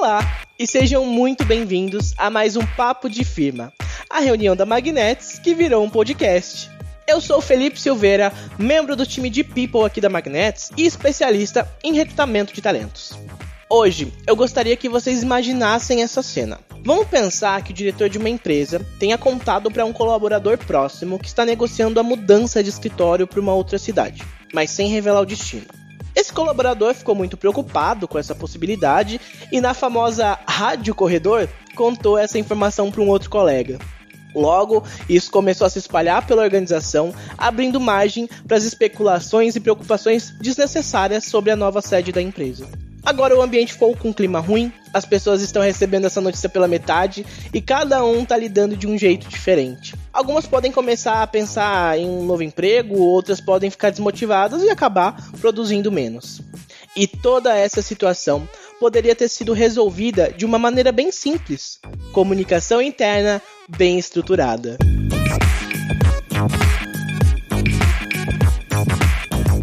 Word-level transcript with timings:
Olá 0.00 0.46
e 0.58 0.66
sejam 0.66 1.04
muito 1.04 1.44
bem-vindos 1.44 2.14
a 2.16 2.30
mais 2.30 2.56
um 2.56 2.64
Papo 2.64 3.06
de 3.06 3.22
Firma, 3.22 3.70
a 4.08 4.18
reunião 4.20 4.56
da 4.56 4.64
Magnets 4.64 5.38
que 5.38 5.54
virou 5.54 5.84
um 5.84 5.90
podcast. 5.90 6.70
Eu 7.06 7.20
sou 7.20 7.38
Felipe 7.42 7.78
Silveira, 7.78 8.32
membro 8.58 8.96
do 8.96 9.04
time 9.04 9.28
de 9.28 9.44
People 9.44 9.84
aqui 9.84 10.00
da 10.00 10.08
Magnets 10.08 10.70
e 10.74 10.86
especialista 10.86 11.70
em 11.84 11.92
recrutamento 11.92 12.54
de 12.54 12.62
talentos. 12.62 13.12
Hoje 13.68 14.10
eu 14.26 14.34
gostaria 14.34 14.74
que 14.74 14.88
vocês 14.88 15.22
imaginassem 15.22 16.02
essa 16.02 16.22
cena. 16.22 16.58
Vamos 16.82 17.06
pensar 17.06 17.62
que 17.62 17.72
o 17.72 17.76
diretor 17.76 18.08
de 18.08 18.16
uma 18.16 18.30
empresa 18.30 18.80
tenha 18.98 19.18
contado 19.18 19.70
para 19.70 19.84
um 19.84 19.92
colaborador 19.92 20.56
próximo 20.56 21.18
que 21.18 21.28
está 21.28 21.44
negociando 21.44 22.00
a 22.00 22.02
mudança 22.02 22.62
de 22.62 22.70
escritório 22.70 23.26
para 23.26 23.38
uma 23.38 23.52
outra 23.52 23.78
cidade, 23.78 24.22
mas 24.50 24.70
sem 24.70 24.88
revelar 24.88 25.20
o 25.20 25.26
destino. 25.26 25.79
Esse 26.20 26.34
colaborador 26.34 26.92
ficou 26.92 27.14
muito 27.14 27.34
preocupado 27.34 28.06
com 28.06 28.18
essa 28.18 28.34
possibilidade 28.34 29.18
e, 29.50 29.58
na 29.58 29.72
famosa 29.72 30.38
rádio 30.46 30.94
corredor, 30.94 31.48
contou 31.74 32.18
essa 32.18 32.38
informação 32.38 32.90
para 32.90 33.00
um 33.00 33.08
outro 33.08 33.30
colega. 33.30 33.78
Logo, 34.34 34.84
isso 35.08 35.30
começou 35.30 35.66
a 35.66 35.70
se 35.70 35.78
espalhar 35.78 36.26
pela 36.26 36.42
organização, 36.42 37.14
abrindo 37.38 37.80
margem 37.80 38.28
para 38.46 38.58
as 38.58 38.64
especulações 38.64 39.56
e 39.56 39.60
preocupações 39.60 40.34
desnecessárias 40.38 41.24
sobre 41.24 41.52
a 41.52 41.56
nova 41.56 41.80
sede 41.80 42.12
da 42.12 42.20
empresa. 42.20 42.68
Agora 43.02 43.34
o 43.34 43.40
ambiente 43.40 43.72
ficou 43.72 43.96
com 43.96 44.10
um 44.10 44.12
clima 44.12 44.40
ruim, 44.40 44.70
as 44.92 45.06
pessoas 45.06 45.40
estão 45.40 45.62
recebendo 45.62 46.04
essa 46.04 46.20
notícia 46.20 46.50
pela 46.50 46.68
metade 46.68 47.24
e 47.50 47.62
cada 47.62 48.04
um 48.04 48.24
está 48.24 48.36
lidando 48.36 48.76
de 48.76 48.86
um 48.86 48.98
jeito 48.98 49.26
diferente. 49.26 49.94
Algumas 50.12 50.44
podem 50.44 50.72
começar 50.72 51.22
a 51.22 51.26
pensar 51.26 51.96
em 51.96 52.04
um 52.04 52.24
novo 52.24 52.42
emprego, 52.42 52.98
outras 52.98 53.40
podem 53.40 53.70
ficar 53.70 53.90
desmotivadas 53.90 54.62
e 54.62 54.68
acabar 54.68 55.16
produzindo 55.40 55.92
menos. 55.92 56.40
E 56.96 57.06
toda 57.06 57.56
essa 57.56 57.80
situação 57.80 58.48
poderia 58.80 59.14
ter 59.14 59.28
sido 59.28 59.52
resolvida 59.52 60.32
de 60.32 60.44
uma 60.44 60.58
maneira 60.58 60.90
bem 60.90 61.12
simples: 61.12 61.78
comunicação 62.12 62.82
interna 62.82 63.40
bem 63.68 64.00
estruturada. 64.00 64.76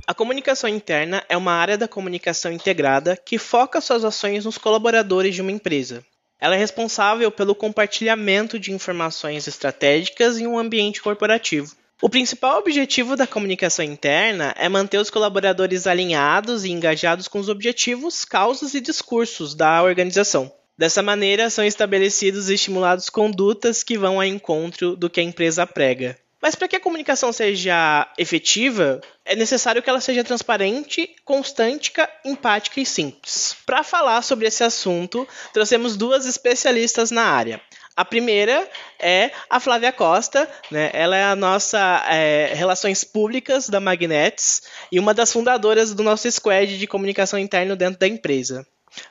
A 0.07 0.13
comunicação 0.13 0.69
interna 0.69 1.21
é 1.27 1.35
uma 1.35 1.51
área 1.51 1.77
da 1.77 1.89
comunicação 1.89 2.53
integrada 2.53 3.17
que 3.17 3.37
foca 3.37 3.81
suas 3.81 4.05
ações 4.05 4.45
nos 4.45 4.57
colaboradores 4.57 5.35
de 5.35 5.41
uma 5.41 5.51
empresa. 5.51 6.05
Ela 6.39 6.55
é 6.55 6.57
responsável 6.59 7.31
pelo 7.31 7.55
compartilhamento 7.55 8.59
de 8.59 8.71
informações 8.71 9.47
estratégicas 9.47 10.37
em 10.37 10.45
um 10.45 10.57
ambiente 10.57 11.01
corporativo. 11.01 11.75
O 11.99 12.09
principal 12.09 12.59
objetivo 12.59 13.15
da 13.15 13.25
comunicação 13.25 13.83
interna 13.83 14.53
é 14.55 14.69
manter 14.69 14.99
os 14.99 15.09
colaboradores 15.09 15.87
alinhados 15.87 16.63
e 16.63 16.71
engajados 16.71 17.27
com 17.27 17.39
os 17.39 17.49
objetivos, 17.49 18.23
causas 18.23 18.75
e 18.75 18.79
discursos 18.79 19.55
da 19.55 19.81
organização. 19.81 20.51
Dessa 20.77 21.01
maneira, 21.01 21.49
são 21.49 21.65
estabelecidos 21.65 22.51
e 22.51 22.53
estimulados 22.53 23.09
condutas 23.09 23.81
que 23.81 23.97
vão 23.97 24.17
ao 24.17 24.23
encontro 24.23 24.95
do 24.95 25.09
que 25.09 25.19
a 25.19 25.23
empresa 25.23 25.65
prega. 25.65 26.15
Mas 26.41 26.53
para 26.53 26.67
que 26.67 26.75
a 26.75 26.79
comunicação 26.79 27.33
seja 27.33 28.07
efetiva, 28.17 29.01
é 29.25 29.35
necessário 29.35 29.81
que 29.81 29.89
ela 29.89 29.99
seja 29.99 30.23
transparente, 30.23 31.09
constante, 31.25 31.91
empática 32.23 32.79
e 32.79 32.85
simples. 32.85 33.55
Para 33.65 33.83
falar 33.83 34.21
sobre 34.21 34.47
esse 34.47 34.63
assunto, 34.63 35.27
trouxemos 35.51 35.97
duas 35.97 36.25
especialistas 36.25 37.09
na 37.09 37.23
área. 37.23 37.59
A 37.95 38.05
primeira 38.05 38.69
é 38.99 39.31
a 39.49 39.59
Flávia 39.59 39.91
Costa, 39.91 40.47
né? 40.69 40.91
ela 40.93 41.17
é 41.17 41.23
a 41.23 41.35
nossa 41.35 42.05
é, 42.07 42.53
Relações 42.53 43.03
Públicas 43.03 43.67
da 43.67 43.79
Magnets 43.79 44.61
e 44.91 44.99
uma 44.99 45.15
das 45.15 45.33
fundadoras 45.33 45.95
do 45.95 46.03
nosso 46.03 46.31
squad 46.31 46.77
de 46.77 46.85
comunicação 46.85 47.39
interna 47.39 47.75
dentro 47.75 47.99
da 47.99 48.07
empresa. 48.07 48.67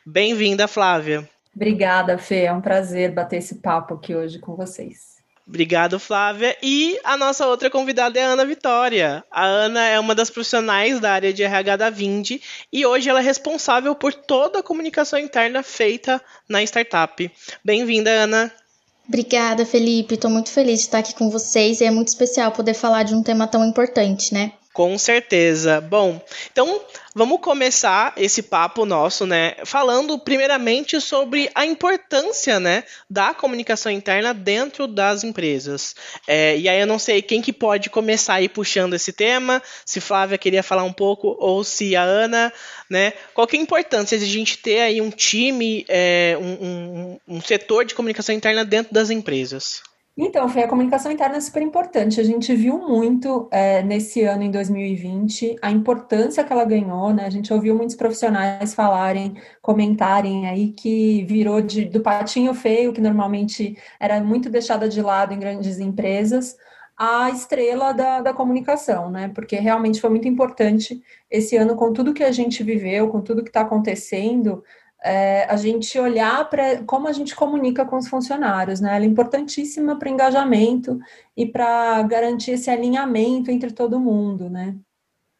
Bem-vinda, 0.06 0.68
Flávia. 0.68 1.28
Obrigada, 1.54 2.16
Fê. 2.16 2.44
É 2.44 2.52
um 2.52 2.60
prazer 2.60 3.10
bater 3.12 3.38
esse 3.38 3.56
papo 3.56 3.94
aqui 3.94 4.14
hoje 4.14 4.38
com 4.38 4.54
vocês. 4.54 5.15
Obrigado, 5.46 6.00
Flávia. 6.00 6.56
E 6.60 6.98
a 7.04 7.16
nossa 7.16 7.46
outra 7.46 7.70
convidada 7.70 8.18
é 8.18 8.24
a 8.24 8.30
Ana 8.30 8.44
Vitória. 8.44 9.24
A 9.30 9.44
Ana 9.44 9.86
é 9.86 10.00
uma 10.00 10.12
das 10.12 10.28
profissionais 10.28 10.98
da 10.98 11.12
área 11.12 11.32
de 11.32 11.44
RH 11.44 11.76
da 11.76 11.88
Vindi 11.88 12.42
e 12.72 12.84
hoje 12.84 13.08
ela 13.08 13.20
é 13.20 13.22
responsável 13.22 13.94
por 13.94 14.12
toda 14.12 14.58
a 14.58 14.62
comunicação 14.62 15.18
interna 15.18 15.62
feita 15.62 16.20
na 16.48 16.64
startup. 16.64 17.30
Bem-vinda, 17.64 18.10
Ana. 18.10 18.52
Obrigada, 19.06 19.64
Felipe. 19.64 20.14
Estou 20.14 20.30
muito 20.30 20.50
feliz 20.50 20.80
de 20.80 20.86
estar 20.86 20.98
aqui 20.98 21.14
com 21.14 21.30
vocês 21.30 21.80
e 21.80 21.84
é 21.84 21.92
muito 21.92 22.08
especial 22.08 22.50
poder 22.50 22.74
falar 22.74 23.04
de 23.04 23.14
um 23.14 23.22
tema 23.22 23.46
tão 23.46 23.64
importante, 23.64 24.34
né? 24.34 24.52
Com 24.76 24.98
certeza. 24.98 25.80
Bom, 25.80 26.22
então 26.52 26.82
vamos 27.14 27.40
começar 27.40 28.12
esse 28.14 28.42
papo 28.42 28.84
nosso, 28.84 29.24
né, 29.24 29.54
falando 29.64 30.18
primeiramente 30.18 31.00
sobre 31.00 31.50
a 31.54 31.64
importância, 31.64 32.60
né, 32.60 32.84
da 33.08 33.32
comunicação 33.32 33.90
interna 33.90 34.34
dentro 34.34 34.86
das 34.86 35.24
empresas. 35.24 35.96
É, 36.28 36.58
e 36.58 36.68
aí 36.68 36.78
eu 36.78 36.86
não 36.86 36.98
sei 36.98 37.22
quem 37.22 37.40
que 37.40 37.54
pode 37.54 37.88
começar 37.88 38.34
aí 38.34 38.50
puxando 38.50 38.92
esse 38.92 39.14
tema, 39.14 39.62
se 39.82 39.98
Flávia 39.98 40.36
queria 40.36 40.62
falar 40.62 40.82
um 40.82 40.92
pouco 40.92 41.34
ou 41.40 41.64
se 41.64 41.96
a 41.96 42.02
Ana, 42.02 42.52
né, 42.90 43.14
qual 43.32 43.46
que 43.46 43.56
é 43.56 43.58
a 43.58 43.62
importância 43.62 44.18
de 44.18 44.24
a 44.24 44.28
gente 44.28 44.58
ter 44.58 44.80
aí 44.80 45.00
um 45.00 45.08
time, 45.08 45.86
é, 45.88 46.36
um, 46.38 46.52
um, 46.66 47.36
um 47.36 47.40
setor 47.40 47.86
de 47.86 47.94
comunicação 47.94 48.34
interna 48.34 48.62
dentro 48.62 48.92
das 48.92 49.08
empresas? 49.08 49.80
Então, 50.18 50.48
foi 50.48 50.62
a 50.62 50.68
comunicação 50.68 51.12
interna 51.12 51.36
é 51.36 51.40
super 51.40 51.62
importante. 51.62 52.18
A 52.18 52.24
gente 52.24 52.54
viu 52.54 52.78
muito 52.78 53.48
é, 53.52 53.82
nesse 53.82 54.22
ano, 54.22 54.42
em 54.42 54.50
2020, 54.50 55.56
a 55.60 55.70
importância 55.70 56.42
que 56.42 56.50
ela 56.50 56.64
ganhou, 56.64 57.12
né? 57.12 57.26
A 57.26 57.30
gente 57.30 57.52
ouviu 57.52 57.74
muitos 57.74 57.94
profissionais 57.94 58.72
falarem, 58.72 59.34
comentarem 59.60 60.48
aí 60.48 60.72
que 60.72 61.22
virou 61.24 61.60
de, 61.60 61.84
do 61.84 62.00
patinho 62.00 62.54
feio, 62.54 62.94
que 62.94 63.00
normalmente 63.00 63.76
era 64.00 64.18
muito 64.22 64.48
deixada 64.48 64.88
de 64.88 65.02
lado 65.02 65.34
em 65.34 65.38
grandes 65.38 65.78
empresas, 65.78 66.56
a 66.96 67.28
estrela 67.30 67.92
da, 67.92 68.22
da 68.22 68.32
comunicação, 68.32 69.10
né? 69.10 69.28
Porque 69.34 69.56
realmente 69.56 70.00
foi 70.00 70.08
muito 70.08 70.26
importante 70.26 71.02
esse 71.30 71.56
ano, 71.56 71.76
com 71.76 71.92
tudo 71.92 72.14
que 72.14 72.24
a 72.24 72.32
gente 72.32 72.62
viveu, 72.62 73.08
com 73.10 73.20
tudo 73.20 73.42
que 73.42 73.50
está 73.50 73.60
acontecendo, 73.60 74.64
é, 75.04 75.44
a 75.44 75.56
gente 75.56 75.98
olhar 75.98 76.48
para 76.48 76.82
como 76.84 77.08
a 77.08 77.12
gente 77.12 77.34
comunica 77.34 77.84
com 77.84 77.96
os 77.96 78.08
funcionários, 78.08 78.80
né? 78.80 78.96
Ela 78.96 79.04
é 79.04 79.08
importantíssima 79.08 79.98
para 79.98 80.10
engajamento 80.10 80.98
e 81.36 81.46
para 81.46 82.02
garantir 82.02 82.52
esse 82.52 82.70
alinhamento 82.70 83.50
entre 83.50 83.72
todo 83.72 84.00
mundo, 84.00 84.50
né? 84.50 84.76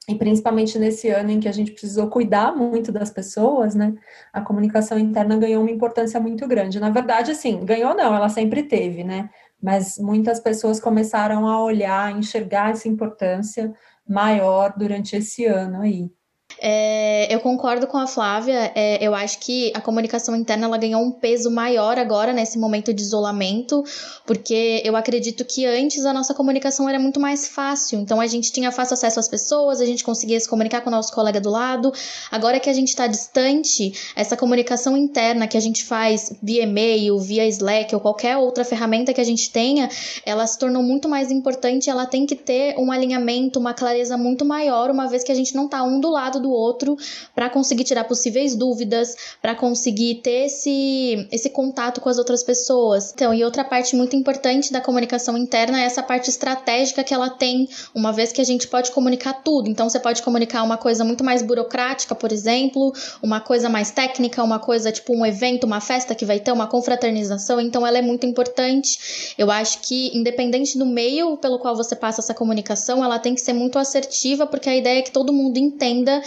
E 0.08 0.14
principalmente 0.14 0.78
nesse 0.78 1.08
ano 1.08 1.32
em 1.32 1.40
que 1.40 1.48
a 1.48 1.52
gente 1.52 1.72
precisou 1.72 2.08
cuidar 2.08 2.54
muito 2.54 2.92
das 2.92 3.10
pessoas, 3.10 3.74
né? 3.74 3.94
A 4.32 4.40
comunicação 4.40 4.98
interna 4.98 5.36
ganhou 5.36 5.62
uma 5.62 5.70
importância 5.70 6.20
muito 6.20 6.46
grande. 6.46 6.78
Na 6.78 6.90
verdade, 6.90 7.32
assim, 7.32 7.64
ganhou 7.64 7.94
não, 7.94 8.14
ela 8.14 8.28
sempre 8.28 8.62
teve, 8.62 9.02
né? 9.02 9.28
Mas 9.60 9.98
muitas 9.98 10.38
pessoas 10.38 10.78
começaram 10.78 11.48
a 11.48 11.60
olhar, 11.62 12.06
a 12.06 12.12
enxergar 12.12 12.70
essa 12.70 12.88
importância 12.88 13.74
maior 14.08 14.74
durante 14.78 15.16
esse 15.16 15.44
ano 15.44 15.80
aí. 15.80 16.10
É, 16.58 17.32
eu 17.34 17.40
concordo 17.40 17.86
com 17.86 17.98
a 17.98 18.06
Flávia. 18.06 18.72
É, 18.74 19.04
eu 19.04 19.14
acho 19.14 19.38
que 19.38 19.70
a 19.74 19.80
comunicação 19.80 20.34
interna 20.34 20.66
ela 20.66 20.78
ganhou 20.78 21.02
um 21.02 21.10
peso 21.10 21.50
maior 21.50 21.98
agora 21.98 22.32
nesse 22.32 22.58
momento 22.58 22.92
de 22.92 23.02
isolamento, 23.02 23.84
porque 24.24 24.82
eu 24.84 24.96
acredito 24.96 25.44
que 25.44 25.66
antes 25.66 26.04
a 26.04 26.12
nossa 26.12 26.34
comunicação 26.34 26.88
era 26.88 26.98
muito 26.98 27.20
mais 27.20 27.48
fácil. 27.48 27.98
Então 28.00 28.20
a 28.20 28.26
gente 28.26 28.52
tinha 28.52 28.72
fácil 28.72 28.94
acesso 28.94 29.20
às 29.20 29.28
pessoas, 29.28 29.80
a 29.80 29.86
gente 29.86 30.04
conseguia 30.04 30.38
se 30.40 30.48
comunicar 30.48 30.80
com 30.80 30.88
o 30.88 30.92
nosso 30.92 31.12
colega 31.12 31.40
do 31.40 31.50
lado. 31.50 31.92
Agora 32.30 32.58
que 32.58 32.70
a 32.70 32.72
gente 32.72 32.88
está 32.88 33.06
distante, 33.06 33.92
essa 34.14 34.36
comunicação 34.36 34.96
interna 34.96 35.46
que 35.46 35.56
a 35.56 35.60
gente 35.60 35.84
faz 35.84 36.34
via 36.42 36.62
e-mail, 36.62 37.18
via 37.18 37.46
Slack 37.46 37.94
ou 37.94 38.00
qualquer 38.00 38.36
outra 38.36 38.64
ferramenta 38.64 39.12
que 39.12 39.20
a 39.20 39.24
gente 39.24 39.50
tenha, 39.50 39.88
ela 40.24 40.46
se 40.46 40.58
tornou 40.58 40.82
muito 40.82 41.08
mais 41.08 41.30
importante. 41.30 41.90
Ela 41.90 42.06
tem 42.06 42.26
que 42.26 42.34
ter 42.34 42.78
um 42.78 42.90
alinhamento, 42.90 43.58
uma 43.58 43.74
clareza 43.74 44.16
muito 44.16 44.44
maior, 44.44 44.90
uma 44.90 45.06
vez 45.06 45.22
que 45.22 45.32
a 45.32 45.34
gente 45.34 45.54
não 45.54 45.66
está 45.66 45.82
um 45.82 46.00
do 46.00 46.10
lado 46.10 46.40
do 46.40 46.45
do 46.46 46.52
outro 46.52 46.96
para 47.34 47.50
conseguir 47.50 47.82
tirar 47.82 48.04
possíveis 48.04 48.54
dúvidas, 48.54 49.16
para 49.42 49.54
conseguir 49.54 50.16
ter 50.22 50.46
esse, 50.46 51.26
esse 51.32 51.50
contato 51.50 52.00
com 52.00 52.08
as 52.08 52.18
outras 52.18 52.42
pessoas. 52.44 53.12
Então, 53.12 53.34
e 53.34 53.42
outra 53.44 53.64
parte 53.64 53.96
muito 53.96 54.14
importante 54.14 54.72
da 54.72 54.80
comunicação 54.80 55.36
interna 55.36 55.82
é 55.82 55.84
essa 55.84 56.02
parte 56.02 56.30
estratégica 56.30 57.02
que 57.02 57.12
ela 57.12 57.28
tem, 57.28 57.68
uma 57.92 58.12
vez 58.12 58.30
que 58.30 58.40
a 58.40 58.44
gente 58.44 58.68
pode 58.68 58.92
comunicar 58.92 59.32
tudo. 59.42 59.68
Então, 59.68 59.88
você 59.88 59.98
pode 59.98 60.22
comunicar 60.22 60.62
uma 60.62 60.76
coisa 60.78 61.04
muito 61.04 61.24
mais 61.24 61.42
burocrática, 61.42 62.14
por 62.14 62.30
exemplo, 62.30 62.92
uma 63.20 63.40
coisa 63.40 63.68
mais 63.68 63.90
técnica, 63.90 64.42
uma 64.42 64.60
coisa 64.60 64.92
tipo 64.92 65.12
um 65.12 65.26
evento, 65.26 65.64
uma 65.64 65.80
festa 65.80 66.14
que 66.14 66.24
vai 66.24 66.38
ter, 66.38 66.52
uma 66.52 66.68
confraternização. 66.68 67.60
Então, 67.60 67.84
ela 67.84 67.98
é 67.98 68.02
muito 68.02 68.24
importante. 68.24 69.34
Eu 69.36 69.50
acho 69.50 69.80
que, 69.80 70.16
independente 70.16 70.78
do 70.78 70.86
meio 70.86 71.36
pelo 71.38 71.58
qual 71.58 71.74
você 71.74 71.96
passa 71.96 72.20
essa 72.20 72.34
comunicação, 72.34 73.04
ela 73.04 73.18
tem 73.18 73.34
que 73.34 73.40
ser 73.40 73.52
muito 73.52 73.78
assertiva, 73.78 74.46
porque 74.46 74.68
a 74.68 74.76
ideia 74.76 75.00
é 75.00 75.02
que 75.02 75.10
todo 75.10 75.32
mundo 75.32 75.56
entenda 75.58 76.22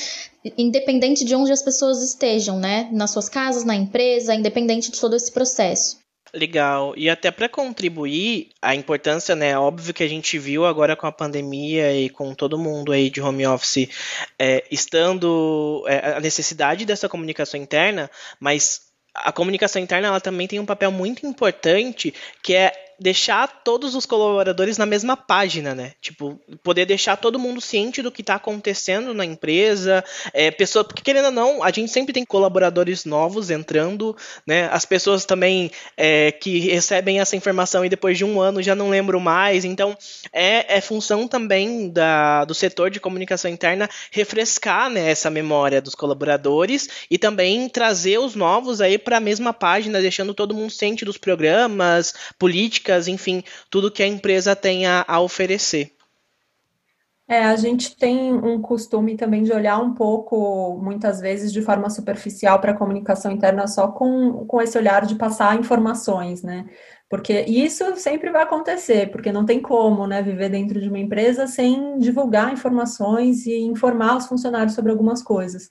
independente 0.57 1.25
de 1.25 1.35
onde 1.35 1.51
as 1.51 1.61
pessoas 1.61 2.01
estejam, 2.01 2.59
né? 2.59 2.89
Nas 2.91 3.11
suas 3.11 3.29
casas, 3.29 3.63
na 3.63 3.75
empresa, 3.75 4.33
independente 4.33 4.91
de 4.91 5.00
todo 5.00 5.15
esse 5.15 5.31
processo. 5.31 5.97
Legal. 6.33 6.94
E 6.95 7.09
até 7.09 7.31
para 7.31 7.50
contribuir, 7.50 8.50
a 8.61 8.75
importância, 8.75 9.35
né? 9.35 9.57
Óbvio 9.57 9.94
que 9.94 10.03
a 10.03 10.07
gente 10.07 10.38
viu 10.38 10.65
agora 10.65 10.95
com 10.95 11.07
a 11.07 11.11
pandemia 11.11 11.94
e 11.95 12.09
com 12.09 12.35
todo 12.35 12.57
mundo 12.57 12.91
aí 12.91 13.09
de 13.09 13.21
home 13.21 13.47
office 13.47 13.89
é, 14.38 14.63
estando 14.69 15.83
é, 15.88 16.13
a 16.17 16.19
necessidade 16.19 16.85
dessa 16.85 17.09
comunicação 17.09 17.59
interna, 17.59 18.12
mas 18.39 18.81
a 19.13 19.31
comunicação 19.31 19.81
interna 19.81 20.07
ela 20.07 20.21
também 20.21 20.47
tem 20.47 20.59
um 20.59 20.65
papel 20.65 20.91
muito 20.91 21.25
importante 21.25 22.13
que 22.44 22.53
é 22.53 22.88
deixar 23.00 23.48
todos 23.63 23.96
os 23.96 24.06
colaboradores 24.06 24.78
na 24.78 24.86
mesma 24.86 25.16
página, 25.16 25.74
né? 25.74 25.94
Tipo, 26.01 26.40
poder 26.62 26.86
deixar 26.86 27.16
todo 27.16 27.40
mundo 27.40 27.62
ciente 27.62 28.01
do 28.01 28.12
que 28.12 28.22
está 28.22 28.36
acontecendo 28.36 29.13
na 29.13 29.24
empresa, 29.24 30.04
é, 30.34 30.51
pessoa, 30.51 30.84
porque 30.84 31.01
querendo 31.01 31.25
ou 31.25 31.31
não, 31.31 31.63
a 31.63 31.72
gente 31.72 31.92
sempre 31.92 32.13
tem 32.13 32.25
colaboradores 32.25 33.06
novos 33.06 33.50
entrando, 33.50 34.16
né? 34.46 34.68
As 34.72 34.86
pessoas 34.86 35.24
também 35.24 35.72
é, 35.96 36.31
que 36.31 36.60
recebem 36.60 37.19
essa 37.19 37.36
informação 37.36 37.86
e 37.86 37.90
depois 37.90 38.18
de 38.18 38.25
um 38.25 38.42
ano 38.42 38.62
já 38.62 38.75
não 38.75 38.90
lembram 38.90 39.19
mais, 39.19 39.63
então 39.63 39.98
é, 40.34 40.78
é 40.78 40.81
função 40.81 41.28
também 41.28 41.90
da, 41.90 42.44
do 42.46 42.54
setor 42.54 42.90
de 42.90 43.00
comunicação 43.00 43.50
interna 43.50 43.90
refrescar 44.12 44.90
né, 44.90 45.10
essa 45.10 45.30
memória 45.30 45.81
dos 45.81 45.96
colaboradores 45.96 46.90
e 47.10 47.18
também 47.18 47.69
trazer 47.69 48.19
os 48.19 48.36
novos 48.36 48.81
aí 48.81 48.98
para 48.98 49.18
a 49.18 49.22
mesma 49.22 49.54
página, 49.54 50.01
deixando 50.01 50.34
todo 50.34 50.54
mundo 50.54 50.72
ciente 50.72 51.06
dos 51.06 51.18
programas, 51.18 52.13
políticas 52.38 52.88
enfim, 53.07 53.44
tudo 53.69 53.91
que 53.91 54.03
a 54.03 54.07
empresa 54.07 54.56
tem 54.56 54.86
a, 54.86 55.06
a 55.07 55.19
oferecer. 55.19 55.94
É, 57.27 57.45
a 57.45 57.56
gente 57.56 57.95
tem 57.95 58.33
um 58.33 58.59
costume 58.59 59.15
também 59.15 59.44
de 59.44 59.53
olhar 59.53 59.77
um 59.77 59.94
pouco, 59.94 60.80
muitas 60.81 61.19
vezes, 61.19 61.53
de 61.53 61.62
forma 61.62 61.88
superficial 61.88 62.59
para 62.59 62.71
a 62.71 62.75
comunicação 62.75 63.31
interna 63.31 63.68
só 63.68 63.89
com, 63.89 64.45
com 64.47 64.59
esse 64.59 64.75
olhar 64.75 65.06
de 65.06 65.13
passar 65.13 65.56
informações, 65.59 66.41
né? 66.41 66.65
Porque 67.07 67.41
isso 67.41 67.95
sempre 67.97 68.31
vai 68.31 68.41
acontecer, 68.41 69.12
porque 69.12 69.31
não 69.31 69.45
tem 69.45 69.62
como, 69.62 70.07
né, 70.07 70.24
viver 70.24 70.50
dentro 70.50 70.81
de 70.81 70.89
uma 70.89 70.97
empresa 70.97 71.45
sem 71.45 72.00
divulgar 72.00 72.51
informações 72.51 73.45
e 73.45 73.59
informar 73.59 74.18
os 74.18 74.25
funcionários 74.25 74.74
sobre 74.74 74.91
algumas 74.91 75.21
coisas 75.21 75.69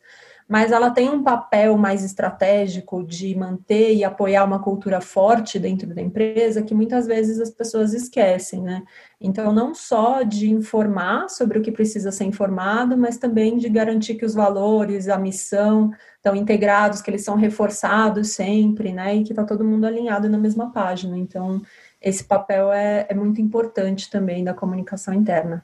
mas 0.49 0.73
ela 0.73 0.91
tem 0.91 1.11
um 1.11 1.23
papel 1.23 1.77
mais 1.77 2.03
estratégico 2.03 3.05
de 3.05 3.37
manter 3.37 3.95
e 3.95 4.03
apoiar 4.03 4.45
uma 4.45 4.59
cultura 4.59 4.99
forte 4.99 5.59
dentro 5.59 5.95
da 5.95 6.00
empresa 6.00 6.62
que 6.62 6.75
muitas 6.75 7.06
vezes 7.06 7.39
as 7.39 7.50
pessoas 7.50 7.93
esquecem, 7.93 8.62
né? 8.62 8.83
Então, 9.21 9.53
não 9.53 9.75
só 9.75 10.23
de 10.23 10.50
informar 10.50 11.29
sobre 11.29 11.59
o 11.59 11.62
que 11.62 11.71
precisa 11.71 12.11
ser 12.11 12.25
informado, 12.25 12.97
mas 12.97 13.19
também 13.19 13.59
de 13.59 13.69
garantir 13.69 14.15
que 14.15 14.25
os 14.25 14.35
valores, 14.35 15.09
a 15.09 15.19
missão 15.19 15.91
estão 16.17 16.35
integrados, 16.35 17.03
que 17.03 17.11
eles 17.11 17.25
são 17.25 17.37
reforçados 17.37 18.31
sempre, 18.31 18.91
né? 18.93 19.17
E 19.17 19.25
que 19.25 19.33
está 19.33 19.44
todo 19.44 19.65
mundo 19.65 19.85
alinhado 19.85 20.31
na 20.31 20.39
mesma 20.39 20.73
página. 20.73 21.19
Então, 21.19 21.61
esse 22.01 22.25
papel 22.25 22.73
é, 22.73 23.06
é 23.11 23.15
muito 23.15 23.41
importante 23.41 24.11
também 24.11 24.43
da 24.43 24.55
comunicação 24.55 25.12
interna. 25.12 25.62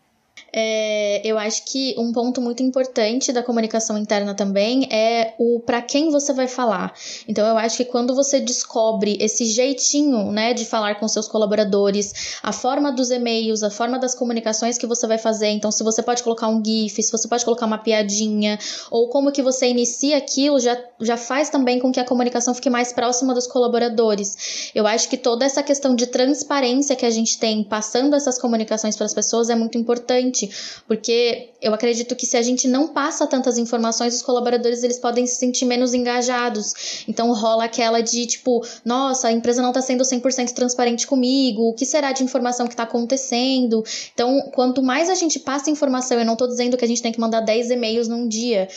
É, 0.57 1.21
eu 1.25 1.37
acho 1.37 1.65
que 1.65 1.97
um 1.99 2.13
ponto 2.13 2.41
muito 2.41 2.63
importante 2.63 3.33
da 3.33 3.43
comunicação 3.43 3.99
interna 3.99 4.35
também 4.35 4.87
é 4.89 5.35
o 5.37 5.59
para 5.59 5.83
quem 5.83 6.13
você 6.13 6.33
vai 6.33 6.47
falar. 6.47 6.95
Então 7.27 7.45
eu 7.45 7.59
acho 7.59 7.79
que 7.79 7.85
quando 7.85 8.15
você 8.15 8.39
descobre 8.39 9.19
esse 9.21 9.47
jeitinho, 9.47 10.31
né, 10.31 10.55
de 10.55 10.65
falar 10.65 10.95
com 11.01 11.09
seus 11.09 11.27
colaboradores, 11.27 12.39
a 12.41 12.53
forma 12.53 12.93
dos 12.93 13.11
e-mails, 13.11 13.65
a 13.65 13.71
forma 13.71 13.99
das 13.99 14.15
comunicações 14.15 14.79
que 14.79 14.87
você 14.87 15.09
vai 15.09 15.19
fazer, 15.19 15.49
então 15.49 15.73
se 15.73 15.83
você 15.83 16.01
pode 16.05 16.23
colocar 16.23 16.47
um 16.47 16.65
gif, 16.65 17.03
se 17.03 17.11
você 17.11 17.27
pode 17.27 17.45
colocar 17.45 17.67
uma 17.67 17.79
piadinha, 17.79 18.57
ou 18.93 19.09
como 19.09 19.33
que 19.33 19.43
você 19.43 19.67
inicia 19.67 20.19
aquilo, 20.19 20.61
já, 20.61 20.79
já 21.01 21.17
faz 21.17 21.51
também 21.51 21.81
com 21.81 21.91
que 21.91 21.99
a 21.99 22.05
comunicação 22.05 22.55
fique 22.55 22.71
mais 22.71 22.93
próxima 22.93 23.35
dos 23.35 23.49
colaboradores. 23.49 24.71
Eu 24.73 24.87
acho 24.87 25.09
que 25.09 25.17
toda 25.17 25.45
essa 25.45 25.65
questão 25.65 25.97
de 25.97 26.07
transparência 26.07 26.95
que 26.95 27.05
a 27.05 27.11
gente 27.11 27.41
tem 27.41 27.65
passando 27.65 28.15
essas 28.15 28.39
comunicações 28.39 28.95
para 28.95 29.07
as 29.07 29.15
pessoas 29.15 29.51
é 29.51 29.57
muito 29.57 29.77
importante 29.77 30.44
importante, 30.45 30.83
porque 30.87 31.51
eu 31.61 31.73
acredito 31.73 32.15
que 32.15 32.27
se 32.27 32.37
a 32.37 32.43
gente 32.43 32.69
não 32.69 32.89
passa 32.89 33.27
tantas 33.27 33.57
informações, 33.59 34.15
os 34.15 34.23
colaboradores 34.23 34.83
eles 34.83 34.99
podem 34.99 35.27
se 35.27 35.37
sentir 35.37 35.65
menos 35.65 35.95
engajados. 35.95 37.05
Então 37.09 37.33
rola 37.33 37.65
aquela 37.65 38.03
de 38.03 38.27
tipo, 38.27 38.65
nossa, 38.85 39.29
a 39.29 39.33
empresa 39.33 39.63
não 39.63 39.71
está 39.71 39.81
sendo 39.81 40.05
100% 40.05 40.53
transparente 40.53 41.07
comigo, 41.07 41.63
o 41.69 41.75
que 41.75 41.87
será 41.87 42.13
de 42.13 42.23
informação 42.23 42.67
que 42.67 42.75
está 42.75 42.83
acontecendo? 42.83 43.83
Então, 44.13 44.51
quanto 44.53 44.83
mais 44.83 45.09
a 45.09 45.15
gente 45.15 45.39
passa 45.39 45.71
informação, 45.71 46.19
eu 46.19 46.25
não 46.25 46.35
estou 46.35 46.49
dizendo 46.49 46.77
que 46.77 46.85
a 46.85 46.89
gente 46.89 47.03
tem 47.03 47.13
que 47.13 47.21
mandar 47.21 47.41
10 47.41 47.71
e-mails 47.71 48.09
num 48.09 48.29
dia, 48.29 48.69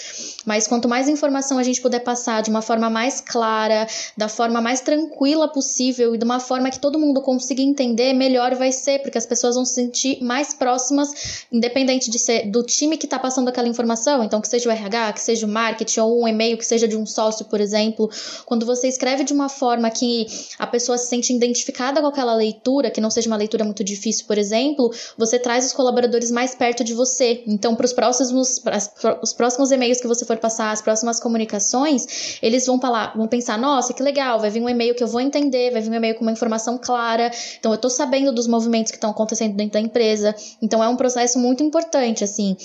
mas 0.46 0.68
quanto 0.68 0.88
mais 0.88 1.10
informação 1.10 1.58
a 1.58 1.64
gente 1.64 1.82
puder 1.82 2.00
passar 2.00 2.42
de 2.42 2.50
uma 2.50 2.62
forma 2.62 2.90
mais 2.90 3.20
clara, 3.22 3.88
da 4.16 4.30
forma 4.30 4.62
mais 4.62 4.82
tranquila 4.82 5.48
possível 5.48 6.16
e 6.16 6.18
de 6.18 6.24
uma 6.24 6.40
forma 6.40 6.70
que 6.70 6.80
todo 6.80 7.00
mundo 7.00 7.22
consiga 7.22 7.62
entender, 7.62 8.14
melhor 8.14 8.56
vai 8.56 8.72
ser, 8.72 9.00
porque 9.00 9.18
as 9.18 9.26
pessoas 9.26 9.56
vão 9.56 9.66
se 9.66 9.74
sentir 9.74 10.24
mais 10.24 10.54
próximas 10.54 11.46
independente 11.58 12.10
de 12.10 12.20
ser 12.20 12.50
do 12.50 12.64
time 12.64 12.98
que 12.98 13.06
está 13.06 13.20
passando 13.20 13.50
aquela 13.50 13.68
informação, 13.68 14.24
então 14.24 14.40
que 14.40 14.48
seja 14.48 14.70
o 14.70 14.72
RH, 14.72 15.14
que 15.14 15.22
seja 15.22 15.46
o 15.46 15.50
marketing 15.50 16.00
ou 16.00 16.24
um 16.24 16.28
e-mail 16.28 16.58
que 16.58 16.66
seja 16.66 16.88
de 16.88 16.96
um 16.96 17.06
sócio, 17.06 17.46
por 17.46 17.60
exemplo, 17.60 18.10
quando 18.46 18.66
você 18.66 18.88
escreve 18.88 19.24
de 19.24 19.34
uma 19.34 19.50
forma 19.50 19.90
que 19.90 20.28
a 20.58 20.68
pessoa 20.68 20.98
se 20.98 21.08
sente 21.08 21.34
identificada 21.34 22.00
com 22.02 22.08
aquela 22.08 22.34
leitura, 22.34 22.90
que 22.90 23.02
não 23.02 23.10
seja 23.10 23.28
uma 23.28 23.36
leitura 23.38 23.64
muito 23.64 23.84
difícil, 23.84 24.26
por 24.26 24.38
exemplo, 24.38 24.92
você 25.18 25.38
traz 25.40 25.66
os 25.66 25.74
colaboradores 25.74 26.32
mais 26.32 26.56
perto 26.56 26.84
de 26.84 26.94
você. 26.94 27.44
Então, 27.48 27.76
para 27.76 27.86
os 27.86 27.94
próximos, 27.94 28.62
os 29.22 29.34
próximos 29.34 29.72
e-mails 29.72 30.00
que 30.00 30.08
você 30.08 30.26
for 30.26 30.38
passar, 30.38 30.72
as 30.72 30.82
próximas 30.82 31.20
comunicações, 31.20 32.38
eles 32.42 32.66
vão 32.66 32.80
falar, 32.80 33.16
vão 33.16 33.28
pensar, 33.28 33.58
nossa, 33.58 33.94
que 33.94 34.04
legal, 34.04 34.40
vai 34.40 34.50
vir 34.50 34.62
um 34.62 34.70
e-mail 34.70 34.96
que 34.96 35.04
eu 35.04 35.08
vou 35.08 35.22
entender, 35.22 35.72
vai 35.72 35.82
vir 35.82 35.90
um 35.90 35.96
e-mail 35.96 36.16
com 36.16 36.22
uma 36.22 36.32
informação 36.32 36.78
clara, 36.78 37.32
então 37.60 37.72
eu 37.72 37.76
estou 37.76 37.90
sabendo 37.90 38.32
dos 38.32 38.48
movimentos 38.48 38.92
que 38.92 38.98
estão 38.98 39.10
acontecendo 39.10 39.56
dentro 39.56 39.74
da 39.74 39.80
empresa. 39.80 40.36
Então, 40.62 40.84
é 40.84 40.88
um 40.88 40.96
processo 40.96 41.18
processo 41.18 41.40
muito 41.48 41.64
importante, 41.64 42.24
assim. 42.24 42.56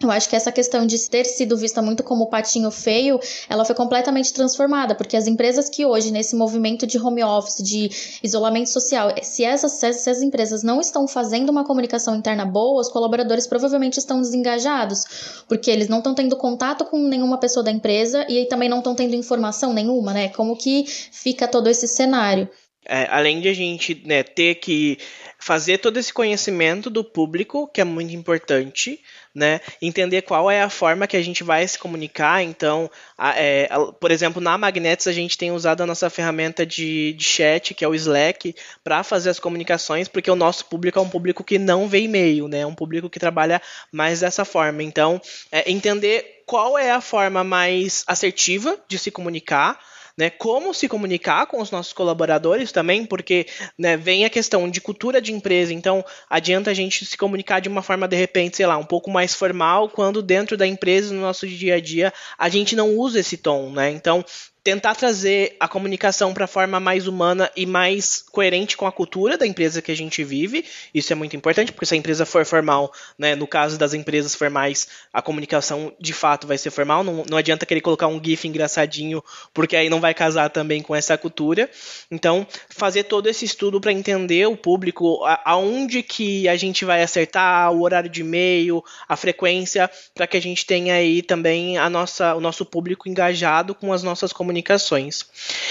Eu 0.00 0.12
acho 0.12 0.28
que 0.28 0.36
essa 0.36 0.52
questão 0.52 0.86
de 0.86 0.96
ter 1.10 1.24
sido 1.24 1.56
vista 1.56 1.82
muito 1.82 2.04
como 2.04 2.28
patinho 2.28 2.70
feio, 2.70 3.18
ela 3.48 3.64
foi 3.64 3.74
completamente 3.74 4.32
transformada, 4.32 4.94
porque 4.94 5.16
as 5.16 5.26
empresas 5.26 5.68
que 5.68 5.84
hoje, 5.84 6.12
nesse 6.12 6.36
movimento 6.36 6.86
de 6.86 6.96
home 7.00 7.24
office, 7.24 7.60
de 7.60 7.90
isolamento 8.22 8.70
social, 8.70 9.12
se 9.20 9.44
essas, 9.44 9.72
se 9.72 9.86
essas 9.86 10.22
empresas 10.22 10.62
não 10.62 10.80
estão 10.80 11.08
fazendo 11.08 11.50
uma 11.50 11.64
comunicação 11.64 12.14
interna 12.14 12.44
boa, 12.44 12.80
os 12.80 12.88
colaboradores 12.88 13.48
provavelmente 13.48 13.98
estão 13.98 14.20
desengajados, 14.20 15.42
porque 15.48 15.68
eles 15.68 15.88
não 15.88 15.98
estão 15.98 16.14
tendo 16.14 16.36
contato 16.36 16.84
com 16.84 16.98
nenhuma 16.98 17.38
pessoa 17.38 17.64
da 17.64 17.72
empresa 17.72 18.24
e 18.28 18.46
também 18.46 18.68
não 18.68 18.78
estão 18.78 18.94
tendo 18.94 19.16
informação 19.16 19.72
nenhuma, 19.72 20.12
né? 20.12 20.28
Como 20.28 20.56
que 20.56 20.84
fica 20.86 21.48
todo 21.48 21.68
esse 21.68 21.88
cenário? 21.88 22.48
É, 22.88 23.06
além 23.10 23.40
de 23.40 23.48
a 23.48 23.54
gente 23.54 24.02
né, 24.06 24.22
ter 24.22 24.54
que 24.54 24.98
fazer 25.38 25.76
todo 25.78 25.98
esse 25.98 26.12
conhecimento 26.12 26.88
do 26.88 27.04
público, 27.04 27.68
que 27.68 27.80
é 27.80 27.84
muito 27.84 28.14
importante, 28.14 28.98
né? 29.34 29.60
Entender 29.80 30.22
qual 30.22 30.50
é 30.50 30.62
a 30.62 30.70
forma 30.70 31.06
que 31.06 31.16
a 31.16 31.22
gente 31.22 31.44
vai 31.44 31.68
se 31.68 31.78
comunicar. 31.78 32.42
Então, 32.42 32.90
a, 33.16 33.38
é, 33.38 33.68
a, 33.70 33.92
por 33.92 34.10
exemplo, 34.10 34.42
na 34.42 34.56
Magnets 34.56 35.06
a 35.06 35.12
gente 35.12 35.36
tem 35.36 35.52
usado 35.52 35.82
a 35.82 35.86
nossa 35.86 36.10
ferramenta 36.10 36.64
de, 36.64 37.12
de 37.12 37.24
chat, 37.24 37.74
que 37.74 37.84
é 37.84 37.88
o 37.88 37.94
Slack, 37.94 38.54
para 38.82 39.04
fazer 39.04 39.30
as 39.30 39.38
comunicações, 39.38 40.08
porque 40.08 40.30
o 40.30 40.36
nosso 40.36 40.64
público 40.64 40.98
é 40.98 41.02
um 41.02 41.08
público 41.08 41.44
que 41.44 41.58
não 41.58 41.88
vê 41.88 42.00
e-mail, 42.00 42.48
né? 42.48 42.60
É 42.60 42.66
um 42.66 42.74
público 42.74 43.10
que 43.10 43.20
trabalha 43.20 43.62
mais 43.92 44.20
dessa 44.20 44.44
forma. 44.44 44.82
Então, 44.82 45.20
é, 45.52 45.70
entender 45.70 46.42
qual 46.46 46.78
é 46.78 46.90
a 46.90 47.00
forma 47.00 47.44
mais 47.44 48.02
assertiva 48.06 48.78
de 48.88 48.98
se 48.98 49.10
comunicar 49.10 49.78
né, 50.18 50.28
como 50.30 50.74
se 50.74 50.88
comunicar 50.88 51.46
com 51.46 51.62
os 51.62 51.70
nossos 51.70 51.92
colaboradores 51.92 52.72
também, 52.72 53.06
porque 53.06 53.46
né, 53.78 53.96
vem 53.96 54.24
a 54.24 54.30
questão 54.30 54.68
de 54.68 54.80
cultura 54.80 55.22
de 55.22 55.32
empresa, 55.32 55.72
então 55.72 56.04
adianta 56.28 56.72
a 56.72 56.74
gente 56.74 57.06
se 57.06 57.16
comunicar 57.16 57.60
de 57.60 57.68
uma 57.68 57.82
forma, 57.82 58.08
de 58.08 58.16
repente, 58.16 58.56
sei 58.56 58.66
lá, 58.66 58.76
um 58.76 58.84
pouco 58.84 59.12
mais 59.12 59.32
formal, 59.32 59.88
quando 59.88 60.20
dentro 60.20 60.56
da 60.56 60.66
empresa, 60.66 61.14
no 61.14 61.20
nosso 61.20 61.46
dia 61.46 61.76
a 61.76 61.80
dia, 61.80 62.12
a 62.36 62.48
gente 62.48 62.74
não 62.74 62.96
usa 62.96 63.20
esse 63.20 63.36
tom, 63.36 63.70
né? 63.70 63.90
Então, 63.90 64.24
tentar 64.62 64.94
trazer 64.94 65.56
a 65.58 65.66
comunicação 65.66 66.34
para 66.34 66.44
a 66.44 66.48
forma 66.48 66.78
mais 66.78 67.06
humana 67.06 67.50
e 67.56 67.64
mais 67.64 68.22
coerente 68.30 68.76
com 68.76 68.86
a 68.86 68.92
cultura 68.92 69.38
da 69.38 69.46
empresa 69.46 69.80
que 69.80 69.90
a 69.90 69.96
gente 69.96 70.22
vive. 70.22 70.64
Isso 70.92 71.12
é 71.12 71.16
muito 71.16 71.34
importante, 71.34 71.72
porque 71.72 71.86
se 71.86 71.94
a 71.94 71.96
empresa 71.96 72.26
for 72.26 72.44
formal, 72.44 72.92
né, 73.18 73.34
no 73.34 73.46
caso 73.46 73.78
das 73.78 73.94
empresas 73.94 74.34
formais, 74.34 74.88
a 75.12 75.22
comunicação 75.22 75.92
de 75.98 76.12
fato 76.12 76.46
vai 76.46 76.58
ser 76.58 76.70
formal. 76.70 77.02
Não, 77.02 77.24
não 77.28 77.38
adianta 77.38 77.64
querer 77.64 77.80
colocar 77.80 78.08
um 78.08 78.22
GIF 78.22 78.46
engraçadinho, 78.46 79.22
porque 79.54 79.76
aí 79.76 79.88
não 79.88 80.00
vai 80.00 80.12
casar 80.12 80.50
também 80.50 80.82
com 80.82 80.94
essa 80.94 81.16
cultura. 81.16 81.70
Então, 82.10 82.46
fazer 82.68 83.04
todo 83.04 83.28
esse 83.28 83.44
estudo 83.44 83.80
para 83.80 83.92
entender 83.92 84.46
o 84.46 84.56
público, 84.56 85.24
a, 85.24 85.40
aonde 85.44 86.02
que 86.02 86.48
a 86.48 86.56
gente 86.56 86.84
vai 86.84 87.02
acertar, 87.02 87.72
o 87.72 87.82
horário 87.82 88.10
de 88.10 88.20
e-mail, 88.20 88.84
a 89.08 89.16
frequência, 89.16 89.90
para 90.14 90.26
que 90.26 90.36
a 90.36 90.42
gente 90.42 90.66
tenha 90.66 90.94
aí 90.94 91.22
também 91.22 91.78
a 91.78 91.88
nossa, 91.88 92.34
o 92.34 92.40
nosso 92.40 92.66
público 92.66 93.08
engajado 93.08 93.74
com 93.74 93.92
as 93.92 94.02
nossas 94.02 94.30
comunicações 94.30 94.47
comunicações. 94.48 95.26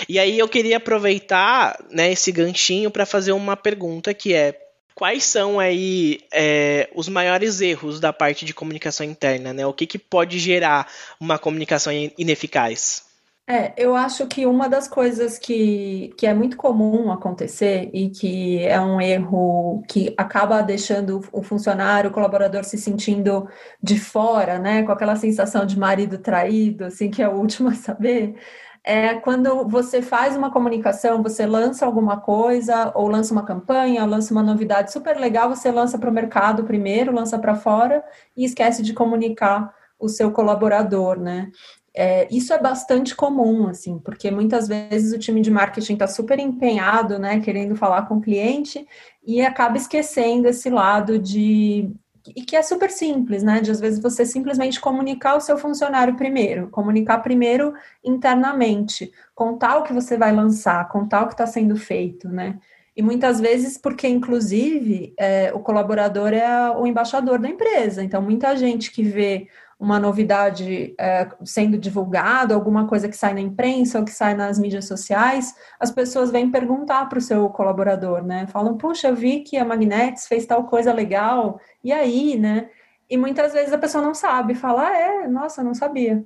E 0.07 0.19
aí 0.19 0.37
eu 0.37 0.47
queria 0.47 0.77
aproveitar 0.77 1.83
né, 1.89 2.11
esse 2.11 2.31
ganchinho 2.31 2.91
para 2.91 3.05
fazer 3.05 3.31
uma 3.31 3.57
pergunta 3.57 4.13
que 4.13 4.33
é 4.33 4.55
quais 4.93 5.23
são 5.23 5.59
aí 5.59 6.19
é, 6.31 6.89
os 6.95 7.09
maiores 7.09 7.59
erros 7.59 7.99
da 7.99 8.13
parte 8.13 8.45
de 8.45 8.53
comunicação 8.53 9.05
interna, 9.05 9.53
né? 9.53 9.65
O 9.65 9.73
que, 9.73 9.85
que 9.85 9.99
pode 9.99 10.39
gerar 10.39 10.87
uma 11.19 11.37
comunicação 11.37 11.91
ineficaz? 12.17 13.07
É, 13.49 13.71
eu 13.77 13.95
acho 13.95 14.27
que 14.27 14.45
uma 14.45 14.67
das 14.67 14.89
coisas 14.89 15.39
que, 15.39 16.13
que 16.17 16.27
é 16.27 16.33
muito 16.33 16.57
comum 16.57 17.09
acontecer 17.13 17.89
e 17.93 18.09
que 18.09 18.61
é 18.65 18.77
um 18.81 18.99
erro 18.99 19.83
que 19.87 20.13
acaba 20.17 20.61
deixando 20.61 21.21
o 21.31 21.41
funcionário, 21.41 22.09
o 22.09 22.13
colaborador 22.13 22.65
se 22.65 22.77
sentindo 22.77 23.47
de 23.81 23.97
fora, 23.97 24.59
né, 24.59 24.83
com 24.83 24.91
aquela 24.91 25.15
sensação 25.15 25.65
de 25.65 25.79
marido 25.79 26.17
traído, 26.17 26.83
assim, 26.83 27.09
que 27.09 27.23
é 27.23 27.29
o 27.29 27.37
último 27.37 27.69
a 27.69 27.73
saber, 27.73 28.35
é 28.83 29.15
quando 29.15 29.67
você 29.67 30.01
faz 30.01 30.35
uma 30.35 30.51
comunicação, 30.51 31.23
você 31.23 31.45
lança 31.45 31.85
alguma 31.85 32.19
coisa, 32.19 32.91
ou 32.95 33.07
lança 33.07 33.33
uma 33.33 33.45
campanha, 33.45 34.05
lança 34.05 34.33
uma 34.33 34.43
novidade 34.43 34.91
super 34.91 35.17
legal, 35.17 35.49
você 35.49 35.71
lança 35.71 35.97
para 35.97 36.09
o 36.09 36.13
mercado 36.13 36.63
primeiro, 36.63 37.13
lança 37.13 37.37
para 37.39 37.55
fora 37.55 38.03
e 38.35 38.45
esquece 38.45 38.81
de 38.81 38.93
comunicar 38.93 39.73
o 39.99 40.07
seu 40.07 40.31
colaborador, 40.31 41.19
né? 41.19 41.51
É, 41.99 42.27
isso 42.29 42.53
é 42.53 42.61
bastante 42.61 43.15
comum, 43.15 43.67
assim, 43.67 43.97
porque 43.97 44.29
muitas 44.29 44.67
vezes 44.67 45.11
o 45.13 45.17
time 45.17 45.41
de 45.41 45.49
marketing 45.49 45.93
está 45.93 46.05
super 46.07 46.37
empenhado, 46.37 47.17
né, 47.17 47.39
querendo 47.39 47.75
falar 47.75 48.03
com 48.03 48.17
o 48.17 48.21
cliente 48.21 48.85
e 49.25 49.41
acaba 49.41 49.77
esquecendo 49.77 50.47
esse 50.47 50.69
lado 50.69 51.17
de 51.17 51.89
e 52.35 52.43
que 52.43 52.55
é 52.55 52.61
super 52.61 52.89
simples, 52.89 53.43
né? 53.43 53.61
De 53.61 53.71
às 53.71 53.79
vezes 53.79 53.99
você 53.99 54.25
simplesmente 54.25 54.79
comunicar 54.79 55.35
o 55.35 55.41
seu 55.41 55.57
funcionário 55.57 56.15
primeiro, 56.15 56.69
comunicar 56.69 57.19
primeiro 57.19 57.73
internamente, 58.03 59.11
contar 59.35 59.77
o 59.77 59.83
que 59.83 59.93
você 59.93 60.17
vai 60.17 60.33
lançar, 60.33 60.87
contar 60.89 61.23
o 61.23 61.27
que 61.27 61.33
está 61.33 61.45
sendo 61.45 61.75
feito, 61.75 62.27
né? 62.29 62.59
E 62.95 63.01
muitas 63.01 63.39
vezes, 63.39 63.77
porque 63.77 64.07
inclusive 64.07 65.13
é, 65.17 65.51
o 65.53 65.59
colaborador 65.59 66.33
é 66.33 66.71
o 66.71 66.87
embaixador 66.87 67.37
da 67.37 67.47
empresa, 67.47 68.03
então 68.03 68.21
muita 68.21 68.55
gente 68.55 68.91
que 68.91 69.03
vê 69.03 69.47
uma 69.79 69.99
novidade 69.99 70.95
é, 70.99 71.29
sendo 71.45 71.77
divulgada, 71.77 72.55
alguma 72.55 72.87
coisa 72.87 73.07
que 73.07 73.15
sai 73.15 73.33
na 73.33 73.41
imprensa 73.41 73.99
ou 73.99 74.05
que 74.05 74.11
sai 74.11 74.33
nas 74.33 74.57
mídias 74.57 74.85
sociais, 74.85 75.53
as 75.79 75.91
pessoas 75.91 76.31
vêm 76.31 76.49
perguntar 76.49 77.07
para 77.07 77.19
o 77.19 77.21
seu 77.21 77.47
colaborador, 77.49 78.23
né? 78.23 78.47
Falam, 78.47 78.75
puxa, 78.75 79.09
eu 79.09 79.15
vi 79.15 79.41
que 79.41 79.55
a 79.55 79.63
Magnets 79.63 80.27
fez 80.27 80.45
tal 80.47 80.63
coisa 80.63 80.91
legal, 80.91 81.59
e 81.83 81.91
aí, 81.91 82.37
né? 82.37 82.69
E 83.09 83.17
muitas 83.17 83.53
vezes 83.53 83.71
a 83.71 83.77
pessoa 83.77 84.03
não 84.03 84.15
sabe, 84.15 84.55
fala, 84.55 84.87
ah, 84.87 84.97
é, 84.97 85.27
nossa, 85.27 85.63
não 85.63 85.75
sabia. 85.75 86.25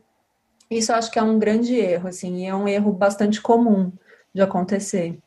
Isso 0.70 0.92
eu 0.94 0.96
acho 0.96 1.12
que 1.12 1.20
é 1.20 1.24
um 1.24 1.38
grande 1.38 1.76
erro, 1.76 2.08
assim, 2.08 2.44
e 2.44 2.46
é 2.46 2.56
um 2.56 2.68
erro 2.68 2.94
bastante 2.94 3.42
comum 3.42 3.92
de 4.34 4.42
acontecer. 4.42 5.20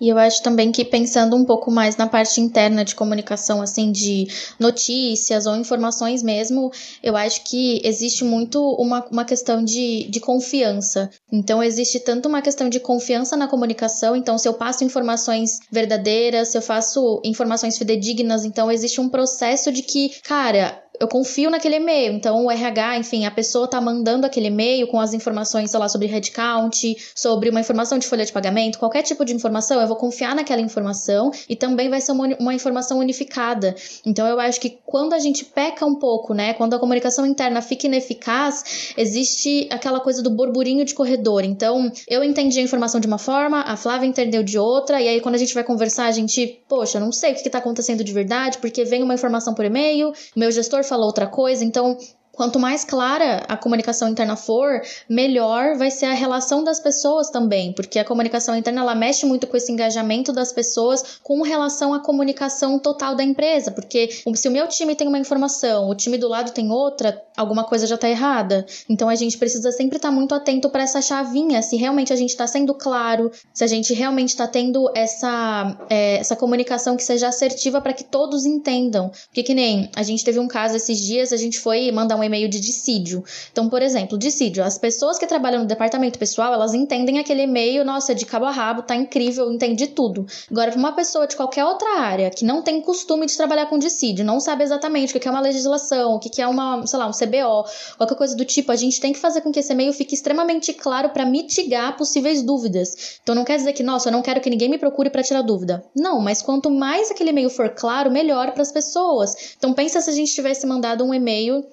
E 0.00 0.08
eu 0.08 0.18
acho 0.18 0.42
também 0.42 0.72
que 0.72 0.84
pensando 0.84 1.36
um 1.36 1.44
pouco 1.44 1.70
mais 1.70 1.96
na 1.96 2.08
parte 2.08 2.40
interna 2.40 2.84
de 2.84 2.96
comunicação, 2.96 3.62
assim, 3.62 3.92
de 3.92 4.26
notícias 4.58 5.46
ou 5.46 5.56
informações 5.56 6.22
mesmo, 6.22 6.72
eu 7.02 7.16
acho 7.16 7.44
que 7.44 7.80
existe 7.84 8.24
muito 8.24 8.60
uma, 8.72 9.06
uma 9.10 9.24
questão 9.24 9.62
de, 9.62 10.08
de 10.10 10.18
confiança. 10.18 11.08
Então, 11.32 11.62
existe 11.62 12.00
tanto 12.00 12.28
uma 12.28 12.42
questão 12.42 12.68
de 12.68 12.80
confiança 12.80 13.36
na 13.36 13.46
comunicação, 13.46 14.16
então, 14.16 14.36
se 14.36 14.48
eu 14.48 14.54
passo 14.54 14.82
informações 14.82 15.60
verdadeiras, 15.70 16.48
se 16.48 16.58
eu 16.58 16.62
faço 16.62 17.20
informações 17.24 17.78
fidedignas, 17.78 18.44
então, 18.44 18.70
existe 18.70 19.00
um 19.00 19.08
processo 19.08 19.70
de 19.70 19.82
que, 19.82 20.10
cara, 20.22 20.83
eu 21.00 21.08
confio 21.08 21.50
naquele 21.50 21.76
e-mail. 21.76 22.12
Então, 22.12 22.44
o 22.44 22.50
RH, 22.50 22.98
enfim, 22.98 23.26
a 23.26 23.30
pessoa 23.30 23.68
tá 23.68 23.80
mandando 23.80 24.26
aquele 24.26 24.46
e-mail 24.46 24.86
com 24.86 25.00
as 25.00 25.12
informações, 25.12 25.70
sei 25.70 25.80
lá, 25.80 25.88
sobre 25.88 26.06
headcount, 26.06 26.96
sobre 27.14 27.50
uma 27.50 27.60
informação 27.60 27.98
de 27.98 28.06
folha 28.06 28.24
de 28.24 28.32
pagamento, 28.32 28.78
qualquer 28.78 29.02
tipo 29.02 29.24
de 29.24 29.34
informação, 29.34 29.80
eu 29.80 29.88
vou 29.88 29.96
confiar 29.96 30.34
naquela 30.34 30.60
informação 30.60 31.30
e 31.48 31.56
também 31.56 31.88
vai 31.88 32.00
ser 32.00 32.12
uma, 32.12 32.28
uma 32.38 32.54
informação 32.54 32.98
unificada. 32.98 33.74
Então, 34.06 34.26
eu 34.26 34.38
acho 34.38 34.60
que 34.60 34.78
quando 34.86 35.14
a 35.14 35.18
gente 35.18 35.44
peca 35.44 35.84
um 35.84 35.96
pouco, 35.96 36.32
né, 36.32 36.54
quando 36.54 36.74
a 36.74 36.78
comunicação 36.78 37.26
interna 37.26 37.60
fica 37.60 37.86
ineficaz, 37.86 38.92
existe 38.96 39.68
aquela 39.70 40.00
coisa 40.00 40.22
do 40.22 40.30
burburinho 40.30 40.84
de 40.84 40.94
corredor. 40.94 41.44
Então, 41.44 41.90
eu 42.08 42.22
entendi 42.22 42.60
a 42.60 42.62
informação 42.62 43.00
de 43.00 43.06
uma 43.06 43.18
forma, 43.18 43.62
a 43.62 43.76
Flávia 43.76 44.06
entendeu 44.06 44.42
de 44.42 44.58
outra, 44.58 45.00
e 45.00 45.08
aí 45.08 45.20
quando 45.20 45.34
a 45.34 45.38
gente 45.38 45.54
vai 45.54 45.64
conversar, 45.64 46.06
a 46.06 46.12
gente, 46.12 46.62
poxa, 46.68 47.00
não 47.00 47.10
sei 47.10 47.32
o 47.32 47.34
que, 47.34 47.42
que 47.42 47.50
tá 47.50 47.58
acontecendo 47.58 48.04
de 48.04 48.12
verdade, 48.12 48.58
porque 48.58 48.84
vem 48.84 49.02
uma 49.02 49.14
informação 49.14 49.54
por 49.54 49.64
e-mail, 49.64 50.12
meu 50.36 50.52
gestor 50.52 50.83
falou 50.84 51.06
outra 51.06 51.26
coisa, 51.26 51.64
então 51.64 51.96
Quanto 52.34 52.58
mais 52.58 52.84
clara 52.84 53.44
a 53.48 53.56
comunicação 53.56 54.08
interna 54.08 54.36
for, 54.36 54.80
melhor 55.08 55.76
vai 55.76 55.90
ser 55.90 56.06
a 56.06 56.14
relação 56.14 56.64
das 56.64 56.80
pessoas 56.80 57.30
também, 57.30 57.72
porque 57.72 57.98
a 57.98 58.04
comunicação 58.04 58.56
interna 58.56 58.80
ela 58.80 58.94
mexe 58.94 59.24
muito 59.24 59.46
com 59.46 59.56
esse 59.56 59.70
engajamento 59.70 60.32
das 60.32 60.52
pessoas 60.52 61.18
com 61.22 61.42
relação 61.42 61.94
à 61.94 62.00
comunicação 62.00 62.78
total 62.78 63.14
da 63.14 63.22
empresa, 63.22 63.70
porque 63.70 64.08
se 64.34 64.48
o 64.48 64.50
meu 64.50 64.66
time 64.68 64.94
tem 64.94 65.06
uma 65.06 65.18
informação, 65.18 65.88
o 65.88 65.94
time 65.94 66.18
do 66.18 66.28
lado 66.28 66.52
tem 66.52 66.70
outra, 66.70 67.22
alguma 67.36 67.64
coisa 67.64 67.86
já 67.86 67.94
está 67.94 68.08
errada. 68.08 68.66
Então 68.88 69.08
a 69.08 69.14
gente 69.14 69.38
precisa 69.38 69.70
sempre 69.70 69.96
estar 69.96 70.08
tá 70.08 70.14
muito 70.14 70.34
atento 70.34 70.68
para 70.68 70.82
essa 70.82 71.00
chavinha, 71.00 71.62
se 71.62 71.76
realmente 71.76 72.12
a 72.12 72.16
gente 72.16 72.30
está 72.30 72.46
sendo 72.46 72.74
claro, 72.74 73.30
se 73.52 73.62
a 73.62 73.66
gente 73.66 73.94
realmente 73.94 74.30
está 74.30 74.46
tendo 74.46 74.90
essa, 74.94 75.76
é, 75.88 76.16
essa 76.16 76.34
comunicação 76.34 76.96
que 76.96 77.04
seja 77.04 77.28
assertiva 77.28 77.80
para 77.80 77.92
que 77.92 78.04
todos 78.04 78.44
entendam. 78.44 79.10
Porque 79.26 79.42
que 79.42 79.54
nem 79.54 79.90
a 79.94 80.02
gente 80.02 80.24
teve 80.24 80.38
um 80.38 80.48
caso 80.48 80.76
esses 80.76 80.98
dias, 80.98 81.32
a 81.32 81.36
gente 81.36 81.58
foi 81.58 81.90
mandar 81.92 82.16
um 82.16 82.23
e-mail 82.24 82.48
de 82.48 82.60
dissídio. 82.60 83.24
Então, 83.52 83.68
por 83.68 83.82
exemplo, 83.82 84.18
dissídio, 84.18 84.64
as 84.64 84.78
pessoas 84.78 85.18
que 85.18 85.26
trabalham 85.26 85.62
no 85.62 85.66
departamento 85.66 86.18
pessoal, 86.18 86.52
elas 86.52 86.74
entendem 86.74 87.18
aquele 87.18 87.42
e-mail, 87.42 87.84
nossa, 87.84 88.14
de 88.14 88.26
cabo 88.26 88.46
a 88.46 88.50
rabo, 88.50 88.82
tá 88.82 88.94
incrível, 88.94 89.52
entende 89.52 89.88
tudo. 89.88 90.26
Agora, 90.50 90.70
para 90.70 90.78
uma 90.78 90.92
pessoa 90.92 91.26
de 91.26 91.36
qualquer 91.36 91.64
outra 91.64 92.00
área 92.00 92.30
que 92.30 92.44
não 92.44 92.62
tem 92.62 92.80
costume 92.80 93.26
de 93.26 93.36
trabalhar 93.36 93.66
com 93.66 93.78
dissídio, 93.78 94.24
não 94.24 94.40
sabe 94.40 94.64
exatamente 94.64 95.16
o 95.16 95.20
que 95.20 95.28
é 95.28 95.30
uma 95.30 95.40
legislação, 95.40 96.14
o 96.14 96.18
que 96.18 96.40
é 96.40 96.46
uma, 96.46 96.86
sei 96.86 96.98
lá, 96.98 97.06
um 97.06 97.12
CBO, 97.12 97.64
qualquer 97.96 98.16
coisa 98.16 98.36
do 98.36 98.44
tipo, 98.44 98.72
a 98.72 98.76
gente 98.76 99.00
tem 99.00 99.12
que 99.12 99.18
fazer 99.18 99.40
com 99.40 99.52
que 99.52 99.60
esse 99.60 99.72
e-mail 99.72 99.92
fique 99.92 100.14
extremamente 100.14 100.72
claro 100.72 101.10
para 101.10 101.24
mitigar 101.24 101.96
possíveis 101.96 102.42
dúvidas. 102.42 103.18
Então, 103.22 103.34
não 103.34 103.44
quer 103.44 103.56
dizer 103.56 103.72
que, 103.72 103.82
nossa, 103.82 104.08
eu 104.08 104.12
não 104.12 104.22
quero 104.22 104.40
que 104.40 104.50
ninguém 104.50 104.68
me 104.68 104.78
procure 104.78 105.10
para 105.10 105.22
tirar 105.22 105.42
dúvida. 105.42 105.84
Não, 105.94 106.20
mas 106.20 106.42
quanto 106.42 106.70
mais 106.70 107.10
aquele 107.10 107.30
e-mail 107.30 107.50
for 107.50 107.70
claro, 107.70 108.10
melhor 108.10 108.52
para 108.52 108.62
as 108.62 108.72
pessoas. 108.72 109.54
Então, 109.56 109.72
pensa 109.72 110.00
se 110.00 110.10
a 110.10 110.12
gente 110.12 110.34
tivesse 110.34 110.66
mandado 110.66 111.04
um 111.04 111.12
e-mail 111.12 111.64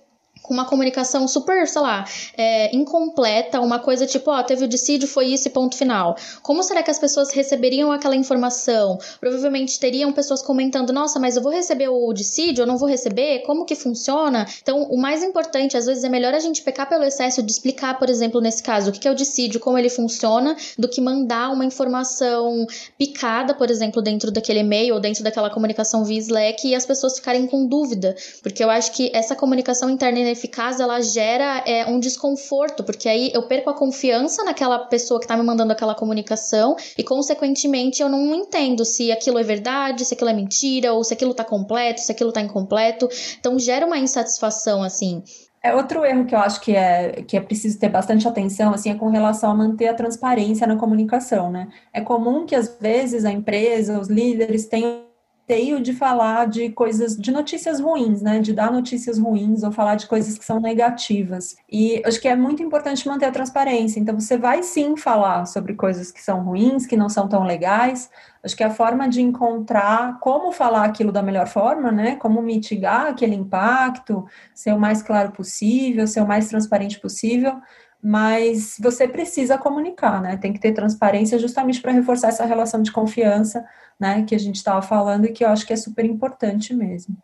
com 0.42 0.54
uma 0.54 0.66
comunicação 0.66 1.28
super, 1.28 1.68
sei 1.68 1.82
lá, 1.82 2.06
é, 2.38 2.76
incompleta, 2.76 3.60
uma 3.62 3.80
coisa 3.80 4.06
tipo, 4.06 4.32
ó, 4.32 4.40
oh, 4.40 4.44
teve 4.44 4.66
o 4.66 4.68
dissídio, 4.68 5.08
foi 5.08 5.28
isso 5.28 5.48
e 5.48 5.52
ponto 5.52 5.76
final. 5.78 6.16
Como 6.42 6.64
será 6.64 6.82
que 6.82 6.92
as 6.92 7.00
pessoas 7.00 7.32
receberiam 7.32 7.92
aquela 7.92 8.16
informação? 8.16 8.98
Provavelmente 9.20 9.80
teriam 9.80 10.12
pessoas 10.12 10.42
comentando, 10.42 10.92
nossa, 10.92 11.20
mas 11.20 11.36
eu 11.36 11.44
vou 11.44 11.52
receber 11.52 11.90
o 11.90 12.14
dissídio, 12.14 12.64
eu 12.64 12.68
não 12.68 12.78
vou 12.78 12.88
receber? 12.88 13.40
Como 13.40 13.66
que 13.66 13.76
funciona? 13.76 14.48
Então, 14.62 14.84
o 14.84 14.98
mais 14.98 15.24
importante, 15.24 15.78
às 15.78 15.86
vezes, 15.86 16.04
é 16.04 16.10
melhor 16.10 16.34
a 16.34 16.40
gente 16.40 16.62
pecar 16.62 16.90
pelo 16.90 17.04
excesso 17.04 17.44
de 17.44 17.52
explicar, 17.52 18.00
por 18.00 18.10
exemplo, 18.10 18.42
nesse 18.42 18.64
caso, 18.64 18.90
o 18.90 18.94
que 18.94 19.08
é 19.08 19.12
o 19.12 19.16
dissídio, 19.16 19.60
como 19.60 19.78
ele 19.78 19.90
funciona, 19.90 20.56
do 20.78 20.88
que 20.88 21.02
mandar 21.02 21.52
uma 21.52 21.66
informação 21.66 22.66
picada, 22.98 23.54
por 23.54 23.70
exemplo, 23.70 24.02
dentro 24.02 24.32
daquele 24.32 24.60
e-mail 24.60 24.96
ou 24.96 25.00
dentro 25.00 25.24
daquela 25.24 25.50
comunicação 25.50 26.04
via 26.04 26.20
Slack 26.20 26.68
e 26.68 26.76
as 26.76 26.86
pessoas 26.86 27.16
ficarem 27.16 27.48
com 27.48 27.68
dúvida. 27.68 28.16
Porque 28.42 28.64
eu 28.64 28.70
acho 28.70 28.92
que 28.94 29.12
essa 29.14 29.36
comunicação 29.36 29.90
interna 29.90 30.31
ineficaz, 30.32 30.80
ela 30.80 31.02
gera 31.02 31.64
é, 31.66 31.86
um 31.86 32.00
desconforto, 32.00 32.84
porque 32.84 33.08
aí 33.08 33.32
eu 33.34 33.44
perco 33.44 33.70
a 33.70 33.74
confiança 33.74 34.44
naquela 34.44 34.80
pessoa 34.80 35.20
que 35.20 35.26
está 35.26 35.36
me 35.36 35.44
mandando 35.44 35.74
aquela 35.74 35.94
comunicação 35.94 36.76
e, 36.98 37.04
consequentemente, 37.04 38.02
eu 38.02 38.10
não 38.10 38.34
entendo 38.34 38.86
se 38.86 39.12
aquilo 39.12 39.38
é 39.38 39.44
verdade, 39.44 40.06
se 40.06 40.14
aquilo 40.14 40.30
é 40.30 40.34
mentira, 40.34 40.94
ou 40.94 41.04
se 41.04 41.14
aquilo 41.14 41.32
está 41.32 41.44
completo, 41.44 42.02
se 42.02 42.12
aquilo 42.12 42.30
está 42.30 42.42
incompleto. 42.42 43.08
Então, 43.40 43.60
gera 43.60 43.86
uma 43.86 43.98
insatisfação, 43.98 44.82
assim. 44.82 45.22
É 45.64 45.76
outro 45.76 46.04
erro 46.04 46.26
que 46.26 46.34
eu 46.34 46.40
acho 46.40 46.60
que 46.60 46.76
é, 46.76 47.22
que 47.22 47.38
é 47.38 47.40
preciso 47.40 47.78
ter 47.78 47.90
bastante 47.90 48.28
atenção, 48.28 48.74
assim, 48.74 48.90
é 48.90 48.96
com 48.96 49.10
relação 49.10 49.52
a 49.52 49.56
manter 49.56 49.88
a 49.88 49.94
transparência 49.94 50.66
na 50.66 50.76
comunicação, 50.76 51.52
né? 51.52 51.68
É 51.94 52.02
comum 52.02 52.48
que, 52.48 52.56
às 52.56 52.80
vezes, 52.80 53.26
a 53.26 53.32
empresa, 53.32 54.00
os 54.00 54.08
líderes 54.08 54.66
tenham 54.66 55.11
receio 55.52 55.82
de 55.82 55.94
falar 55.94 56.48
de 56.48 56.70
coisas, 56.70 57.18
de 57.18 57.32
notícias 57.32 57.80
ruins, 57.80 58.22
né? 58.22 58.40
De 58.40 58.54
dar 58.54 58.72
notícias 58.72 59.20
ruins 59.20 59.64
ou 59.64 59.72
falar 59.72 59.96
de 59.96 60.08
coisas 60.08 60.38
que 60.38 60.46
são 60.46 60.60
negativas. 60.60 61.58
E 61.70 62.02
acho 62.06 62.20
que 62.22 62.28
é 62.28 62.36
muito 62.36 62.64
importante 62.64 63.08
manter 63.08 63.26
a 63.26 63.32
transparência. 63.32 64.00
Então, 64.00 64.18
você 64.18 64.38
vai 64.38 64.64
sim 64.64 64.96
falar 64.96 65.46
sobre 65.46 65.74
coisas 65.74 66.12
que 66.12 66.22
são 66.22 66.42
ruins, 66.44 66.86
que 66.86 66.96
não 66.96 67.10
são 67.10 67.28
tão 67.28 67.44
legais. 67.44 68.10
Acho 68.44 68.56
que 68.56 68.64
a 68.64 68.70
forma 68.70 69.08
de 69.10 69.22
encontrar 69.22 70.20
como 70.20 70.52
falar 70.52 70.86
aquilo 70.86 71.12
da 71.12 71.22
melhor 71.22 71.48
forma, 71.48 71.92
né? 71.92 72.16
Como 72.16 72.42
mitigar 72.42 73.08
aquele 73.08 73.36
impacto, 73.36 74.26
ser 74.56 74.74
o 74.74 74.80
mais 74.80 75.02
claro 75.02 75.32
possível, 75.32 76.08
ser 76.08 76.22
o 76.22 76.28
mais 76.28 76.48
transparente 76.48 77.00
possível 77.00 77.60
mas 78.04 78.78
você 78.80 79.08
precisa 79.08 79.58
comunicar, 79.58 80.22
né? 80.22 80.38
Tem 80.38 80.52
que 80.52 80.60
ter 80.60 80.74
transparência 80.74 81.38
justamente 81.38 81.82
para 81.82 81.92
reforçar 81.92 82.30
essa 82.30 82.46
relação 82.46 82.82
de 82.82 82.92
confiança 82.92 83.64
né, 84.00 84.24
que 84.24 84.34
a 84.34 84.40
gente 84.40 84.56
estava 84.56 84.82
falando 84.82 85.26
e 85.26 85.32
que 85.32 85.44
eu 85.44 85.50
acho 85.50 85.66
que 85.66 85.74
é 85.74 85.76
super 85.76 86.06
importante 86.06 86.74
mesmo. 86.74 87.16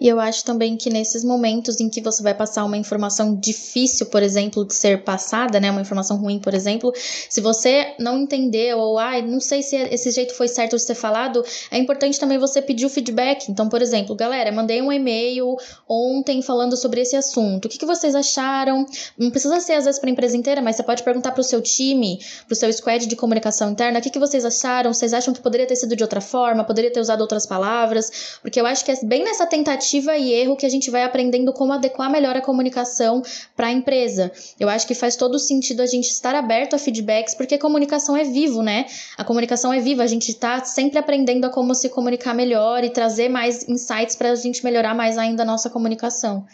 E 0.00 0.06
eu 0.06 0.20
acho 0.20 0.44
também 0.44 0.76
que 0.76 0.90
nesses 0.90 1.24
momentos 1.24 1.80
em 1.80 1.88
que 1.88 2.00
você 2.00 2.22
vai 2.22 2.34
passar 2.34 2.64
uma 2.64 2.76
informação 2.76 3.34
difícil, 3.34 4.06
por 4.06 4.22
exemplo, 4.22 4.64
de 4.64 4.74
ser 4.74 5.02
passada, 5.02 5.58
né, 5.58 5.70
uma 5.70 5.80
informação 5.80 6.16
ruim, 6.16 6.38
por 6.38 6.54
exemplo, 6.54 6.92
se 7.28 7.40
você 7.40 7.94
não 7.98 8.18
entendeu 8.18 8.78
ou 8.78 8.98
ah, 8.98 9.20
não 9.20 9.40
sei 9.40 9.62
se 9.62 9.76
esse 9.76 10.10
jeito 10.10 10.34
foi 10.34 10.46
certo 10.46 10.76
de 10.76 10.82
ser 10.82 10.94
falado, 10.94 11.44
é 11.70 11.78
importante 11.78 12.18
também 12.18 12.38
você 12.38 12.62
pedir 12.62 12.86
o 12.86 12.88
feedback. 12.88 13.48
Então, 13.50 13.68
por 13.68 13.82
exemplo, 13.82 14.14
galera, 14.14 14.52
mandei 14.52 14.80
um 14.80 14.92
e-mail 14.92 15.56
ontem 15.88 16.42
falando 16.42 16.76
sobre 16.76 17.00
esse 17.00 17.16
assunto. 17.16 17.64
O 17.64 17.68
que, 17.68 17.78
que 17.78 17.86
vocês 17.86 18.14
acharam? 18.14 18.86
Não 19.18 19.30
precisa 19.30 19.58
ser 19.60 19.72
às 19.72 19.84
vezes 19.84 20.00
para 20.00 20.08
a 20.08 20.12
empresa 20.12 20.36
inteira, 20.36 20.62
mas 20.62 20.76
você 20.76 20.82
pode 20.82 21.02
perguntar 21.02 21.32
para 21.32 21.40
o 21.40 21.44
seu 21.44 21.60
time, 21.60 22.18
para 22.46 22.52
o 22.52 22.56
seu 22.56 22.72
squad 22.72 23.06
de 23.06 23.16
comunicação 23.16 23.70
interna, 23.70 23.98
o 23.98 24.02
que, 24.02 24.10
que 24.10 24.18
vocês 24.18 24.44
acharam? 24.44 24.92
Vocês 24.92 25.12
acham 25.12 25.34
que 25.34 25.40
poderia 25.40 25.66
ter 25.66 25.76
sido 25.76 25.96
de 25.96 26.02
outra 26.04 26.20
forma? 26.20 26.62
Poderia 26.64 26.92
ter 26.92 27.00
usado 27.00 27.20
outras 27.20 27.46
palavras? 27.46 28.38
Porque 28.42 28.60
eu 28.60 28.66
acho 28.66 28.84
que 28.84 28.92
é 28.92 28.96
bem 29.04 29.24
nessa 29.24 29.46
tentativa 29.46 29.87
tentativa 29.88 30.16
e 30.16 30.32
erro 30.32 30.56
que 30.56 30.66
a 30.66 30.68
gente 30.68 30.90
vai 30.90 31.02
aprendendo 31.02 31.52
como 31.52 31.72
adequar 31.72 32.10
melhor 32.10 32.36
a 32.36 32.40
comunicação 32.40 33.22
para 33.56 33.68
a 33.68 33.72
empresa. 33.72 34.30
Eu 34.60 34.68
acho 34.68 34.86
que 34.86 34.94
faz 34.94 35.16
todo 35.16 35.38
sentido 35.38 35.80
a 35.80 35.86
gente 35.86 36.08
estar 36.08 36.34
aberto 36.34 36.74
a 36.74 36.78
feedbacks, 36.78 37.34
porque 37.34 37.56
comunicação 37.56 38.16
é 38.16 38.24
vivo, 38.24 38.62
né? 38.62 38.84
A 39.16 39.24
comunicação 39.24 39.72
é 39.72 39.80
viva, 39.80 40.02
a 40.02 40.06
gente 40.06 40.30
está 40.30 40.62
sempre 40.64 40.98
aprendendo 40.98 41.46
a 41.46 41.50
como 41.50 41.74
se 41.74 41.88
comunicar 41.88 42.34
melhor 42.34 42.84
e 42.84 42.90
trazer 42.90 43.28
mais 43.28 43.66
insights 43.68 44.14
para 44.14 44.30
a 44.30 44.34
gente 44.34 44.62
melhorar 44.62 44.94
mais 44.94 45.16
ainda 45.16 45.42
a 45.42 45.46
nossa 45.46 45.70
comunicação. 45.70 46.44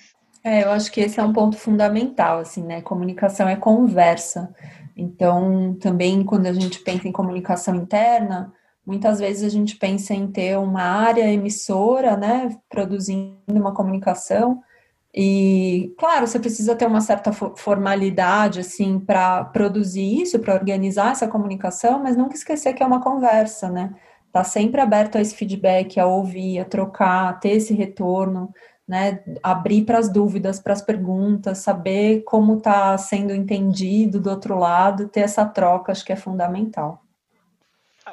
É, 0.42 0.62
eu 0.62 0.70
acho 0.70 0.92
que 0.92 1.00
esse 1.00 1.18
é 1.18 1.22
um 1.22 1.32
ponto 1.32 1.56
fundamental, 1.56 2.38
assim, 2.38 2.62
né? 2.62 2.82
Comunicação 2.82 3.48
é 3.48 3.56
conversa. 3.56 4.54
Então, 4.96 5.76
também 5.80 6.22
quando 6.22 6.46
a 6.46 6.52
gente 6.52 6.78
pensa 6.80 7.08
em 7.08 7.12
comunicação 7.12 7.74
interna, 7.74 8.52
muitas 8.86 9.18
vezes 9.18 9.44
a 9.44 9.48
gente 9.48 9.76
pensa 9.76 10.14
em 10.14 10.26
ter 10.26 10.58
uma 10.58 10.82
área 10.82 11.30
emissora, 11.30 12.16
né, 12.16 12.56
produzindo 12.68 13.36
uma 13.48 13.74
comunicação. 13.74 14.62
E, 15.14 15.94
claro, 15.98 16.26
você 16.26 16.40
precisa 16.40 16.74
ter 16.74 16.86
uma 16.86 17.00
certa 17.00 17.32
formalidade, 17.32 18.60
assim, 18.60 18.98
para 18.98 19.44
produzir 19.44 20.22
isso, 20.22 20.38
para 20.40 20.54
organizar 20.54 21.12
essa 21.12 21.28
comunicação, 21.28 22.02
mas 22.02 22.16
nunca 22.16 22.34
esquecer 22.34 22.72
que 22.74 22.82
é 22.82 22.86
uma 22.86 23.00
conversa, 23.00 23.70
né? 23.70 23.94
Tá 24.32 24.42
sempre 24.42 24.80
aberto 24.80 25.16
a 25.16 25.20
esse 25.20 25.34
feedback, 25.36 26.00
a 26.00 26.06
ouvir, 26.06 26.58
a 26.58 26.64
trocar, 26.64 27.28
a 27.28 27.32
ter 27.32 27.50
esse 27.50 27.72
retorno 27.72 28.52
né, 28.86 29.22
abrir 29.42 29.84
para 29.84 29.98
as 29.98 30.08
dúvidas, 30.10 30.60
para 30.60 30.72
as 30.72 30.82
perguntas, 30.82 31.58
saber 31.58 32.22
como 32.24 32.58
está 32.58 32.96
sendo 32.98 33.34
entendido 33.34 34.20
do 34.20 34.30
outro 34.30 34.58
lado, 34.58 35.08
ter 35.08 35.20
essa 35.20 35.44
troca, 35.46 35.90
acho 35.90 36.04
que 36.04 36.12
é 36.12 36.16
fundamental. 36.16 37.03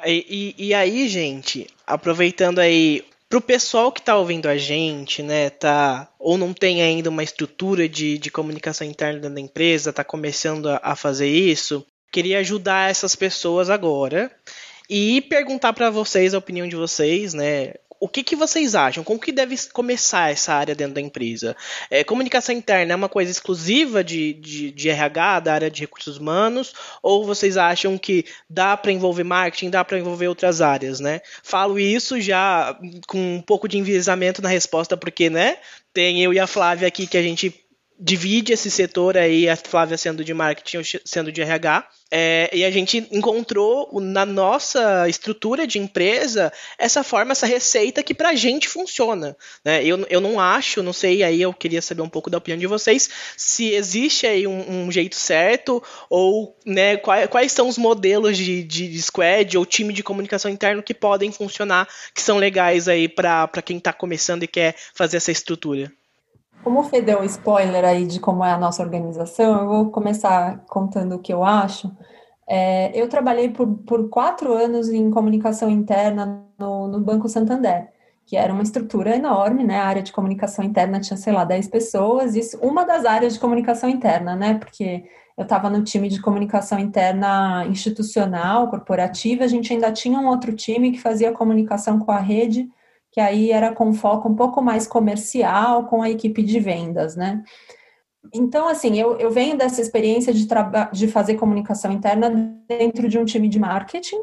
E, 0.06 0.54
e, 0.58 0.74
aí, 0.74 1.08
gente, 1.08 1.66
aproveitando 1.86 2.58
aí 2.58 3.04
para 3.28 3.38
o 3.38 3.42
pessoal 3.42 3.90
que 3.90 4.00
está 4.00 4.16
ouvindo 4.16 4.46
a 4.46 4.56
gente, 4.58 5.22
né, 5.22 5.48
tá 5.48 6.08
ou 6.18 6.36
não 6.36 6.52
tem 6.52 6.82
ainda 6.82 7.08
uma 7.08 7.22
estrutura 7.22 7.88
de, 7.88 8.18
de 8.18 8.30
comunicação 8.30 8.86
interna 8.86 9.30
da 9.30 9.40
empresa, 9.40 9.90
está 9.90 10.04
começando 10.04 10.68
a, 10.68 10.80
a 10.82 10.94
fazer 10.94 11.28
isso, 11.28 11.84
queria 12.10 12.40
ajudar 12.40 12.90
essas 12.90 13.16
pessoas 13.16 13.70
agora 13.70 14.30
e 14.88 15.22
perguntar 15.22 15.72
para 15.72 15.88
vocês 15.88 16.34
a 16.34 16.38
opinião 16.38 16.68
de 16.68 16.76
vocês, 16.76 17.32
né? 17.32 17.72
O 18.02 18.08
que, 18.08 18.24
que 18.24 18.34
vocês 18.34 18.74
acham? 18.74 19.04
Como 19.04 19.20
que 19.20 19.30
deve 19.30 19.54
começar 19.72 20.32
essa 20.32 20.52
área 20.52 20.74
dentro 20.74 20.94
da 20.94 21.00
empresa? 21.00 21.56
É, 21.88 22.02
comunicação 22.02 22.52
interna 22.52 22.92
é 22.92 22.96
uma 22.96 23.08
coisa 23.08 23.30
exclusiva 23.30 24.02
de, 24.02 24.32
de, 24.32 24.72
de, 24.72 24.88
RH, 24.88 25.38
da 25.38 25.54
área 25.54 25.70
de 25.70 25.82
recursos 25.82 26.16
humanos, 26.16 26.74
ou 27.00 27.24
vocês 27.24 27.56
acham 27.56 27.96
que 27.96 28.24
dá 28.50 28.76
para 28.76 28.90
envolver 28.90 29.22
marketing, 29.22 29.70
dá 29.70 29.84
para 29.84 30.00
envolver 30.00 30.26
outras 30.26 30.60
áreas, 30.60 30.98
né? 30.98 31.20
Falo 31.44 31.78
isso 31.78 32.20
já 32.20 32.76
com 33.06 33.36
um 33.36 33.40
pouco 33.40 33.68
de 33.68 33.78
enviesamento 33.78 34.42
na 34.42 34.48
resposta, 34.48 34.96
porque, 34.96 35.30
né, 35.30 35.58
tem 35.94 36.20
eu 36.24 36.32
e 36.32 36.40
a 36.40 36.46
Flávia 36.48 36.88
aqui 36.88 37.06
que 37.06 37.16
a 37.16 37.22
gente 37.22 37.54
divide 37.98 38.52
esse 38.52 38.70
setor 38.70 39.16
aí, 39.16 39.48
a 39.48 39.56
Flávia 39.56 39.96
sendo 39.96 40.24
de 40.24 40.34
marketing 40.34 40.78
ou 40.78 40.82
sendo 41.04 41.30
de 41.30 41.40
RH. 41.40 41.88
É, 42.14 42.50
e 42.52 42.62
a 42.62 42.70
gente 42.70 43.08
encontrou 43.10 43.88
na 43.98 44.26
nossa 44.26 45.08
estrutura 45.08 45.66
de 45.66 45.78
empresa 45.78 46.52
essa 46.76 47.02
forma, 47.02 47.32
essa 47.32 47.46
receita 47.46 48.02
que 48.02 48.12
pra 48.12 48.34
gente 48.34 48.68
funciona. 48.68 49.34
Né? 49.64 49.82
Eu, 49.82 50.06
eu 50.10 50.20
não 50.20 50.38
acho, 50.38 50.82
não 50.82 50.92
sei, 50.92 51.22
aí 51.22 51.40
eu 51.40 51.54
queria 51.54 51.80
saber 51.80 52.02
um 52.02 52.08
pouco 52.10 52.28
da 52.28 52.36
opinião 52.36 52.58
de 52.58 52.66
vocês, 52.66 53.08
se 53.34 53.70
existe 53.70 54.26
aí 54.26 54.46
um, 54.46 54.84
um 54.84 54.92
jeito 54.92 55.16
certo, 55.16 55.82
ou 56.10 56.54
né, 56.66 56.98
quais, 56.98 57.28
quais 57.28 57.52
são 57.52 57.66
os 57.66 57.78
modelos 57.78 58.36
de, 58.36 58.62
de, 58.62 59.02
squad 59.02 59.56
ou 59.56 59.64
time 59.64 59.94
de 59.94 60.02
comunicação 60.02 60.50
interno 60.50 60.82
que 60.82 60.92
podem 60.92 61.32
funcionar, 61.32 61.88
que 62.14 62.20
são 62.20 62.36
legais 62.36 62.88
aí 62.88 63.08
para 63.08 63.48
quem 63.64 63.78
está 63.78 63.92
começando 63.92 64.42
e 64.42 64.48
quer 64.48 64.76
fazer 64.94 65.16
essa 65.16 65.32
estrutura. 65.32 65.90
Como 66.62 66.80
o 66.80 66.82
Fê 66.84 67.02
deu 67.02 67.20
um 67.20 67.24
spoiler 67.24 67.84
aí 67.84 68.06
de 68.06 68.20
como 68.20 68.44
é 68.44 68.52
a 68.52 68.58
nossa 68.58 68.82
organização, 68.82 69.60
eu 69.60 69.68
vou 69.68 69.90
começar 69.90 70.64
contando 70.68 71.16
o 71.16 71.18
que 71.18 71.32
eu 71.32 71.42
acho. 71.42 71.90
É, 72.48 72.90
eu 72.94 73.08
trabalhei 73.08 73.48
por, 73.48 73.66
por 73.66 74.08
quatro 74.08 74.52
anos 74.52 74.88
em 74.88 75.10
comunicação 75.10 75.68
interna 75.68 76.44
no, 76.58 76.86
no, 76.86 77.00
Banco 77.00 77.28
Santander, 77.28 77.88
que 78.24 78.36
era 78.36 78.52
uma 78.52 78.62
estrutura 78.62 79.16
enorme, 79.16 79.64
né? 79.64 79.78
A 79.78 79.86
área 79.86 80.02
de 80.02 80.12
comunicação 80.12 80.64
interna 80.64 81.00
tinha, 81.00 81.16
sei 81.16 81.32
lá, 81.32 81.44
10 81.44 81.66
pessoas, 81.68 82.36
isso 82.36 82.56
uma 82.58 82.84
das 82.84 83.04
áreas 83.04 83.34
de 83.34 83.40
comunicação 83.40 83.88
interna, 83.88 84.36
né? 84.36 84.54
Porque 84.54 85.04
eu 85.36 85.42
estava 85.42 85.68
no 85.68 85.82
time 85.82 86.08
de 86.08 86.20
comunicação 86.20 86.78
interna 86.78 87.64
institucional, 87.66 88.68
corporativa, 88.68 89.44
a 89.44 89.48
gente 89.48 89.72
ainda 89.72 89.90
tinha 89.90 90.20
um 90.20 90.28
outro 90.28 90.52
time 90.54 90.92
que 90.92 91.00
fazia 91.00 91.32
comunicação 91.32 91.98
com 91.98 92.12
a 92.12 92.18
rede 92.18 92.68
que 93.12 93.20
aí 93.20 93.52
era 93.52 93.72
com 93.72 93.92
foco 93.92 94.28
um 94.28 94.34
pouco 94.34 94.62
mais 94.62 94.86
comercial 94.86 95.84
com 95.86 96.02
a 96.02 96.10
equipe 96.10 96.42
de 96.42 96.58
vendas, 96.58 97.14
né? 97.14 97.44
Então, 98.32 98.68
assim, 98.68 98.98
eu, 98.98 99.18
eu 99.18 99.30
venho 99.30 99.56
dessa 99.56 99.80
experiência 99.80 100.32
de, 100.32 100.46
de 100.92 101.08
fazer 101.08 101.34
comunicação 101.34 101.92
interna 101.92 102.30
dentro 102.66 103.08
de 103.08 103.18
um 103.18 103.24
time 103.24 103.48
de 103.48 103.58
marketing, 103.58 104.20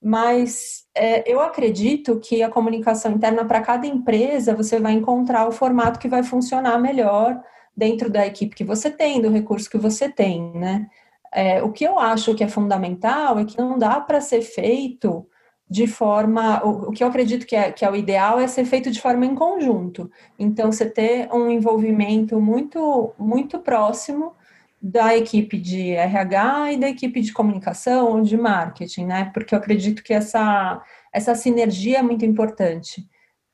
mas 0.00 0.84
é, 0.94 1.30
eu 1.30 1.40
acredito 1.40 2.20
que 2.20 2.42
a 2.42 2.50
comunicação 2.50 3.12
interna 3.12 3.44
para 3.44 3.60
cada 3.60 3.86
empresa 3.86 4.54
você 4.54 4.78
vai 4.78 4.92
encontrar 4.92 5.48
o 5.48 5.52
formato 5.52 5.98
que 5.98 6.08
vai 6.08 6.22
funcionar 6.22 6.78
melhor 6.78 7.42
dentro 7.76 8.08
da 8.08 8.24
equipe 8.26 8.54
que 8.54 8.64
você 8.64 8.90
tem, 8.90 9.20
do 9.20 9.30
recurso 9.30 9.68
que 9.68 9.78
você 9.78 10.08
tem, 10.08 10.52
né? 10.54 10.86
É, 11.32 11.62
o 11.62 11.72
que 11.72 11.84
eu 11.84 11.98
acho 11.98 12.34
que 12.34 12.44
é 12.44 12.48
fundamental 12.48 13.38
é 13.38 13.44
que 13.44 13.58
não 13.58 13.76
dá 13.78 14.00
para 14.00 14.20
ser 14.20 14.42
feito 14.42 15.26
de 15.68 15.86
forma. 15.86 16.64
O, 16.64 16.88
o 16.88 16.92
que 16.92 17.02
eu 17.02 17.08
acredito 17.08 17.46
que 17.46 17.56
é, 17.56 17.70
que 17.72 17.84
é 17.84 17.90
o 17.90 17.96
ideal 17.96 18.38
é 18.38 18.46
ser 18.46 18.64
feito 18.64 18.90
de 18.90 19.00
forma 19.00 19.26
em 19.26 19.34
conjunto. 19.34 20.10
Então, 20.38 20.72
você 20.72 20.88
ter 20.88 21.28
um 21.32 21.50
envolvimento 21.50 22.40
muito, 22.40 23.12
muito 23.18 23.58
próximo 23.58 24.32
da 24.80 25.16
equipe 25.16 25.58
de 25.58 25.90
RH 25.90 26.72
e 26.72 26.76
da 26.78 26.88
equipe 26.88 27.20
de 27.20 27.32
comunicação 27.32 28.12
ou 28.12 28.22
de 28.22 28.36
marketing, 28.36 29.06
né? 29.06 29.30
Porque 29.34 29.54
eu 29.54 29.58
acredito 29.58 30.02
que 30.02 30.14
essa, 30.14 30.82
essa 31.12 31.34
sinergia 31.34 31.98
é 31.98 32.02
muito 32.02 32.24
importante 32.24 33.06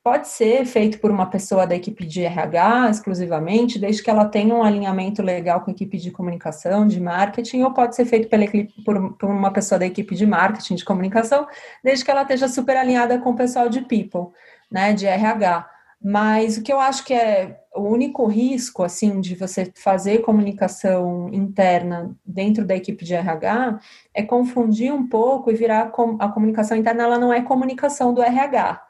pode 0.04 0.28
ser 0.28 0.66
feito 0.66 1.00
por 1.00 1.10
uma 1.10 1.24
pessoa 1.30 1.66
da 1.66 1.74
equipe 1.74 2.04
de 2.04 2.22
RH 2.22 2.90
exclusivamente, 2.90 3.78
desde 3.78 4.02
que 4.02 4.10
ela 4.10 4.26
tenha 4.26 4.54
um 4.54 4.62
alinhamento 4.62 5.22
legal 5.22 5.62
com 5.62 5.70
a 5.70 5.72
equipe 5.72 5.96
de 5.96 6.10
comunicação, 6.10 6.86
de 6.86 7.00
marketing, 7.00 7.62
ou 7.62 7.72
pode 7.72 7.96
ser 7.96 8.04
feito 8.04 8.28
pela 8.28 8.44
equipe, 8.44 8.84
por, 8.84 9.14
por, 9.14 9.30
uma 9.30 9.50
pessoa 9.50 9.78
da 9.78 9.86
equipe 9.86 10.14
de 10.14 10.26
marketing, 10.26 10.74
de 10.74 10.84
comunicação, 10.84 11.46
desde 11.82 12.04
que 12.04 12.10
ela 12.10 12.20
esteja 12.20 12.48
super 12.48 12.76
alinhada 12.76 13.18
com 13.18 13.30
o 13.30 13.36
pessoal 13.36 13.70
de 13.70 13.80
people, 13.80 14.26
né, 14.70 14.92
de 14.92 15.06
RH. 15.06 15.70
Mas 16.02 16.58
o 16.58 16.62
que 16.62 16.70
eu 16.70 16.80
acho 16.80 17.02
que 17.02 17.14
é 17.14 17.60
o 17.74 17.80
único 17.80 18.26
risco, 18.26 18.82
assim, 18.82 19.22
de 19.22 19.34
você 19.34 19.72
fazer 19.74 20.18
comunicação 20.18 21.30
interna 21.32 22.14
dentro 22.26 22.62
da 22.66 22.76
equipe 22.76 23.06
de 23.06 23.14
RH 23.14 23.80
é 24.12 24.22
confundir 24.22 24.92
um 24.92 25.08
pouco 25.08 25.50
e 25.50 25.54
virar 25.54 25.90
a 26.18 26.28
comunicação 26.28 26.76
interna, 26.76 27.04
ela 27.04 27.18
não 27.18 27.32
é 27.32 27.40
comunicação 27.40 28.12
do 28.12 28.22
RH 28.22 28.82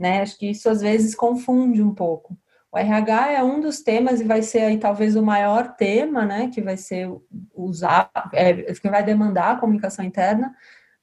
né? 0.00 0.22
Acho 0.22 0.38
que 0.38 0.50
isso 0.50 0.70
às 0.70 0.80
vezes 0.80 1.14
confunde 1.14 1.82
um 1.82 1.94
pouco. 1.94 2.34
O 2.72 2.78
RH 2.78 3.32
é 3.32 3.44
um 3.44 3.60
dos 3.60 3.82
temas 3.82 4.20
e 4.20 4.24
vai 4.24 4.40
ser 4.40 4.60
aí 4.60 4.78
talvez 4.78 5.14
o 5.14 5.22
maior 5.22 5.76
tema, 5.76 6.24
né? 6.24 6.50
Que 6.52 6.62
vai 6.62 6.78
ser 6.78 7.10
usar, 7.54 8.10
é, 8.32 8.54
que 8.72 8.88
vai 8.88 9.04
demandar 9.04 9.50
a 9.50 9.56
comunicação 9.60 10.02
interna, 10.02 10.54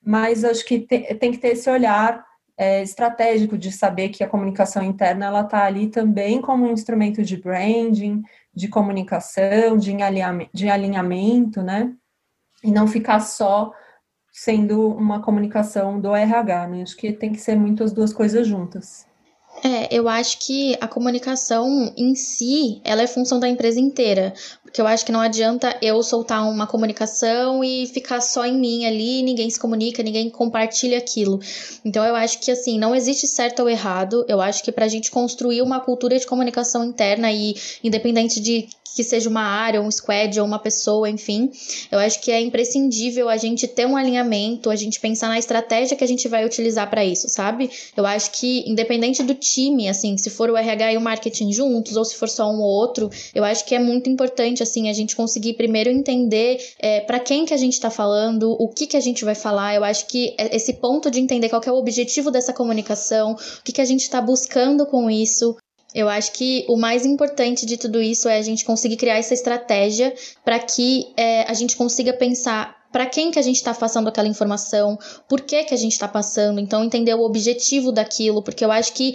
mas 0.04 0.44
acho 0.44 0.66
que 0.66 0.80
tem, 0.80 1.04
tem 1.18 1.32
que 1.32 1.38
ter 1.38 1.50
esse 1.50 1.70
olhar 1.70 2.26
é, 2.58 2.82
estratégico 2.82 3.56
de 3.56 3.72
saber 3.72 4.10
que 4.10 4.24
a 4.24 4.28
comunicação 4.28 4.82
interna 4.82 5.28
ela 5.28 5.42
está 5.42 5.64
ali 5.64 5.88
também 5.88 6.42
como 6.42 6.66
um 6.66 6.72
instrumento 6.72 7.22
de 7.22 7.38
branding, 7.38 8.24
de 8.52 8.68
comunicação, 8.68 9.78
de 9.78 10.02
alinhamento, 10.02 10.50
de 10.52 10.70
alinhamento, 10.70 11.62
né? 11.62 11.94
E 12.64 12.72
não 12.72 12.88
ficar 12.88 13.20
só 13.20 13.72
sendo 14.38 14.90
uma 14.90 15.20
comunicação 15.20 16.00
do 16.00 16.16
RH, 16.16 16.68
né? 16.68 16.84
Acho 16.84 16.96
que 16.96 17.12
tem 17.12 17.32
que 17.32 17.40
ser 17.40 17.56
muito 17.56 17.84
as 17.84 17.92
duas 17.92 18.14
coisas 18.14 18.46
juntas. 18.48 19.08
É, 19.64 19.88
eu 19.92 20.08
acho 20.08 20.38
que 20.46 20.78
a 20.80 20.88
comunicação 20.88 21.92
em 21.98 22.14
si, 22.14 22.80
ela 22.84 23.02
é 23.02 23.08
função 23.08 23.40
da 23.40 23.50
empresa 23.50 23.80
inteira. 23.80 24.36
Porque 24.78 24.84
eu 24.84 24.88
acho 24.88 25.04
que 25.08 25.12
não 25.12 25.22
adianta 25.22 25.76
eu 25.82 26.04
soltar 26.04 26.48
uma 26.48 26.68
comunicação 26.68 27.64
e 27.64 27.88
ficar 27.88 28.22
só 28.22 28.46
em 28.46 28.56
mim 28.56 28.86
ali, 28.86 29.24
ninguém 29.24 29.50
se 29.50 29.60
comunica, 29.60 30.04
ninguém 30.04 30.30
compartilha 30.30 31.00
aquilo. 31.00 31.40
Então 31.84 32.06
eu 32.06 32.16
acho 32.16 32.38
que 32.38 32.52
assim, 32.52 32.78
não 32.78 32.96
existe 32.96 33.26
certo 33.26 33.64
ou 33.64 33.70
errado. 33.70 34.24
Eu 34.28 34.40
acho 34.40 34.64
que 34.64 34.72
pra 34.72 34.88
gente 34.88 35.10
construir 35.10 35.64
uma 35.64 35.80
cultura 35.80 36.20
de 36.20 36.28
comunicação 36.28 36.86
interna 36.86 37.32
e 37.32 37.56
independente 37.84 38.40
de 38.40 38.70
que 38.98 39.04
seja 39.04 39.30
uma 39.30 39.44
área, 39.44 39.80
um 39.80 39.92
squad 39.92 40.40
ou 40.40 40.46
uma 40.46 40.58
pessoa, 40.58 41.08
enfim. 41.08 41.52
Eu 41.92 42.00
acho 42.00 42.20
que 42.20 42.32
é 42.32 42.42
imprescindível 42.42 43.30
a 43.30 43.38
gente 43.38 43.68
ter 43.68 43.86
um 43.86 43.96
alinhamento, 43.96 44.72
a 44.72 44.76
gente 44.76 45.00
pensar 45.00 45.28
na 45.28 45.38
estratégia 45.38 45.96
que 45.96 46.04
a 46.04 46.08
gente 46.08 46.28
vai 46.28 46.44
utilizar 46.44 46.90
para 46.90 47.06
isso, 47.06 47.30
sabe? 47.30 47.70
Eu 47.96 48.08
acho 48.08 48.32
que 48.32 48.68
independente 48.68 49.22
do 49.22 49.36
time, 49.36 49.88
assim, 49.88 50.18
se 50.18 50.32
for 50.32 50.50
o 50.50 50.58
RH 50.58 50.94
e 50.94 50.98
o 50.98 51.02
marketing 51.02 51.54
juntos 51.54 51.96
ou 51.96 52.04
se 52.04 52.16
for 52.16 52.28
só 52.28 52.50
um 52.50 52.60
ou 52.60 52.68
outro, 52.68 53.08
eu 53.36 53.44
acho 53.44 53.64
que 53.66 53.76
é 53.76 53.80
muito 53.80 54.10
importante 54.10 54.64
assim 54.68 54.90
a 54.90 54.94
gente 54.94 55.16
conseguir 55.16 55.54
primeiro 55.54 55.90
entender 55.90 56.58
é, 56.80 57.02
para 57.02 57.20
quem 57.20 57.46
que 57.46 57.54
a 57.54 57.58
gente 57.58 57.74
está 57.74 57.90
falando, 57.90 58.52
o 58.52 58.68
que 58.68 58.86
que 58.88 58.98
a 58.98 59.02
gente 59.02 59.26
vai 59.26 59.36
falar. 59.36 59.76
Eu 59.76 59.84
acho 59.84 60.08
que 60.08 60.36
é 60.38 60.56
esse 60.56 60.74
ponto 60.74 61.10
de 61.10 61.20
entender 61.20 61.50
qual 61.50 61.62
é 61.66 61.72
o 61.72 61.76
objetivo 61.76 62.30
dessa 62.30 62.54
comunicação, 62.54 63.34
o 63.34 63.64
que 63.64 63.72
que 63.72 63.82
a 63.82 63.86
gente 63.86 64.02
está 64.02 64.22
buscando 64.22 64.86
com 64.86 65.10
isso, 65.10 65.56
Eu 65.94 66.10
acho 66.10 66.34
que 66.34 66.66
o 66.68 66.78
mais 66.78 67.06
importante 67.06 67.66
de 67.66 67.78
tudo 67.78 68.02
isso 68.02 68.28
é 68.28 68.38
a 68.38 68.42
gente 68.42 68.66
conseguir 68.66 68.98
criar 68.98 69.18
essa 69.18 69.34
estratégia 69.34 70.14
para 70.44 70.60
que 70.60 71.08
é, 71.16 71.44
a 71.50 71.54
gente 71.54 71.76
consiga 71.78 72.14
pensar 72.14 72.76
para 72.92 73.06
quem 73.06 73.32
que 73.32 73.40
a 73.40 73.42
gente 73.42 73.58
está 73.58 73.74
passando 73.74 74.08
aquela 74.08 74.28
informação, 74.28 74.98
por 75.28 75.42
que 75.42 75.64
que 75.64 75.74
a 75.74 75.78
gente 75.78 75.94
está 75.94 76.08
passando, 76.08 76.60
então 76.60 76.84
entender 76.84 77.14
o 77.14 77.22
objetivo 77.22 77.92
daquilo, 77.92 78.42
porque 78.42 78.64
eu 78.64 78.72
acho 78.72 78.94
que 78.94 79.14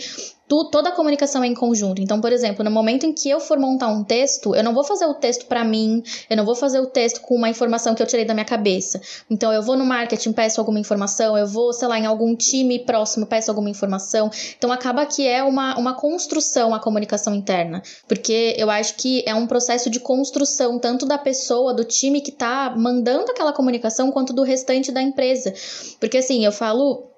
tu, 0.53 0.65
toda 0.65 0.91
a 0.91 0.93
comunicação 0.93 1.43
é 1.43 1.47
em 1.47 1.55
conjunto. 1.55 2.03
Então, 2.03 2.21
por 2.21 2.31
exemplo, 2.31 2.63
no 2.63 2.71
momento 2.71 3.07
em 3.07 3.13
que 3.15 3.31
eu 3.31 3.41
for 3.41 3.59
montar 3.59 3.89
um 3.89 4.05
texto, 4.05 4.55
eu 4.55 4.63
não 4.63 4.75
vou 4.75 4.85
fazer 4.85 5.07
o 5.07 5.15
texto 5.15 5.47
para 5.47 5.65
mim, 5.65 6.03
eu 6.29 6.37
não 6.37 6.45
vou 6.45 6.55
fazer 6.55 6.79
o 6.79 6.85
texto 6.85 7.23
com 7.23 7.35
uma 7.37 7.49
informação 7.49 7.95
que 7.95 8.03
eu 8.03 8.07
tirei 8.07 8.27
da 8.27 8.35
minha 8.35 8.45
cabeça. 8.45 9.01
Então, 9.31 9.51
eu 9.51 9.63
vou 9.63 9.79
no 9.79 9.87
marketing, 9.87 10.33
peço 10.33 10.61
alguma 10.61 10.79
informação, 10.79 11.39
eu 11.39 11.47
vou, 11.47 11.73
sei 11.73 11.89
lá, 11.89 11.99
em 11.99 12.05
algum 12.05 12.37
time 12.37 12.81
próximo, 12.81 13.25
peço 13.25 13.51
alguma 13.51 13.71
informação. 13.71 14.31
Então, 14.59 14.71
acaba 14.71 15.07
que 15.07 15.27
é 15.27 15.43
uma, 15.43 15.79
uma 15.79 15.95
construção 15.95 16.75
a 16.75 16.79
comunicação 16.79 17.35
interna, 17.35 17.83
porque 18.07 18.55
eu 18.59 18.69
acho 18.69 18.97
que 18.97 19.25
é 19.27 19.35
um 19.35 19.47
processo 19.47 19.89
de 19.89 20.01
construção 20.01 20.79
tanto 20.79 21.07
da 21.07 21.17
pessoa, 21.17 21.73
do 21.73 21.83
time 21.83 22.21
que 22.21 22.31
tá 22.31 22.75
mandando 22.77 23.31
aquela 23.31 23.55
comunicação, 23.55 24.13
quanto 24.13 24.35
do 24.35 24.43
restante 24.43 24.93
da 24.93 25.01
empresa. 25.01 25.55
Porque 25.99 26.19
assim, 26.19 26.45
eu 26.45 26.53
falo 26.53 27.12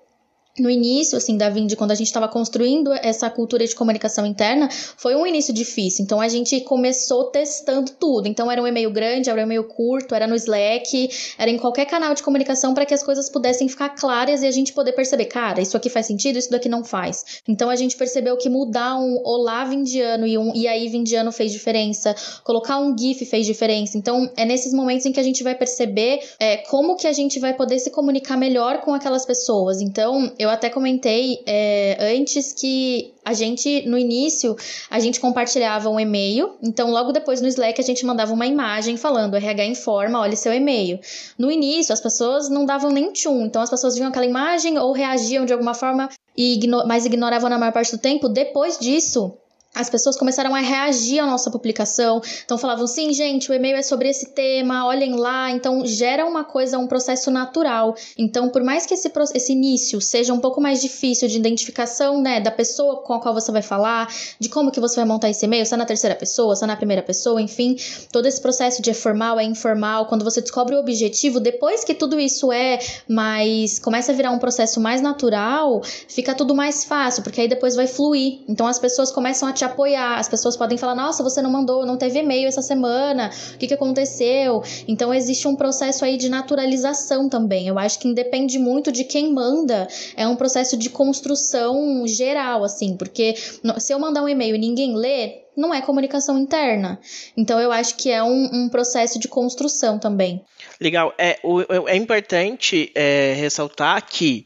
no 0.59 0.71
início, 0.71 1.19
assim, 1.19 1.37
da 1.37 1.51
Vind, 1.51 1.75
quando 1.75 1.91
a 1.91 1.95
gente 1.95 2.07
estava 2.07 2.29
construindo 2.29 2.93
essa 2.93 3.29
cultura 3.29 3.67
de 3.67 3.75
comunicação 3.75 4.25
interna, 4.25 4.69
foi 4.97 5.17
um 5.17 5.27
início 5.27 5.53
difícil. 5.53 6.05
Então, 6.05 6.21
a 6.21 6.29
gente 6.29 6.61
começou 6.61 7.25
testando 7.25 7.91
tudo. 7.99 8.29
Então, 8.29 8.51
era 8.51 8.63
um 8.63 8.67
e-mail 8.67 8.91
grande, 8.91 9.29
era 9.29 9.41
um 9.41 9.45
e-mail 9.45 9.65
curto, 9.65 10.15
era 10.15 10.27
no 10.29 10.37
Slack, 10.37 11.11
era 11.37 11.51
em 11.51 11.59
qualquer 11.59 11.87
canal 11.87 12.15
de 12.15 12.23
comunicação 12.23 12.73
para 12.73 12.87
que 12.87 12.95
as 12.95 13.03
coisas 13.03 13.29
pudessem 13.29 13.69
ficar 13.69 13.91
claras 13.91 14.43
e 14.43 14.47
a 14.47 14.51
gente 14.53 14.73
poder 14.73 14.93
perceber, 14.93 15.25
cara, 15.25 15.61
isso 15.61 15.77
aqui 15.77 15.91
faz 15.91 16.07
sentido, 16.07 16.39
isso 16.39 16.51
daqui 16.51 16.69
não 16.69 16.85
faz. 16.85 17.43
Então, 17.49 17.69
a 17.69 17.75
gente 17.75 17.97
percebeu 17.97 18.37
que 18.37 18.49
mudar 18.49 18.97
um 18.97 19.21
olá 19.25 19.65
vindiano 19.65 20.25
e 20.25 20.39
um 20.39 20.55
e 20.55 20.69
aí 20.69 20.89
vindiano 20.89 21.33
fez 21.33 21.51
diferença, 21.51 22.15
colocar 22.45 22.79
um 22.79 22.97
GIF 22.97 23.27
fez 23.27 23.45
diferença. 23.45 23.99
Então, 23.99 24.31
é 24.37 24.45
nesses 24.45 24.73
momentos 24.73 25.05
em 25.05 25.11
que 25.11 25.19
a 25.19 25.23
gente 25.23 25.43
vai 25.43 25.55
perceber 25.55 26.21
é, 26.39 26.59
como 26.59 26.95
que 26.97 27.09
a 27.09 27.13
gente 27.13 27.41
vai 27.41 27.55
poder 27.55 27.81
se 27.81 27.91
comunicar 27.91 28.37
melhor 28.37 28.83
com 28.83 28.95
aquelas 28.95 29.27
pessoas. 29.27 29.81
Então, 29.81 30.33
eu 30.44 30.44
até 30.51 30.69
comentei 30.71 31.43
é, 31.47 32.15
antes 32.17 32.53
que 32.53 33.13
a 33.25 33.33
gente, 33.33 33.89
no 33.89 33.97
início, 33.97 34.57
a 34.91 35.01
gente 35.01 35.19
compartilhava 35.19 35.89
um 35.89 35.99
e-mail, 35.99 36.57
então 36.63 36.91
logo 36.91 37.13
depois 37.13 37.41
no 37.41 37.49
Slack 37.49 37.81
a 37.81 37.85
gente 37.85 38.05
mandava 38.05 38.33
uma 38.33 38.47
imagem 38.47 38.97
falando 38.97 39.37
RH 39.37 39.65
informa, 39.65 40.21
olha 40.21 40.37
seu 40.37 40.53
e-mail. 40.53 40.99
No 41.39 41.51
início, 41.51 41.93
as 41.93 42.01
pessoas 42.01 42.51
não 42.51 42.67
davam 42.67 42.91
nem 42.91 43.13
tchum, 43.13 43.47
então 43.47 43.63
as 43.63 43.71
pessoas 43.71 43.95
viam 43.95 44.09
aquela 44.09 44.27
imagem 44.27 44.79
ou 44.79 44.93
reagiam 44.93 45.47
de 45.47 45.53
alguma 45.53 45.75
forma, 45.75 46.09
e 46.37 46.55
igno 46.55 46.85
mas 46.87 47.07
ignoravam 47.07 47.49
na 47.49 47.59
maior 47.59 47.73
parte 47.73 47.93
do 47.93 47.99
tempo. 47.99 48.29
Depois 48.29 48.79
disso, 48.79 49.39
as 49.75 49.91
pessoas 49.91 50.17
começaram 50.17 50.55
a 50.55 50.61
reagir 50.61 51.19
à 51.19 51.27
nossa 51.27 51.51
publicação. 51.51 52.21
Então 52.45 52.57
falavam, 52.57 52.87
sim, 52.87 53.13
gente, 53.13 53.51
o 53.51 53.55
e-mail 53.55 53.77
é 53.77 53.83
sobre 53.83 54.09
esse 54.09 54.27
tema, 54.27 54.87
olhem 54.87 55.17
lá. 55.17 55.51
Então 55.51 55.85
gera 55.85 56.25
uma 56.25 56.45
coisa, 56.45 56.79
um 56.79 56.87
processo 56.87 57.31
natural. 57.31 57.95
Então, 58.17 58.49
por 58.49 58.63
mais 58.63 58.87
que 58.87 58.95
esse, 58.95 59.11
esse 59.35 59.53
início 59.53 60.01
seja 60.01 60.33
um 60.33 60.41
pouco 60.41 60.61
mais 60.61 60.81
difícil 60.81 61.29
de 61.29 61.37
identificação, 61.37 62.21
né, 62.21 62.41
da 62.41 62.51
pessoa 62.51 63.03
com 63.03 63.13
a 63.13 63.21
qual 63.21 63.35
você 63.35 63.51
vai 63.51 63.63
falar, 63.63 64.09
de 64.39 64.49
como 64.49 64.71
que 64.71 64.81
você 64.81 64.97
vai 64.97 65.05
montar 65.05 65.29
esse 65.29 65.45
e-mail, 65.45 65.67
se 65.67 65.75
é 65.75 65.77
na 65.77 65.85
terceira 65.85 66.15
pessoa, 66.15 66.55
se 66.55 66.65
é 66.65 66.67
na 66.67 66.77
primeira 66.77 67.03
pessoa, 67.03 67.41
enfim, 67.41 67.77
todo 68.13 68.27
esse 68.27 68.41
processo 68.41 68.81
de 68.81 68.91
é 68.91 68.95
formal, 68.95 69.41
é 69.41 69.45
informal, 69.45 70.07
quando 70.07 70.25
você 70.25 70.41
descobre 70.41 70.77
o 70.77 70.79
objetivo, 70.79 71.41
depois 71.41 71.83
que 71.83 71.95
tudo 71.95 72.19
isso 72.19 72.53
é 72.53 72.79
mais, 73.09 73.79
começa 73.79 74.13
a 74.13 74.15
virar 74.15 74.31
um 74.31 74.39
processo 74.39 74.81
mais 74.81 75.01
natural, 75.01 75.83
fica 75.83 76.35
tudo 76.35 76.55
mais 76.55 76.85
fácil, 76.85 77.23
porque 77.23 77.41
aí 77.41 77.49
depois 77.49 77.75
vai 77.75 77.87
fluir. 77.87 78.41
Então 78.49 78.67
as 78.67 78.79
pessoas 78.79 79.11
começam 79.11 79.49
a 79.49 79.53
te 79.53 79.64
apoiar. 79.65 80.19
As 80.19 80.29
pessoas 80.29 80.57
podem 80.57 80.79
falar: 80.79 80.95
nossa, 80.95 81.23
você 81.23 81.43
não 81.43 81.51
mandou, 81.51 81.85
não 81.85 81.97
teve 81.97 82.21
e-mail 82.21 82.47
essa 82.47 82.63
semana, 82.63 83.31
o 83.55 83.59
que, 83.59 83.67
que 83.67 83.75
aconteceu? 83.75 84.63
Então, 84.87 85.13
existe 85.13 85.49
um 85.49 85.57
processo 85.57 86.05
aí 86.05 86.17
de 86.17 86.29
naturalização 86.29 87.29
também. 87.29 87.67
Eu 87.67 87.79
acho 87.79 87.99
que 87.99 88.09
independe 88.09 88.59
muito 88.59 88.93
de 88.93 89.05
quem 89.05 89.33
manda, 89.33 89.89
é 90.17 90.27
um 90.27 90.37
processo 90.37 90.77
de 90.77 90.91
construção 90.91 92.07
geral, 92.07 92.65
assim, 92.65 92.97
porque 92.97 93.35
se 93.79 93.93
eu 93.93 93.99
mandar 93.99 94.23
um 94.23 94.29
e-mail 94.29 94.55
e 94.55 94.59
ninguém 94.59 94.95
lê, 94.95 95.45
não 95.57 95.73
é 95.73 95.81
comunicação 95.81 96.39
interna. 96.39 96.99
Então 97.37 97.61
eu 97.61 97.71
acho 97.71 97.97
que 97.97 98.11
é 98.11 98.23
um, 98.23 98.51
um 98.53 98.69
processo 98.69 99.19
de 99.19 99.29
construção 99.29 99.99
também. 99.99 100.45
Legal. 100.81 101.15
É, 101.17 101.39
o, 101.43 101.63
é 101.89 101.97
importante 101.97 102.91
é, 102.95 103.35
ressaltar 103.35 104.05
que 104.07 104.45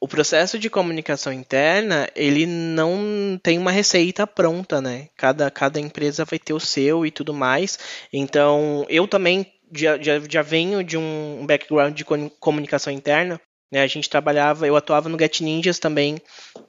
o 0.00 0.06
processo 0.06 0.58
de 0.58 0.70
comunicação 0.70 1.32
interna, 1.32 2.08
ele 2.14 2.46
não 2.46 3.38
tem 3.42 3.58
uma 3.58 3.72
receita 3.72 4.26
pronta, 4.26 4.80
né? 4.80 5.08
Cada, 5.16 5.50
cada 5.50 5.80
empresa 5.80 6.24
vai 6.24 6.38
ter 6.38 6.52
o 6.52 6.60
seu 6.60 7.04
e 7.04 7.10
tudo 7.10 7.34
mais. 7.34 7.78
Então, 8.12 8.86
eu 8.88 9.08
também 9.08 9.52
já, 9.74 10.00
já, 10.00 10.20
já 10.20 10.42
venho 10.42 10.84
de 10.84 10.96
um 10.96 11.44
background 11.46 11.96
de 11.96 12.04
comunicação 12.38 12.92
interna. 12.92 13.40
Né? 13.70 13.82
A 13.82 13.86
gente 13.86 14.08
trabalhava, 14.08 14.66
eu 14.66 14.76
atuava 14.76 15.08
no 15.08 15.18
Get 15.18 15.40
Ninjas 15.40 15.78
também 15.78 16.16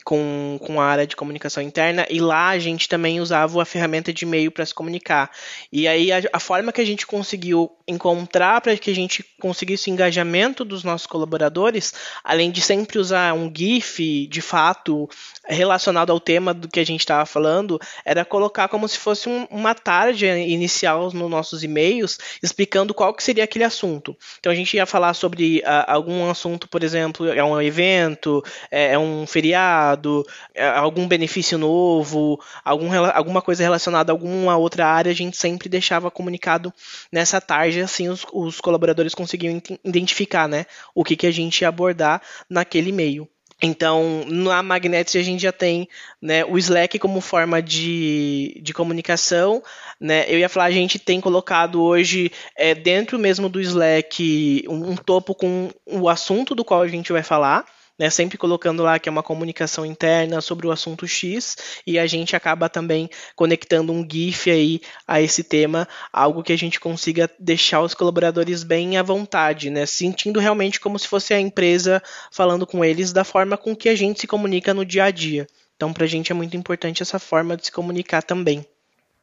com, 0.03 0.59
com 0.62 0.81
a 0.81 0.85
área 0.85 1.07
de 1.07 1.15
comunicação 1.15 1.63
interna 1.63 2.05
e 2.09 2.19
lá 2.19 2.49
a 2.49 2.59
gente 2.59 2.89
também 2.89 3.21
usava 3.21 3.62
a 3.62 3.65
ferramenta 3.65 4.12
de 4.12 4.25
e-mail 4.25 4.51
para 4.51 4.65
se 4.65 4.73
comunicar. 4.73 5.31
E 5.71 5.88
aí 5.88 6.12
a, 6.12 6.21
a, 6.33 6.39
forma 6.39 6.71
que 6.71 6.81
a 6.81 6.85
gente 6.85 7.07
conseguiu 7.07 7.71
encontrar 7.88 8.59
para 8.62 8.75
que 8.77 8.91
a 8.91 8.95
gente 8.95 9.23
conseguisse 9.39 9.89
o 9.89 9.93
engajamento 9.93 10.65
dos 10.65 10.83
nossos 10.83 11.07
colaboradores, 11.07 11.93
além 12.23 12.51
de 12.51 12.62
sempre 12.62 12.99
usar 12.99 13.33
um 13.33 13.51
GIF 13.55 14.27
de 14.27 14.41
fato 14.41 15.07
relacionado 15.47 16.12
ao 16.12 16.19
tema 16.19 16.53
do 16.53 16.67
que 16.67 16.79
a 16.79 16.85
gente 16.85 16.99
estava 16.99 17.25
falando, 17.25 17.79
era 18.05 18.25
colocar 18.25 18.67
como 18.67 18.88
se 18.88 18.97
fosse 18.97 19.29
um, 19.29 19.45
uma 19.49 19.73
tarde 19.73 20.25
inicial 20.25 21.12
nos 21.13 21.29
nossos 21.29 21.63
e-mails 21.63 22.17
explicando 22.43 22.93
qual 22.93 23.13
que 23.13 23.23
seria 23.23 23.43
aquele 23.43 23.63
assunto. 23.63 24.17
Então 24.39 24.51
a 24.51 24.55
gente 24.55 24.75
ia 24.75 24.85
falar 24.85 25.13
sobre 25.13 25.59
uh, 25.59 25.85
algum 25.88 26.29
assunto, 26.29 26.67
por 26.67 26.83
exemplo, 26.83 26.88
é 26.97 27.43
um 27.43 27.62
evento, 27.62 28.43
é, 28.71 28.93
é 28.93 28.99
um 28.99 29.25
feriado, 29.28 30.25
é 30.54 30.67
algum 30.67 31.08
benefício 31.08 31.58
novo, 31.58 32.39
algum, 32.63 32.89
alguma 33.13 33.41
coisa 33.41 33.63
relacionada 33.63 34.12
a 34.12 34.13
alguma 34.13 34.58
outra 34.58 34.88
área, 34.88 35.12
a 35.12 35.15
gente 35.15 35.38
sempre 35.38 35.69
deixava 35.69 36.12
comunicado 36.12 36.73
nessa 37.12 37.39
tarde, 37.39 37.82
assim 37.82 38.10
os, 38.10 38.25
os 38.34 38.60
colaboradores 38.60 39.15
conseguiam 39.15 39.62
identificar 39.84 40.47
né, 40.47 40.65
o 40.93 41.04
que, 41.04 41.15
que 41.15 41.28
a 41.28 41.32
gente 41.32 41.62
ia 41.62 41.69
abordar 41.69 42.21
naquele 42.49 42.89
e-mail. 42.89 43.28
Então, 43.61 44.23
na 44.27 44.63
Magnetis 44.63 45.15
a 45.15 45.23
gente 45.23 45.41
já 45.41 45.51
tem 45.51 45.87
né, 46.21 46.45
o 46.45 46.57
Slack 46.57 46.97
como 46.97 47.19
forma 47.19 47.61
de, 47.61 48.59
de 48.61 48.73
comunicação. 48.73 49.61
Né? 49.99 50.25
Eu 50.29 50.39
ia 50.39 50.47
falar, 50.47 50.65
a 50.65 50.71
gente 50.71 50.97
tem 50.97 51.19
colocado 51.19 51.81
hoje 51.81 52.31
é, 52.55 52.73
dentro 52.73 53.19
mesmo 53.19 53.49
do 53.49 53.59
Slack 53.59 54.63
um, 54.67 54.91
um 54.91 54.95
topo 54.95 55.35
com 55.35 55.69
o 55.85 56.07
assunto 56.07 56.55
do 56.55 56.63
qual 56.63 56.81
a 56.81 56.87
gente 56.87 57.11
vai 57.11 57.23
falar 57.23 57.65
né, 57.99 58.09
sempre 58.09 58.38
colocando 58.38 58.81
lá 58.81 58.97
que 58.97 59.09
é 59.09 59.12
uma 59.12 59.21
comunicação 59.21 59.85
interna 59.85 60.39
sobre 60.39 60.65
o 60.65 60.71
assunto 60.71 61.05
X 61.05 61.57
e 61.85 61.99
a 61.99 62.07
gente 62.07 62.35
acaba 62.35 62.69
também 62.69 63.09
conectando 63.35 63.91
um 63.91 64.07
GIF 64.09 64.49
aí 64.49 64.81
a 65.05 65.21
esse 65.21 65.43
tema, 65.43 65.88
algo 66.12 66.41
que 66.41 66.53
a 66.53 66.57
gente 66.57 66.79
consiga 66.79 67.29
deixar 67.38 67.81
os 67.81 67.93
colaboradores 67.93 68.63
bem 68.63 68.97
à 68.97 69.03
vontade, 69.03 69.69
né, 69.69 69.85
sentindo 69.85 70.39
realmente 70.39 70.79
como 70.79 70.97
se 70.97 71.07
fosse 71.07 71.33
a 71.33 71.39
empresa 71.39 72.01
falando 72.31 72.65
com 72.65 72.83
eles 72.85 73.12
da 73.12 73.25
forma 73.25 73.57
com 73.57 73.75
que 73.75 73.89
a 73.89 73.95
gente 73.95 74.21
se 74.21 74.27
comunica 74.27 74.73
no 74.73 74.85
dia 74.85 75.03
a 75.03 75.12
dia. 75.12 75.45
Então, 75.75 75.93
para 75.93 76.05
a 76.05 76.07
gente 76.07 76.31
é 76.31 76.35
muito 76.35 76.55
importante 76.57 77.01
essa 77.01 77.19
forma 77.19 77.55
de 77.55 77.65
se 77.65 77.71
comunicar 77.71 78.21
também. 78.21 78.65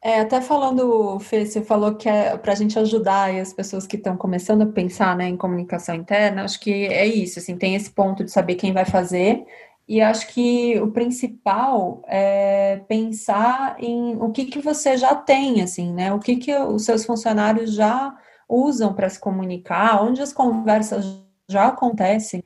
É, 0.03 0.19
até 0.19 0.39
falando, 0.41 1.19
Fê, 1.19 1.45
você 1.45 1.61
falou 1.61 1.95
que 1.95 2.07
é 2.07 2.37
para 2.37 2.53
a 2.53 2.55
gente 2.55 2.77
ajudar 2.77 3.33
as 3.35 3.51
pessoas 3.51 3.87
que 3.87 3.97
estão 3.97 4.15
começando 4.15 4.61
a 4.61 4.67
pensar 4.67 5.17
né, 5.17 5.27
em 5.27 5.35
comunicação 5.35 5.95
interna, 5.95 6.43
acho 6.43 6.59
que 6.59 6.85
é 6.85 7.05
isso, 7.05 7.39
assim, 7.39 7.57
tem 7.57 7.75
esse 7.75 7.89
ponto 7.89 8.23
de 8.23 8.31
saber 8.31 8.55
quem 8.55 8.71
vai 8.71 8.85
fazer, 8.85 9.43
e 9.87 10.01
acho 10.01 10.27
que 10.27 10.79
o 10.81 10.91
principal 10.91 12.03
é 12.07 12.81
pensar 12.87 13.77
em 13.79 14.17
o 14.17 14.31
que, 14.31 14.45
que 14.45 14.59
você 14.59 14.97
já 14.97 15.15
tem, 15.15 15.61
assim, 15.61 15.93
né? 15.93 16.13
O 16.13 16.19
que, 16.19 16.35
que 16.35 16.53
os 16.53 16.83
seus 16.83 17.05
funcionários 17.05 17.73
já 17.73 18.13
usam 18.49 18.93
para 18.93 19.09
se 19.09 19.19
comunicar, 19.19 20.03
onde 20.03 20.21
as 20.21 20.33
conversas 20.33 21.05
já 21.49 21.67
acontecem, 21.67 22.43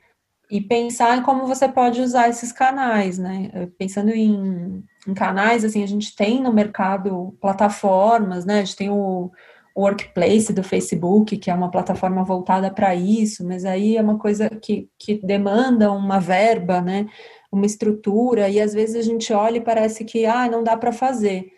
e 0.52 0.62
pensar 0.62 1.18
em 1.18 1.24
como 1.24 1.48
você 1.48 1.68
pode 1.68 2.02
usar 2.02 2.30
esses 2.30 2.52
canais, 2.52 3.18
né? 3.18 3.50
Pensando 3.78 4.12
em 4.12 4.84
em 5.08 5.14
canais, 5.14 5.66
assim, 5.66 5.84
a 5.84 5.88
gente 5.88 6.16
tem 6.16 6.42
no 6.42 6.54
mercado 6.54 7.36
plataformas, 7.42 8.46
né? 8.46 8.60
A 8.60 8.64
gente 8.64 8.76
tem 8.76 8.90
o, 8.90 9.32
o 9.74 9.82
Workplace 9.82 10.54
do 10.54 10.64
Facebook, 10.64 11.38
que 11.38 11.50
é 11.50 11.54
uma 11.54 11.72
plataforma 11.72 12.24
voltada 12.24 12.70
para 12.70 12.94
isso, 12.94 13.46
mas 13.46 13.66
aí 13.66 13.98
é 13.98 14.02
uma 14.02 14.20
coisa 14.20 14.50
que, 14.50 14.90
que 15.00 15.16
demanda 15.16 15.92
uma 15.92 16.20
verba, 16.20 16.82
né? 16.82 17.08
Uma 17.52 17.66
estrutura, 17.66 18.48
e 18.50 18.60
às 18.62 18.74
vezes 18.74 18.96
a 18.96 19.02
gente 19.02 19.34
olha 19.34 19.58
e 19.58 19.62
parece 19.62 20.06
que, 20.06 20.26
ah, 20.26 20.48
não 20.50 20.64
dá 20.64 20.78
para 20.78 20.92
fazer. 20.92 21.52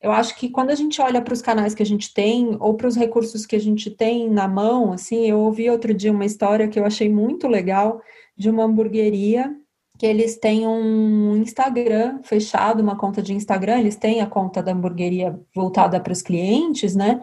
Eu 0.00 0.12
acho 0.12 0.36
que 0.36 0.50
quando 0.50 0.70
a 0.70 0.74
gente 0.74 1.00
olha 1.00 1.22
para 1.22 1.32
os 1.32 1.40
canais 1.40 1.74
que 1.74 1.82
a 1.82 1.86
gente 1.86 2.12
tem, 2.12 2.56
ou 2.60 2.74
para 2.74 2.88
os 2.88 2.96
recursos 2.96 3.46
que 3.46 3.56
a 3.56 3.60
gente 3.60 3.90
tem 3.90 4.28
na 4.28 4.48
mão, 4.48 4.92
assim, 4.92 5.26
eu 5.26 5.38
ouvi 5.38 5.70
outro 5.70 5.94
dia 5.94 6.12
uma 6.12 6.26
história 6.26 6.68
que 6.68 6.78
eu 6.78 6.84
achei 6.84 7.08
muito 7.08 7.48
legal 7.48 8.02
de 8.36 8.50
uma 8.50 8.64
hamburgueria 8.64 9.54
que 9.98 10.06
eles 10.06 10.36
têm 10.36 10.66
um 10.66 11.36
Instagram 11.36 12.20
fechado, 12.22 12.82
uma 12.82 12.96
conta 12.96 13.22
de 13.22 13.34
Instagram, 13.34 13.80
eles 13.80 13.96
têm 13.96 14.20
a 14.20 14.26
conta 14.26 14.62
da 14.62 14.72
hamburgueria 14.72 15.38
voltada 15.54 16.00
para 16.00 16.12
os 16.12 16.22
clientes, 16.22 16.96
né? 16.96 17.20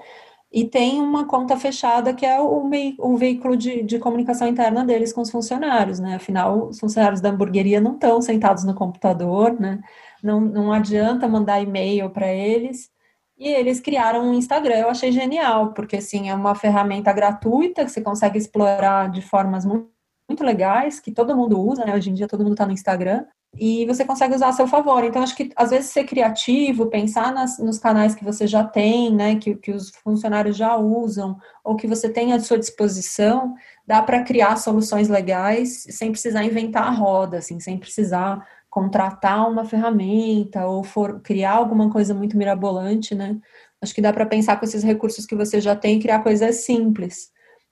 E 0.51 0.65
tem 0.65 0.99
uma 0.99 1.27
conta 1.27 1.57
fechada 1.57 2.13
que 2.13 2.25
é 2.25 2.39
o, 2.41 2.71
o 2.99 3.17
veículo 3.17 3.55
de, 3.55 3.83
de 3.83 3.99
comunicação 3.99 4.47
interna 4.47 4.83
deles 4.83 5.13
com 5.13 5.21
os 5.21 5.29
funcionários, 5.29 5.99
né? 5.99 6.15
Afinal, 6.15 6.69
os 6.69 6.79
funcionários 6.79 7.21
da 7.21 7.29
hamburgueria 7.29 7.79
não 7.79 7.93
estão 7.93 8.21
sentados 8.21 8.63
no 8.63 8.73
computador, 8.73 9.59
né? 9.59 9.79
Não, 10.23 10.41
não 10.41 10.71
adianta 10.71 11.27
mandar 11.27 11.61
e-mail 11.61 12.09
para 12.09 12.33
eles. 12.33 12.89
E 13.37 13.47
eles 13.47 13.79
criaram 13.79 14.29
um 14.29 14.33
Instagram, 14.33 14.75
eu 14.79 14.89
achei 14.89 15.11
genial, 15.11 15.73
porque 15.73 15.97
assim, 15.97 16.29
é 16.29 16.35
uma 16.35 16.55
ferramenta 16.55 17.13
gratuita 17.13 17.85
que 17.85 17.91
você 17.91 18.01
consegue 18.01 18.37
explorar 18.37 19.09
de 19.09 19.21
formas 19.21 19.65
muito, 19.65 19.89
muito 20.29 20.43
legais, 20.43 20.99
que 20.99 21.11
todo 21.11 21.35
mundo 21.35 21.59
usa, 21.59 21.83
né? 21.83 21.95
Hoje 21.95 22.09
em 22.09 22.13
dia 22.13 22.27
todo 22.27 22.43
mundo 22.43 22.53
está 22.53 22.65
no 22.65 22.71
Instagram 22.71 23.25
e 23.57 23.85
você 23.87 24.05
consegue 24.05 24.35
usar 24.35 24.49
a 24.49 24.53
seu 24.53 24.67
favor. 24.67 25.03
Então, 25.03 25.23
acho 25.23 25.35
que 25.35 25.51
às 25.55 25.71
vezes 25.71 25.89
ser 25.89 26.03
criativo, 26.03 26.85
pensar 26.87 27.33
nas, 27.33 27.57
nos 27.57 27.79
canais 27.79 28.13
que 28.13 28.23
você 28.23 28.45
já 28.45 28.63
tem, 28.63 29.13
né, 29.13 29.35
que, 29.35 29.55
que 29.55 29.71
os 29.71 29.89
funcionários 29.89 30.55
já 30.55 30.77
usam, 30.77 31.37
ou 31.63 31.75
que 31.75 31.87
você 31.87 32.09
tem 32.09 32.31
à 32.31 32.39
sua 32.39 32.59
disposição, 32.59 33.55
dá 33.87 34.01
para 34.01 34.23
criar 34.23 34.55
soluções 34.57 35.09
legais 35.09 35.85
sem 35.89 36.11
precisar 36.11 36.43
inventar 36.43 36.83
a 36.83 36.91
roda, 36.91 37.39
assim, 37.39 37.59
sem 37.59 37.77
precisar 37.77 38.47
contratar 38.69 39.49
uma 39.49 39.65
ferramenta 39.65 40.67
ou 40.67 40.83
for 40.83 41.19
criar 41.21 41.53
alguma 41.53 41.89
coisa 41.89 42.13
muito 42.13 42.37
mirabolante, 42.37 43.15
né? 43.15 43.35
Acho 43.81 43.95
que 43.95 44.01
dá 44.01 44.13
para 44.13 44.25
pensar 44.25 44.57
com 44.59 44.65
esses 44.65 44.83
recursos 44.83 45.25
que 45.25 45.35
você 45.35 45.59
já 45.59 45.75
tem 45.75 45.97
e 45.97 46.01
criar 46.01 46.19
coisas 46.21 46.57
simples. 46.57 47.31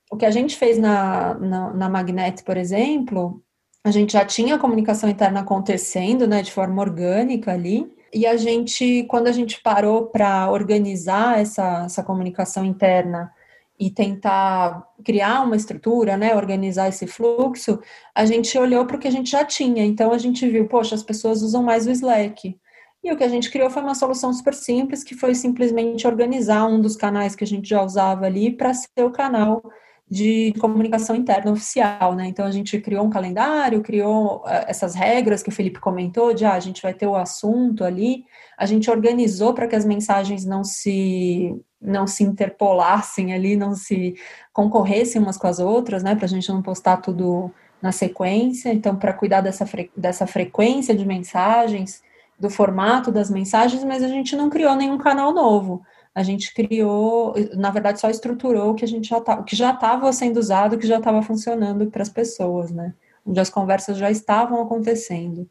O 0.09 0.17
que 0.17 0.25
a 0.25 0.31
gente 0.31 0.55
fez 0.55 0.77
na, 0.77 1.33
na, 1.35 1.73
na 1.73 1.89
Magnet, 1.89 2.43
por 2.43 2.57
exemplo, 2.57 3.43
a 3.83 3.91
gente 3.91 4.13
já 4.13 4.25
tinha 4.25 4.55
a 4.55 4.59
comunicação 4.59 5.09
interna 5.09 5.41
acontecendo, 5.41 6.27
né, 6.27 6.41
de 6.41 6.51
forma 6.51 6.81
orgânica 6.81 7.51
ali, 7.51 7.89
e 8.13 8.25
a 8.25 8.37
gente, 8.37 9.03
quando 9.09 9.27
a 9.27 9.31
gente 9.31 9.61
parou 9.61 10.07
para 10.07 10.49
organizar 10.49 11.39
essa, 11.39 11.83
essa 11.85 12.03
comunicação 12.03 12.65
interna 12.65 13.31
e 13.79 13.91
tentar 13.91 14.87
criar 15.03 15.41
uma 15.41 15.55
estrutura, 15.55 16.17
né, 16.17 16.35
organizar 16.35 16.87
esse 16.87 17.05
fluxo, 17.05 17.79
a 18.15 18.25
gente 18.25 18.57
olhou 18.57 18.85
para 18.85 18.97
o 18.97 18.99
que 18.99 19.07
a 19.07 19.11
gente 19.11 19.29
já 19.29 19.45
tinha. 19.45 19.85
Então 19.85 20.11
a 20.11 20.17
gente 20.17 20.47
viu, 20.49 20.67
poxa, 20.67 20.95
as 20.95 21.03
pessoas 21.03 21.41
usam 21.41 21.61
mais 21.61 21.85
o 21.85 21.91
Slack. 21.91 22.57
E 23.03 23.11
o 23.11 23.15
que 23.15 23.23
a 23.23 23.29
gente 23.29 23.51
criou 23.51 23.69
foi 23.69 23.83
uma 23.83 23.93
solução 23.93 24.33
super 24.33 24.53
simples, 24.53 25.03
que 25.03 25.15
foi 25.15 25.35
simplesmente 25.35 26.07
organizar 26.07 26.65
um 26.65 26.81
dos 26.81 26.95
canais 26.95 27.35
que 27.35 27.43
a 27.43 27.47
gente 27.47 27.69
já 27.69 27.83
usava 27.83 28.25
ali 28.25 28.51
para 28.51 28.73
ser 28.73 29.03
o 29.03 29.11
canal 29.11 29.61
de 30.09 30.53
comunicação 30.59 31.15
interna 31.15 31.51
oficial, 31.51 32.15
né? 32.15 32.27
Então 32.27 32.45
a 32.45 32.51
gente 32.51 32.79
criou 32.79 33.05
um 33.05 33.09
calendário, 33.09 33.81
criou 33.81 34.37
uh, 34.37 34.63
essas 34.67 34.95
regras 34.95 35.43
que 35.43 35.49
o 35.49 35.51
Felipe 35.51 35.79
comentou, 35.79 36.33
de 36.33 36.45
ah, 36.45 36.53
a 36.53 36.59
gente 36.59 36.81
vai 36.81 36.93
ter 36.93 37.07
o 37.07 37.15
assunto 37.15 37.83
ali, 37.83 38.23
a 38.57 38.65
gente 38.65 38.89
organizou 38.89 39.53
para 39.53 39.67
que 39.67 39.75
as 39.75 39.83
mensagens 39.83 40.45
não 40.45 40.63
se 40.63 41.53
não 41.79 42.07
se 42.07 42.23
interpolassem 42.23 43.33
ali, 43.33 43.55
não 43.55 43.75
se 43.75 44.15
concorressem 44.51 45.21
umas 45.21 45.37
com 45.37 45.47
as 45.47 45.59
outras, 45.59 46.01
né? 46.01 46.15
Para 46.15 46.25
a 46.25 46.29
gente 46.29 46.49
não 46.49 46.61
postar 46.61 46.97
tudo 46.97 47.51
na 47.81 47.91
sequência. 47.91 48.73
Então, 48.73 48.95
para 48.95 49.13
cuidar 49.13 49.41
dessa, 49.41 49.65
fre 49.65 49.91
dessa 49.95 50.25
frequência 50.25 50.95
de 50.95 51.05
mensagens, 51.05 52.01
do 52.39 52.49
formato 52.49 53.11
das 53.11 53.29
mensagens, 53.29 53.83
mas 53.83 54.03
a 54.03 54.07
gente 54.07 54.35
não 54.35 54.49
criou 54.49 54.75
nenhum 54.75 54.97
canal 54.97 55.33
novo 55.33 55.83
a 56.17 56.23
gente 56.23 56.51
criou, 56.51 57.35
na 57.55 57.69
verdade, 57.69 57.99
só 58.01 58.09
estruturou 58.09 58.71
o 58.71 58.73
que 58.73 58.83
a 58.83 58.87
gente 58.87 59.07
já 59.07 59.21
tá, 59.21 59.39
o 59.39 59.43
que 59.43 59.55
já 59.55 59.71
estava 59.71 60.11
sendo 60.11 60.37
usado, 60.37 60.75
o 60.75 60.79
que 60.79 60.87
já 60.87 60.97
estava 60.97 61.21
funcionando 61.21 61.91
para 61.91 62.01
as 62.01 62.09
pessoas, 62.09 62.71
né? 62.71 62.95
Onde 63.23 63.39
as 63.39 63.51
conversas 63.51 63.99
já 63.99 64.09
estavam 64.09 64.59
acontecendo 64.59 65.47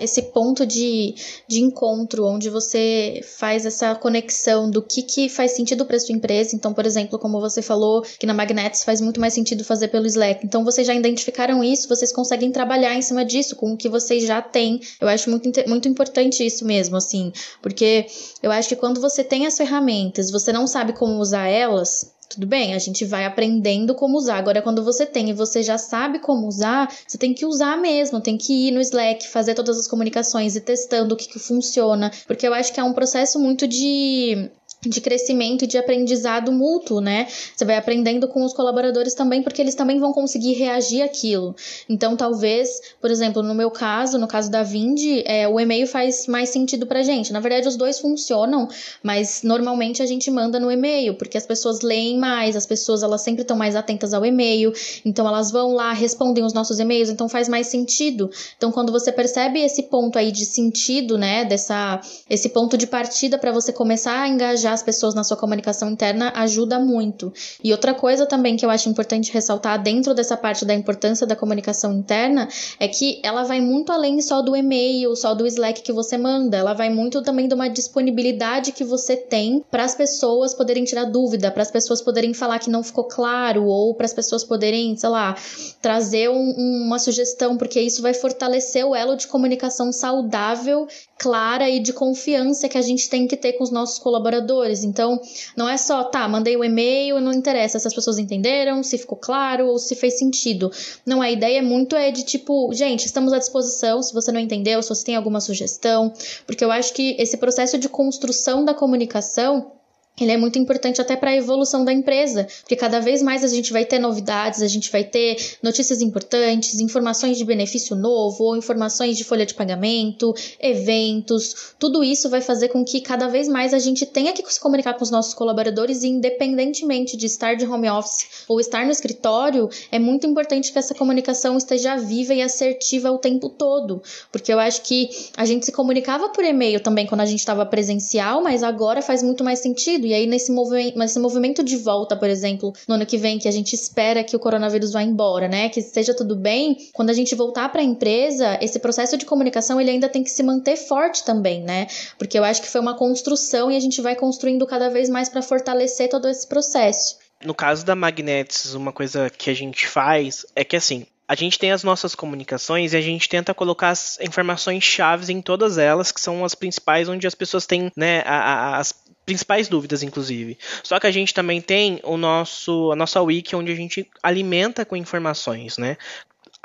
esse 0.00 0.22
ponto 0.22 0.66
de, 0.66 1.14
de 1.48 1.60
encontro, 1.60 2.24
onde 2.24 2.50
você 2.50 3.20
faz 3.38 3.64
essa 3.66 3.94
conexão 3.94 4.70
do 4.70 4.82
que, 4.82 5.02
que 5.02 5.28
faz 5.28 5.52
sentido 5.52 5.84
para 5.84 5.98
sua 5.98 6.14
empresa. 6.14 6.54
Então, 6.54 6.72
por 6.72 6.86
exemplo, 6.86 7.18
como 7.18 7.40
você 7.40 7.62
falou, 7.62 8.02
que 8.18 8.26
na 8.26 8.34
Magnets 8.34 8.84
faz 8.84 9.00
muito 9.00 9.20
mais 9.20 9.34
sentido 9.34 9.64
fazer 9.64 9.88
pelo 9.88 10.06
Slack. 10.06 10.44
Então, 10.44 10.64
vocês 10.64 10.86
já 10.86 10.94
identificaram 10.94 11.62
isso, 11.62 11.88
vocês 11.88 12.12
conseguem 12.12 12.50
trabalhar 12.50 12.94
em 12.94 13.02
cima 13.02 13.24
disso, 13.24 13.56
com 13.56 13.72
o 13.72 13.76
que 13.76 13.88
vocês 13.88 14.24
já 14.24 14.40
têm. 14.42 14.80
Eu 15.00 15.08
acho 15.08 15.30
muito, 15.30 15.50
muito 15.68 15.88
importante 15.88 16.44
isso 16.44 16.64
mesmo, 16.64 16.96
assim, 16.96 17.32
porque 17.62 18.06
eu 18.42 18.50
acho 18.50 18.68
que 18.68 18.76
quando 18.76 19.00
você 19.00 19.22
tem 19.24 19.46
as 19.46 19.56
ferramentas, 19.56 20.30
você 20.30 20.52
não 20.52 20.66
sabe 20.66 20.92
como 20.92 21.20
usar 21.20 21.46
elas, 21.46 22.15
tudo 22.28 22.46
bem, 22.46 22.74
a 22.74 22.78
gente 22.78 23.04
vai 23.04 23.24
aprendendo 23.24 23.94
como 23.94 24.16
usar. 24.16 24.36
Agora, 24.36 24.62
quando 24.62 24.84
você 24.84 25.06
tem 25.06 25.30
e 25.30 25.32
você 25.32 25.62
já 25.62 25.78
sabe 25.78 26.18
como 26.18 26.46
usar, 26.46 26.92
você 27.06 27.16
tem 27.16 27.32
que 27.32 27.46
usar 27.46 27.76
mesmo, 27.76 28.20
tem 28.20 28.36
que 28.36 28.68
ir 28.68 28.72
no 28.72 28.80
Slack, 28.80 29.28
fazer 29.28 29.54
todas 29.54 29.78
as 29.78 29.86
comunicações 29.86 30.56
e 30.56 30.60
testando 30.60 31.14
o 31.14 31.16
que, 31.16 31.28
que 31.28 31.38
funciona. 31.38 32.10
Porque 32.26 32.46
eu 32.46 32.54
acho 32.54 32.72
que 32.72 32.80
é 32.80 32.84
um 32.84 32.92
processo 32.92 33.38
muito 33.38 33.66
de 33.66 34.50
de 34.88 35.00
crescimento 35.00 35.64
e 35.64 35.66
de 35.66 35.78
aprendizado 35.78 36.52
mútuo, 36.52 37.00
né? 37.00 37.26
Você 37.54 37.64
vai 37.64 37.76
aprendendo 37.76 38.28
com 38.28 38.44
os 38.44 38.52
colaboradores 38.52 39.14
também, 39.14 39.42
porque 39.42 39.60
eles 39.60 39.74
também 39.74 39.98
vão 39.98 40.12
conseguir 40.12 40.52
reagir 40.54 41.02
àquilo. 41.02 41.54
Então, 41.88 42.16
talvez, 42.16 42.80
por 43.00 43.10
exemplo, 43.10 43.42
no 43.42 43.54
meu 43.54 43.70
caso, 43.70 44.18
no 44.18 44.26
caso 44.26 44.50
da 44.50 44.62
Vind, 44.62 45.00
é, 45.24 45.48
o 45.48 45.58
e-mail 45.58 45.86
faz 45.86 46.26
mais 46.26 46.50
sentido 46.50 46.86
pra 46.86 47.02
gente. 47.02 47.32
Na 47.32 47.40
verdade, 47.40 47.68
os 47.68 47.76
dois 47.76 47.98
funcionam, 47.98 48.68
mas 49.02 49.42
normalmente 49.42 50.02
a 50.02 50.06
gente 50.06 50.30
manda 50.30 50.58
no 50.58 50.70
e-mail, 50.70 51.14
porque 51.14 51.36
as 51.36 51.46
pessoas 51.46 51.80
leem 51.80 52.18
mais, 52.18 52.56
as 52.56 52.66
pessoas 52.66 53.02
elas 53.02 53.22
sempre 53.22 53.42
estão 53.42 53.56
mais 53.56 53.76
atentas 53.76 54.12
ao 54.12 54.24
e-mail, 54.24 54.72
então 55.04 55.26
elas 55.26 55.50
vão 55.50 55.72
lá, 55.72 55.92
respondem 55.92 56.44
os 56.44 56.52
nossos 56.52 56.78
e-mails, 56.78 57.08
então 57.08 57.28
faz 57.28 57.48
mais 57.48 57.68
sentido. 57.68 58.30
Então, 58.56 58.72
quando 58.72 58.92
você 58.92 59.12
percebe 59.12 59.60
esse 59.60 59.84
ponto 59.84 60.18
aí 60.18 60.30
de 60.30 60.44
sentido, 60.44 61.18
né, 61.18 61.44
dessa 61.44 62.00
esse 62.28 62.48
ponto 62.48 62.76
de 62.76 62.86
partida 62.86 63.38
para 63.38 63.52
você 63.52 63.72
começar 63.72 64.22
a 64.22 64.28
engajar 64.28 64.75
as 64.76 64.82
pessoas 64.82 65.14
na 65.14 65.24
sua 65.24 65.36
comunicação 65.36 65.90
interna 65.90 66.32
ajuda 66.36 66.78
muito. 66.78 67.32
E 67.64 67.72
outra 67.72 67.94
coisa 67.94 68.26
também 68.26 68.56
que 68.56 68.64
eu 68.64 68.70
acho 68.70 68.88
importante 68.88 69.32
ressaltar 69.32 69.82
dentro 69.82 70.14
dessa 70.14 70.36
parte 70.36 70.64
da 70.64 70.74
importância 70.74 71.26
da 71.26 71.34
comunicação 71.34 71.92
interna 71.92 72.48
é 72.78 72.86
que 72.86 73.20
ela 73.24 73.42
vai 73.42 73.60
muito 73.60 73.90
além 73.90 74.20
só 74.20 74.42
do 74.42 74.54
e-mail, 74.54 75.16
só 75.16 75.34
do 75.34 75.46
Slack 75.46 75.82
que 75.82 75.92
você 75.92 76.16
manda. 76.16 76.56
Ela 76.56 76.74
vai 76.74 76.90
muito 76.90 77.22
também 77.22 77.48
de 77.48 77.54
uma 77.54 77.68
disponibilidade 77.68 78.72
que 78.72 78.84
você 78.84 79.16
tem 79.16 79.64
para 79.70 79.84
as 79.84 79.94
pessoas 79.94 80.54
poderem 80.54 80.84
tirar 80.84 81.04
dúvida, 81.04 81.50
para 81.50 81.62
as 81.62 81.70
pessoas 81.70 82.00
poderem 82.00 82.34
falar 82.34 82.58
que 82.58 82.70
não 82.70 82.82
ficou 82.82 83.04
claro 83.04 83.64
ou 83.64 83.94
para 83.94 84.06
as 84.06 84.12
pessoas 84.12 84.44
poderem, 84.44 84.96
sei 84.96 85.08
lá, 85.08 85.34
trazer 85.80 86.28
um, 86.30 86.84
uma 86.84 86.98
sugestão, 86.98 87.56
porque 87.56 87.80
isso 87.80 88.02
vai 88.02 88.12
fortalecer 88.12 88.84
o 88.84 88.94
elo 88.94 89.16
de 89.16 89.26
comunicação 89.26 89.92
saudável, 89.92 90.86
clara 91.18 91.68
e 91.68 91.80
de 91.80 91.92
confiança 91.92 92.68
que 92.68 92.76
a 92.76 92.82
gente 92.82 93.08
tem 93.08 93.26
que 93.26 93.36
ter 93.36 93.54
com 93.54 93.64
os 93.64 93.70
nossos 93.70 93.98
colaboradores 93.98 94.84
então, 94.84 95.20
não 95.56 95.68
é 95.68 95.76
só, 95.76 96.04
tá, 96.04 96.28
mandei 96.28 96.56
o 96.56 96.60
um 96.60 96.64
e-mail, 96.64 97.20
não 97.20 97.32
interessa 97.32 97.78
se 97.78 97.86
as 97.86 97.94
pessoas 97.94 98.18
entenderam, 98.18 98.82
se 98.82 98.98
ficou 98.98 99.18
claro 99.18 99.66
ou 99.66 99.78
se 99.78 99.94
fez 99.94 100.18
sentido. 100.18 100.70
Não, 101.04 101.20
a 101.20 101.30
ideia 101.30 101.62
muito 101.62 101.96
é 101.96 102.10
de 102.10 102.22
tipo, 102.22 102.72
gente, 102.72 103.06
estamos 103.06 103.32
à 103.32 103.38
disposição 103.38 104.02
se 104.02 104.12
você 104.12 104.30
não 104.30 104.40
entendeu, 104.40 104.82
se 104.82 104.88
você 104.88 105.04
tem 105.04 105.16
alguma 105.16 105.40
sugestão, 105.40 106.12
porque 106.46 106.64
eu 106.64 106.70
acho 106.70 106.92
que 106.92 107.16
esse 107.18 107.36
processo 107.36 107.78
de 107.78 107.88
construção 107.88 108.64
da 108.64 108.74
comunicação 108.74 109.72
ele 110.18 110.32
é 110.32 110.36
muito 110.36 110.58
importante 110.58 110.98
até 110.98 111.14
para 111.14 111.30
a 111.30 111.36
evolução 111.36 111.84
da 111.84 111.92
empresa, 111.92 112.46
porque 112.60 112.74
cada 112.74 113.00
vez 113.00 113.20
mais 113.20 113.44
a 113.44 113.48
gente 113.48 113.70
vai 113.70 113.84
ter 113.84 113.98
novidades, 113.98 114.62
a 114.62 114.66
gente 114.66 114.90
vai 114.90 115.04
ter 115.04 115.36
notícias 115.62 116.00
importantes, 116.00 116.80
informações 116.80 117.36
de 117.36 117.44
benefício 117.44 117.94
novo, 117.94 118.44
ou 118.44 118.56
informações 118.56 119.18
de 119.18 119.24
folha 119.24 119.44
de 119.44 119.52
pagamento, 119.52 120.34
eventos. 120.58 121.74
Tudo 121.78 122.02
isso 122.02 122.30
vai 122.30 122.40
fazer 122.40 122.68
com 122.68 122.82
que 122.82 123.02
cada 123.02 123.28
vez 123.28 123.46
mais 123.46 123.74
a 123.74 123.78
gente 123.78 124.06
tenha 124.06 124.32
que 124.32 124.42
se 124.50 124.58
comunicar 124.58 124.94
com 124.94 125.04
os 125.04 125.10
nossos 125.10 125.34
colaboradores 125.34 126.02
e 126.02 126.08
independentemente 126.08 127.14
de 127.14 127.26
estar 127.26 127.54
de 127.54 127.66
home 127.66 127.90
office 127.90 128.44
ou 128.48 128.58
estar 128.58 128.86
no 128.86 128.92
escritório, 128.92 129.68
é 129.92 129.98
muito 129.98 130.26
importante 130.26 130.72
que 130.72 130.78
essa 130.78 130.94
comunicação 130.94 131.58
esteja 131.58 131.94
viva 131.96 132.32
e 132.32 132.40
assertiva 132.40 133.10
o 133.10 133.18
tempo 133.18 133.50
todo, 133.50 134.02
porque 134.32 134.50
eu 134.50 134.58
acho 134.58 134.80
que 134.80 135.10
a 135.36 135.44
gente 135.44 135.66
se 135.66 135.72
comunicava 135.72 136.30
por 136.30 136.42
e-mail 136.42 136.80
também 136.80 137.06
quando 137.06 137.20
a 137.20 137.26
gente 137.26 137.40
estava 137.40 137.66
presencial, 137.66 138.42
mas 138.42 138.62
agora 138.62 139.02
faz 139.02 139.22
muito 139.22 139.44
mais 139.44 139.58
sentido 139.58 140.05
e 140.06 140.14
aí, 140.14 140.26
nesse 140.26 140.52
movimento, 140.52 140.98
nesse 140.98 141.18
movimento 141.18 141.62
de 141.62 141.76
volta, 141.76 142.16
por 142.16 142.28
exemplo, 142.28 142.72
no 142.86 142.94
ano 142.94 143.04
que 143.04 143.18
vem, 143.18 143.38
que 143.38 143.48
a 143.48 143.52
gente 143.52 143.74
espera 143.74 144.22
que 144.22 144.36
o 144.36 144.38
coronavírus 144.38 144.92
vá 144.92 145.02
embora, 145.02 145.48
né? 145.48 145.68
Que 145.68 145.80
esteja 145.80 146.14
tudo 146.14 146.36
bem, 146.36 146.76
quando 146.92 147.10
a 147.10 147.12
gente 147.12 147.34
voltar 147.34 147.68
para 147.70 147.80
a 147.80 147.84
empresa, 147.84 148.58
esse 148.62 148.78
processo 148.78 149.16
de 149.16 149.26
comunicação 149.26 149.80
ele 149.80 149.90
ainda 149.90 150.08
tem 150.08 150.22
que 150.22 150.30
se 150.30 150.42
manter 150.42 150.76
forte 150.76 151.24
também, 151.24 151.62
né? 151.62 151.86
Porque 152.18 152.38
eu 152.38 152.44
acho 152.44 152.62
que 152.62 152.68
foi 152.68 152.80
uma 152.80 152.96
construção 152.96 153.70
e 153.70 153.76
a 153.76 153.80
gente 153.80 154.00
vai 154.00 154.14
construindo 154.14 154.66
cada 154.66 154.88
vez 154.88 155.08
mais 155.08 155.28
para 155.28 155.42
fortalecer 155.42 156.08
todo 156.08 156.28
esse 156.28 156.46
processo. 156.46 157.16
No 157.44 157.54
caso 157.54 157.84
da 157.84 157.94
Magnets, 157.94 158.74
uma 158.74 158.92
coisa 158.92 159.28
que 159.28 159.50
a 159.50 159.54
gente 159.54 159.86
faz 159.86 160.46
é 160.54 160.64
que 160.64 160.76
assim, 160.76 161.06
a 161.28 161.34
gente 161.34 161.58
tem 161.58 161.72
as 161.72 161.82
nossas 161.82 162.14
comunicações 162.14 162.92
e 162.92 162.96
a 162.96 163.00
gente 163.00 163.28
tenta 163.28 163.52
colocar 163.52 163.90
as 163.90 164.18
informações 164.20 164.84
chaves 164.84 165.28
em 165.28 165.40
todas 165.40 165.76
elas, 165.76 166.12
que 166.12 166.20
são 166.20 166.44
as 166.44 166.54
principais 166.54 167.08
onde 167.08 167.26
as 167.26 167.34
pessoas 167.34 167.66
têm, 167.66 167.90
né, 167.96 168.22
as 168.24 168.94
principais 169.26 169.68
dúvidas, 169.68 170.02
inclusive. 170.02 170.56
Só 170.82 170.98
que 170.98 171.06
a 171.06 171.10
gente 171.10 171.34
também 171.34 171.60
tem 171.60 172.00
o 172.04 172.16
nosso, 172.16 172.90
a 172.92 172.96
nossa 172.96 173.20
wiki, 173.20 173.54
onde 173.54 173.72
a 173.72 173.76
gente 173.76 174.08
alimenta 174.22 174.84
com 174.84 174.96
informações, 174.96 175.76
né? 175.76 175.98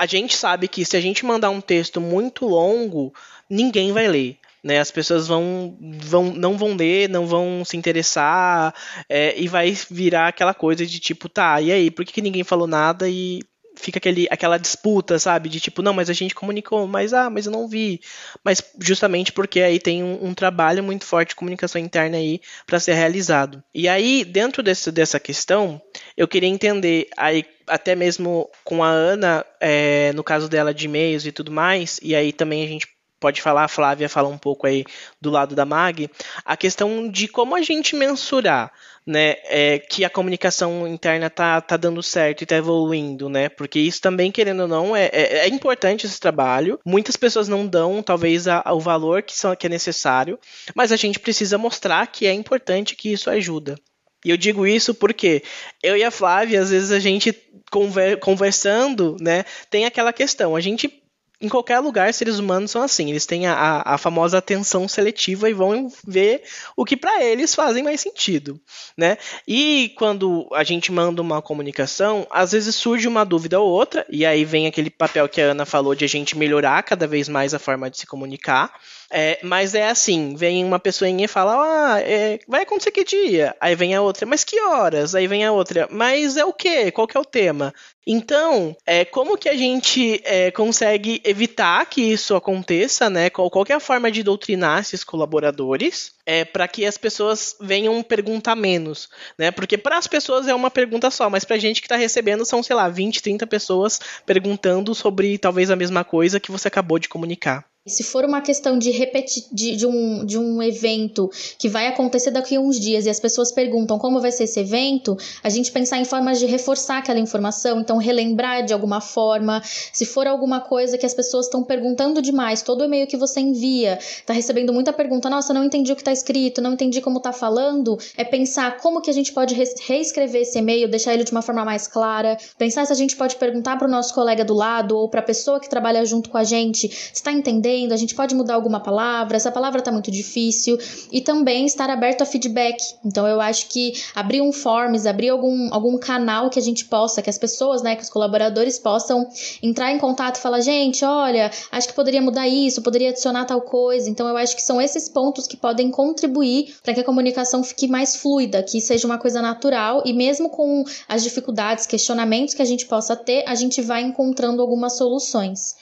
a 0.02 0.08
gente 0.08 0.36
sabe 0.36 0.68
que 0.68 0.84
se 0.84 0.98
a 0.98 1.00
gente 1.00 1.24
mandar 1.24 1.52
um 1.52 1.62
texto 1.62 2.02
muito 2.02 2.48
longo, 2.48 3.14
ninguém 3.48 3.92
vai 3.92 4.08
ler. 4.08 4.38
Né, 4.64 4.80
as 4.80 4.92
pessoas 4.92 5.28
vão, 5.28 5.76
vão 5.80 6.32
não 6.34 6.56
vão 6.56 6.76
ler, 6.76 7.10
não 7.10 7.26
vão 7.26 7.66
se 7.66 7.76
interessar, 7.76 8.76
é, 9.10 9.40
e 9.40 9.48
vai 9.48 9.76
virar 9.90 10.28
aquela 10.28 10.54
coisa 10.54 10.86
de 10.86 11.00
tipo, 11.00 11.28
tá, 11.28 11.60
e 11.60 11.72
aí, 11.72 11.90
por 11.90 12.06
que, 12.06 12.14
que 12.14 12.22
ninguém 12.22 12.44
falou 12.44 12.68
nada 12.68 13.10
e 13.10 13.42
fica 13.76 13.98
aquele, 13.98 14.28
aquela 14.30 14.58
disputa, 14.58 15.18
sabe? 15.20 15.50
De 15.50 15.60
tipo, 15.60 15.82
não, 15.82 15.94
mas 15.94 16.10
a 16.10 16.14
gente 16.14 16.36
comunicou, 16.36 16.88
mas 16.88 17.14
ah, 17.14 17.30
mas 17.30 17.46
eu 17.46 17.52
não 17.52 17.68
vi. 17.68 18.02
Mas 18.44 18.62
justamente 18.80 19.32
porque 19.32 19.62
aí 19.62 19.80
tem 19.80 20.04
um, 20.04 20.28
um 20.28 20.34
trabalho 20.34 20.84
muito 20.84 21.06
forte 21.06 21.30
de 21.30 21.36
comunicação 21.36 21.82
interna 21.82 22.18
aí 22.18 22.42
para 22.66 22.80
ser 22.80 22.94
realizado. 22.94 23.64
E 23.74 23.88
aí, 23.88 24.24
dentro 24.26 24.62
desse, 24.62 24.92
dessa 24.92 25.20
questão, 25.20 25.82
eu 26.16 26.28
queria 26.28 26.50
entender 26.50 27.08
aí 27.18 27.46
até 27.68 27.96
mesmo 27.96 28.50
com 28.64 28.84
a 28.84 28.90
Ana, 28.90 29.46
é, 29.60 30.12
no 30.14 30.24
caso 30.24 30.50
dela 30.50 30.74
de 30.74 30.86
e-mails 30.86 31.26
e 31.26 31.32
tudo 31.32 31.52
mais, 31.52 32.00
e 32.04 32.14
aí 32.14 32.34
também 32.34 32.64
a 32.66 32.68
gente 32.68 32.88
pode 33.22 33.42
falar, 33.42 33.64
a 33.64 33.70
Flávia 33.70 34.10
fala 34.10 34.28
um 34.28 34.38
pouco 34.38 34.66
aí 34.66 34.84
do 35.22 35.30
lado 35.30 35.56
da 35.56 35.64
MAG, 35.64 36.10
a 36.44 36.58
questão 36.58 37.08
de 37.08 37.28
como 37.28 37.56
a 37.56 37.62
gente 37.62 37.96
mensurar 37.96 38.74
né, 39.06 39.36
é, 39.46 39.80
que 39.80 40.04
a 40.04 40.10
comunicação 40.10 40.88
interna 40.88 41.30
tá, 41.30 41.60
tá 41.62 41.78
dando 41.78 42.04
certo 42.04 42.42
e 42.42 42.46
tá 42.46 42.56
evoluindo, 42.56 43.30
né? 43.30 43.50
Porque 43.50 43.80
isso 43.80 44.02
também, 44.02 44.32
querendo 44.32 44.62
ou 44.62 44.68
não, 44.68 44.96
é, 44.96 45.06
é, 45.12 45.38
é 45.40 45.48
importante 45.48 46.06
esse 46.06 46.20
trabalho. 46.20 46.80
Muitas 46.86 47.16
pessoas 47.16 47.48
não 47.48 47.66
dão, 47.66 48.04
talvez, 48.04 48.48
a, 48.48 48.62
a, 48.64 48.74
o 48.74 48.80
valor 48.80 49.24
que, 49.24 49.36
são, 49.36 49.56
que 49.56 49.66
é 49.66 49.70
necessário, 49.70 50.40
mas 50.76 50.92
a 50.92 50.96
gente 50.96 51.20
precisa 51.20 51.58
mostrar 51.58 52.06
que 52.08 52.28
é 52.28 52.34
importante 52.34 52.96
que 52.96 53.12
isso 53.12 53.30
ajuda. 53.30 53.76
E 54.24 54.30
eu 54.30 54.38
digo 54.38 54.68
isso 54.68 54.94
porque 54.94 55.44
eu 55.82 55.98
e 55.98 56.04
a 56.04 56.12
Flávia, 56.12 56.62
às 56.62 56.70
vezes 56.70 56.92
a 56.92 57.00
gente 57.00 57.34
conver, 57.72 58.20
conversando, 58.20 59.18
né, 59.20 59.46
tem 59.70 59.86
aquela 59.86 60.14
questão, 60.14 60.56
a 60.56 60.62
gente 60.62 61.01
em 61.42 61.50
qualquer 61.50 61.80
lugar, 61.80 62.14
seres 62.14 62.38
humanos 62.38 62.72
são 62.72 62.84
assim. 62.84 63.10
Eles 63.10 63.26
têm 63.26 63.48
a, 63.48 63.82
a 63.84 63.98
famosa 63.98 64.38
atenção 64.38 64.88
seletiva 64.88 65.50
e 65.50 65.54
vão 65.54 65.88
ver 66.06 66.44
o 66.76 66.86
que 66.86 66.96
para 66.96 67.24
eles 67.24 67.56
fazem 67.56 67.84
mais 67.84 68.00
sentido, 68.00 68.62
né? 68.96 69.18
E 69.48 69.94
quando 69.98 70.48
a 70.54 70.64
gente 70.64 70.92
manda 70.92 71.22
uma 71.22 71.42
comunicação, 71.42 72.28
às 72.30 72.52
vezes 72.52 72.76
surge 72.76 73.08
uma 73.08 73.26
dúvida 73.26 73.60
ou 73.60 73.70
outra, 73.70 74.06
e 74.10 74.26
aí 74.26 74.46
vem 74.46 74.68
aquele 74.68 74.90
papel 74.90 75.28
que 75.28 75.42
a 75.42 75.46
Ana 75.46 75.66
falou 75.66 75.96
de 75.96 76.06
a 76.06 76.08
gente 76.08 76.38
melhorar 76.38 76.84
cada 76.84 77.08
vez 77.08 77.28
mais 77.28 77.54
a 77.54 77.60
forma 77.60 77.90
de 77.90 77.98
se 77.98 78.06
comunicar. 78.06 78.72
É, 79.14 79.40
mas 79.44 79.76
é 79.76 79.90
assim, 79.90 80.36
vem 80.36 80.64
uma 80.64 80.80
pessoinha 80.80 81.26
e 81.26 81.28
fala, 81.28 81.96
ah, 81.96 82.00
é, 82.00 82.40
vai 82.48 82.62
acontecer 82.62 82.92
que 82.92 83.04
dia? 83.04 83.54
Aí 83.60 83.76
vem 83.76 83.94
a 83.94 84.02
outra, 84.02 84.26
mas 84.26 84.46
que 84.46 84.58
horas? 84.62 85.14
Aí 85.14 85.28
vem 85.28 85.44
a 85.44 85.52
outra, 85.52 85.86
mas 85.92 86.38
é 86.38 86.46
o 86.46 86.54
que? 86.54 86.92
Qual 86.92 87.06
que 87.06 87.18
é 87.18 87.20
o 87.20 87.26
tema? 87.26 87.74
Então, 88.08 88.76
é, 88.86 89.04
como 89.04 89.38
que 89.38 89.50
a 89.50 89.56
gente 89.56 90.22
é, 90.24 90.50
consegue 90.50 91.22
evitar 91.26 91.86
que 91.86 92.02
isso 92.02 92.36
aconteça, 92.36 93.10
né? 93.10 93.30
Qual, 93.30 93.50
qual 93.50 93.66
é 93.68 93.74
a 93.74 93.80
forma 93.82 94.10
de 94.10 94.24
doutrinar 94.24 94.80
esses 94.80 95.04
colaboradores 95.04 96.14
é, 96.26 96.46
para 96.46 96.68
que 96.68 96.86
as 96.86 96.98
pessoas 96.98 97.56
venham 97.60 98.02
perguntar 98.02 98.56
menos, 98.56 99.10
né? 99.38 99.52
Porque 99.52 99.78
para 99.78 99.98
as 99.98 100.08
pessoas 100.08 100.48
é 100.48 100.56
uma 100.56 100.72
pergunta 100.72 101.12
só, 101.12 101.30
mas 101.30 101.44
para 101.44 101.58
a 101.58 101.60
gente 101.60 101.82
que 101.82 101.86
está 101.86 101.98
recebendo 101.98 102.46
são, 102.46 102.64
sei 102.64 102.76
lá, 102.76 102.88
20, 102.88 103.22
30 103.22 103.46
pessoas 103.46 104.00
perguntando 104.26 104.96
sobre 104.96 105.38
talvez 105.38 105.70
a 105.70 105.76
mesma 105.76 106.04
coisa 106.04 106.40
que 106.40 106.52
você 106.52 106.70
acabou 106.70 106.98
de 106.98 107.10
comunicar. 107.10 107.71
Se 107.88 108.04
for 108.04 108.24
uma 108.24 108.42
questão 108.42 108.78
de 108.78 108.92
repetir 108.92 109.44
de, 109.52 109.76
de, 109.76 109.88
um, 109.88 110.24
de 110.24 110.38
um 110.38 110.62
evento 110.62 111.32
que 111.58 111.68
vai 111.68 111.88
acontecer 111.88 112.30
daqui 112.30 112.56
a 112.56 112.60
uns 112.60 112.80
dias 112.80 113.08
e 113.08 113.10
as 113.10 113.20
pessoas 113.20 113.52
perguntam 113.52 113.98
como 113.98 114.22
vai 114.22 114.32
ser 114.32 114.44
esse 114.44 114.60
evento, 114.60 115.18
a 115.44 115.50
gente 115.50 115.72
pensar 115.72 115.98
em 115.98 116.06
formas 116.06 116.38
de 116.38 116.46
reforçar 116.46 117.00
aquela 117.00 117.18
informação, 117.18 117.82
então 117.82 117.98
relembrar 117.98 118.64
de 118.64 118.72
alguma 118.72 119.02
forma. 119.02 119.64
Se 119.92 120.06
for 120.06 120.28
alguma 120.28 120.62
coisa 120.62 120.96
que 120.96 121.08
as 121.08 121.16
pessoas 121.16 121.48
estão 121.48 121.64
perguntando 121.64 122.22
demais, 122.22 122.62
todo 122.62 122.84
e-mail 122.84 123.08
que 123.08 123.18
você 123.18 123.40
envia 123.40 123.98
está 123.98 124.32
recebendo 124.32 124.72
muita 124.72 124.94
pergunta, 124.94 125.28
nossa, 125.28 125.52
não 125.52 125.64
entendi 125.64 125.92
o 125.92 125.96
que 125.96 126.02
está 126.02 126.12
escrito, 126.12 126.62
não 126.62 126.74
entendi 126.74 127.02
como 127.02 127.18
está 127.18 127.34
falando, 127.34 127.98
é 128.16 128.24
pensar 128.24 128.78
como 128.78 129.02
que 129.02 129.10
a 129.10 129.14
gente 129.14 129.34
pode 129.34 129.56
reescrever 129.56 130.44
esse 130.44 130.60
e-mail, 130.60 130.88
deixar 130.88 131.16
ele 131.16 131.24
de 131.24 131.32
uma 131.32 131.42
forma 131.42 131.66
mais 131.66 131.88
clara, 131.88 132.38
pensar 132.60 132.86
se 132.86 132.94
a 132.94 132.96
gente 132.96 133.16
pode 133.16 133.38
perguntar 133.38 133.76
para 133.80 133.88
o 133.88 133.92
nosso 133.92 134.14
colega 134.14 134.46
do 134.46 134.54
lado 134.54 134.96
ou 134.96 135.10
para 135.10 135.22
a 135.22 135.24
pessoa 135.24 135.60
que 135.60 135.68
trabalha 135.68 136.06
junto 136.06 136.30
com 136.30 136.38
a 136.38 136.44
gente, 136.44 136.86
está 137.12 137.32
entendendo 137.32 137.71
a 137.92 137.98
gente 137.98 138.16
pode 138.16 138.36
mudar 138.36 138.56
alguma 138.56 138.80
palavra, 138.80 139.38
essa 139.38 139.52
palavra 139.52 139.80
está 139.80 139.92
muito 139.92 140.12
difícil, 140.12 140.78
e 141.12 141.22
também 141.22 141.66
estar 141.66 141.90
aberto 141.90 142.22
a 142.22 142.26
feedback. 142.26 142.78
Então 143.06 143.28
eu 143.28 143.40
acho 143.40 143.68
que 143.68 143.94
abrir 144.16 144.42
um 144.42 144.52
forms, 144.52 145.06
abrir 145.06 145.30
algum, 145.30 145.74
algum 145.74 145.98
canal 145.98 146.50
que 146.50 146.60
a 146.60 146.62
gente 146.62 146.86
possa, 146.86 147.22
que 147.22 147.30
as 147.30 147.38
pessoas, 147.38 147.82
né, 147.82 147.96
que 147.96 148.04
os 148.04 148.10
colaboradores 148.10 148.78
possam 148.80 149.28
entrar 149.62 149.92
em 149.92 149.98
contato 149.98 150.36
e 150.36 150.40
falar, 150.40 150.62
gente, 150.62 151.04
olha, 151.06 151.52
acho 151.72 151.88
que 151.88 151.94
poderia 151.94 152.22
mudar 152.22 152.48
isso, 152.48 152.82
poderia 152.82 153.10
adicionar 153.10 153.46
tal 153.46 153.62
coisa. 153.62 154.10
Então 154.10 154.28
eu 154.28 154.38
acho 154.38 154.56
que 154.56 154.62
são 154.62 154.82
esses 154.82 155.08
pontos 155.10 155.48
que 155.48 155.58
podem 155.58 155.90
contribuir 155.90 156.76
para 156.84 156.94
que 156.94 157.00
a 157.00 157.04
comunicação 157.04 157.64
fique 157.64 157.88
mais 157.88 158.16
fluida, 158.16 158.64
que 158.64 158.82
seja 158.82 159.06
uma 159.06 159.18
coisa 159.18 159.42
natural 159.42 160.04
e 160.06 160.14
mesmo 160.14 160.50
com 160.50 160.84
as 161.08 161.24
dificuldades, 161.24 161.86
questionamentos 161.86 162.54
que 162.54 162.62
a 162.62 162.66
gente 162.66 162.86
possa 162.86 163.16
ter, 163.16 163.44
a 163.48 163.56
gente 163.56 163.82
vai 163.82 164.02
encontrando 164.02 164.62
algumas 164.62 164.98
soluções. 164.98 165.76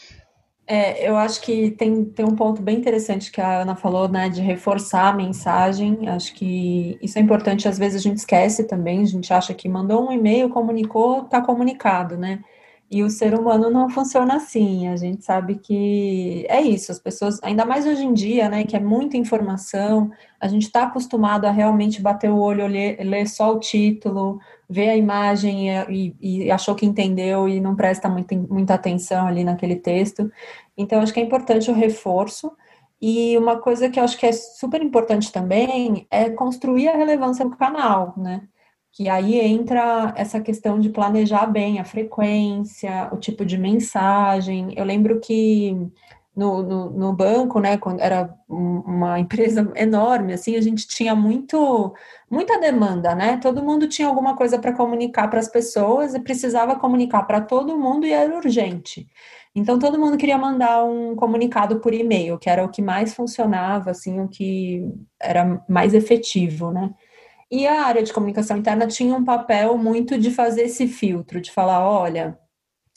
É, 0.71 1.09
eu 1.09 1.17
acho 1.17 1.41
que 1.41 1.71
tem, 1.71 2.05
tem 2.05 2.23
um 2.23 2.35
ponto 2.35 2.61
bem 2.61 2.77
interessante 2.77 3.31
que 3.31 3.41
a 3.41 3.61
Ana 3.63 3.75
falou, 3.75 4.07
né, 4.07 4.29
de 4.29 4.39
reforçar 4.39 5.07
a 5.09 5.13
mensagem. 5.13 6.07
Acho 6.07 6.31
que 6.35 6.95
isso 7.01 7.17
é 7.17 7.21
importante, 7.21 7.67
às 7.67 7.79
vezes 7.79 7.99
a 7.99 8.03
gente 8.03 8.17
esquece 8.17 8.67
também, 8.67 9.01
a 9.01 9.05
gente 9.05 9.33
acha 9.33 9.51
que 9.51 9.67
mandou 9.67 10.07
um 10.07 10.11
e-mail, 10.11 10.47
comunicou, 10.49 11.23
está 11.23 11.41
comunicado, 11.41 12.15
né? 12.17 12.43
E 12.91 13.03
o 13.03 13.09
ser 13.09 13.37
humano 13.37 13.69
não 13.69 13.87
funciona 13.89 14.37
assim. 14.37 14.87
A 14.87 14.95
gente 14.95 15.23
sabe 15.23 15.55
que 15.55 16.45
é 16.49 16.59
isso. 16.61 16.91
As 16.91 16.97
pessoas, 16.99 17.39
ainda 17.43 17.63
mais 17.63 17.85
hoje 17.85 18.03
em 18.03 18.13
dia, 18.13 18.49
né, 18.49 18.63
que 18.63 18.75
é 18.75 18.79
muita 18.79 19.15
informação, 19.15 20.11
a 20.39 20.47
gente 20.47 20.63
está 20.63 20.83
acostumado 20.83 21.45
a 21.45 21.51
realmente 21.51 22.01
bater 22.01 22.31
o 22.31 22.37
olho, 22.39 22.65
ler, 22.65 22.97
ler 23.03 23.27
só 23.27 23.53
o 23.53 23.59
título, 23.59 24.39
ver 24.67 24.89
a 24.89 24.97
imagem 24.97 25.69
e, 25.89 26.15
e, 26.19 26.51
achou 26.51 26.73
que 26.73 26.85
entendeu 26.85 27.47
e 27.47 27.59
não 27.59 27.75
presta 27.75 28.09
muito, 28.09 28.35
muita 28.35 28.73
atenção 28.73 29.27
ali 29.27 29.43
naquele 29.43 29.75
texto. 29.75 30.31
Então, 30.75 31.01
acho 31.01 31.13
que 31.13 31.19
é 31.19 31.23
importante 31.23 31.69
o 31.69 31.75
reforço. 31.75 32.51
E 33.01 33.37
uma 33.37 33.57
coisa 33.57 33.89
que 33.89 33.99
eu 33.99 34.03
acho 34.03 34.17
que 34.17 34.25
é 34.25 34.31
super 34.31 34.81
importante 34.81 35.31
também 35.31 36.07
é 36.11 36.29
construir 36.29 36.89
a 36.89 36.97
relevância 36.97 37.45
do 37.45 37.55
canal, 37.55 38.13
né? 38.17 38.41
Que 38.91 39.07
aí 39.07 39.39
entra 39.39 40.13
essa 40.17 40.39
questão 40.41 40.79
de 40.79 40.89
planejar 40.89 41.45
bem 41.45 41.79
a 41.79 41.85
frequência, 41.85 43.09
o 43.11 43.17
tipo 43.17 43.45
de 43.45 43.57
mensagem. 43.57 44.73
Eu 44.75 44.83
lembro 44.83 45.19
que 45.19 45.75
no, 46.35 46.63
no, 46.63 46.89
no, 46.89 47.13
banco, 47.13 47.59
né, 47.59 47.77
quando 47.77 47.99
era 47.99 48.33
uma 48.47 49.19
empresa 49.19 49.71
enorme, 49.75 50.33
assim, 50.33 50.55
a 50.55 50.61
gente 50.61 50.87
tinha 50.87 51.13
muito, 51.15 51.93
muita 52.31 52.59
demanda, 52.59 53.13
né? 53.13 53.37
Todo 53.37 53.63
mundo 53.63 53.87
tinha 53.87 54.07
alguma 54.07 54.35
coisa 54.35 54.57
para 54.57 54.73
comunicar 54.73 55.29
para 55.29 55.39
as 55.39 55.49
pessoas 55.49 56.15
e 56.15 56.19
precisava 56.19 56.75
comunicar 56.77 57.23
para 57.23 57.41
todo 57.41 57.77
mundo 57.77 58.05
e 58.05 58.13
era 58.13 58.35
urgente. 58.35 59.07
Então 59.53 59.79
todo 59.79 59.99
mundo 59.99 60.17
queria 60.17 60.37
mandar 60.37 60.83
um 60.85 61.15
comunicado 61.15 61.79
por 61.79 61.93
e-mail, 61.93 62.37
que 62.37 62.49
era 62.49 62.63
o 62.63 62.69
que 62.69 62.81
mais 62.81 63.13
funcionava, 63.13 63.91
assim, 63.91 64.21
o 64.21 64.27
que 64.29 64.83
era 65.19 65.63
mais 65.67 65.93
efetivo, 65.93 66.71
né? 66.71 66.93
E 67.51 67.65
a 67.65 67.83
área 67.83 68.03
de 68.03 68.13
comunicação 68.13 68.57
interna 68.57 68.87
tinha 68.87 69.15
um 69.15 69.25
papel 69.25 69.77
muito 69.77 70.17
de 70.17 70.29
fazer 70.29 70.63
esse 70.63 70.87
filtro, 70.87 71.41
de 71.41 71.51
falar, 71.51 71.87
olha, 71.87 72.37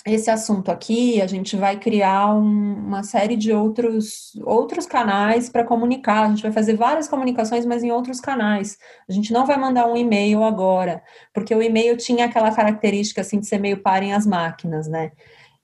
esse 0.04 0.30
assunto 0.30 0.70
aqui, 0.70 1.22
a 1.22 1.26
gente 1.26 1.56
vai 1.56 1.78
criar 1.78 2.34
um, 2.34 2.74
uma 2.74 3.02
série 3.04 3.36
de 3.36 3.52
outros, 3.52 4.32
outros 4.44 4.84
canais 4.84 5.48
para 5.48 5.64
comunicar. 5.64 6.24
A 6.24 6.28
gente 6.28 6.42
vai 6.42 6.50
fazer 6.52 6.74
várias 6.74 7.08
comunicações, 7.08 7.64
mas 7.64 7.84
em 7.84 7.92
outros 7.92 8.20
canais. 8.20 8.76
A 9.08 9.12
gente 9.12 9.32
não 9.32 9.46
vai 9.46 9.56
mandar 9.56 9.86
um 9.86 9.96
e-mail 9.96 10.42
agora, 10.42 11.02
porque 11.32 11.54
o 11.54 11.62
e-mail 11.62 11.96
tinha 11.96 12.24
aquela 12.24 12.52
característica 12.52 13.20
assim 13.20 13.38
de 13.38 13.46
ser 13.46 13.58
meio 13.58 13.80
parem 13.80 14.12
as 14.12 14.26
máquinas, 14.26 14.88
né? 14.88 15.12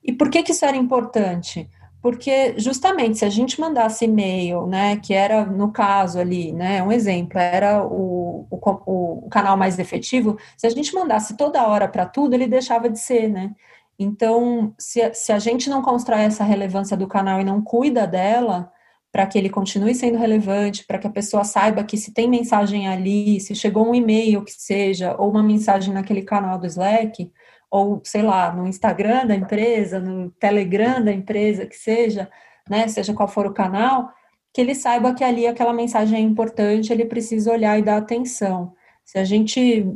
E 0.04 0.12
por 0.12 0.30
que, 0.30 0.42
que 0.42 0.52
isso 0.52 0.64
era 0.64 0.76
importante? 0.76 1.68
Porque 2.08 2.54
justamente 2.56 3.18
se 3.18 3.24
a 3.26 3.28
gente 3.28 3.60
mandasse 3.60 4.06
e-mail, 4.06 4.66
né, 4.66 4.96
que 4.96 5.12
era 5.12 5.44
no 5.44 5.70
caso 5.70 6.18
ali, 6.18 6.52
né, 6.52 6.82
um 6.82 6.90
exemplo, 6.90 7.38
era 7.38 7.84
o, 7.84 8.46
o, 8.50 9.26
o 9.26 9.28
canal 9.28 9.58
mais 9.58 9.78
efetivo, 9.78 10.38
se 10.56 10.66
a 10.66 10.70
gente 10.70 10.94
mandasse 10.94 11.36
toda 11.36 11.66
hora 11.68 11.86
para 11.86 12.06
tudo, 12.06 12.32
ele 12.32 12.46
deixava 12.46 12.88
de 12.88 12.98
ser, 12.98 13.28
né? 13.28 13.54
Então, 13.98 14.72
se, 14.78 15.12
se 15.12 15.32
a 15.32 15.38
gente 15.38 15.68
não 15.68 15.82
constrói 15.82 16.20
essa 16.20 16.44
relevância 16.44 16.96
do 16.96 17.06
canal 17.06 17.42
e 17.42 17.44
não 17.44 17.60
cuida 17.60 18.06
dela, 18.06 18.72
para 19.12 19.26
que 19.26 19.36
ele 19.36 19.50
continue 19.50 19.94
sendo 19.94 20.16
relevante, 20.16 20.86
para 20.86 20.98
que 20.98 21.06
a 21.06 21.10
pessoa 21.10 21.44
saiba 21.44 21.84
que 21.84 21.98
se 21.98 22.14
tem 22.14 22.26
mensagem 22.26 22.88
ali, 22.88 23.38
se 23.38 23.54
chegou 23.54 23.86
um 23.86 23.94
e-mail 23.94 24.42
que 24.42 24.52
seja, 24.52 25.14
ou 25.18 25.30
uma 25.30 25.42
mensagem 25.42 25.92
naquele 25.92 26.22
canal 26.22 26.58
do 26.58 26.66
Slack, 26.66 27.30
ou 27.70 28.00
sei 28.04 28.22
lá, 28.22 28.52
no 28.52 28.66
Instagram 28.66 29.26
da 29.26 29.34
empresa, 29.34 30.00
no 30.00 30.30
Telegram 30.32 31.02
da 31.02 31.12
empresa, 31.12 31.66
que 31.66 31.76
seja, 31.76 32.30
né, 32.68 32.88
seja 32.88 33.12
qual 33.14 33.28
for 33.28 33.46
o 33.46 33.52
canal, 33.52 34.10
que 34.52 34.60
ele 34.60 34.74
saiba 34.74 35.14
que 35.14 35.22
ali 35.22 35.46
aquela 35.46 35.72
mensagem 35.72 36.18
é 36.18 36.22
importante, 36.22 36.92
ele 36.92 37.04
precisa 37.04 37.52
olhar 37.52 37.78
e 37.78 37.82
dar 37.82 37.98
atenção. 37.98 38.72
Se 39.04 39.18
a 39.18 39.24
gente 39.24 39.86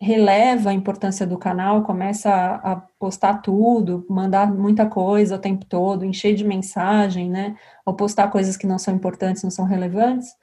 releva 0.00 0.70
a 0.70 0.72
importância 0.72 1.26
do 1.26 1.36
canal, 1.36 1.82
começa 1.82 2.30
a, 2.30 2.72
a, 2.72 2.76
postar 2.98 3.42
tudo, 3.42 4.06
mandar 4.08 4.50
muita 4.50 4.86
coisa 4.86 5.36
o 5.36 5.38
tempo 5.38 5.66
todo, 5.66 6.06
encher 6.06 6.34
de 6.34 6.42
mensagem, 6.42 7.28
né? 7.28 7.54
Ou 7.84 7.94
postar 7.94 8.28
coisas 8.28 8.56
que 8.56 8.66
não 8.66 8.78
são 8.78 8.94
importantes, 8.94 9.42
não 9.42 9.50
são 9.50 9.66
relevantes, 9.66 10.34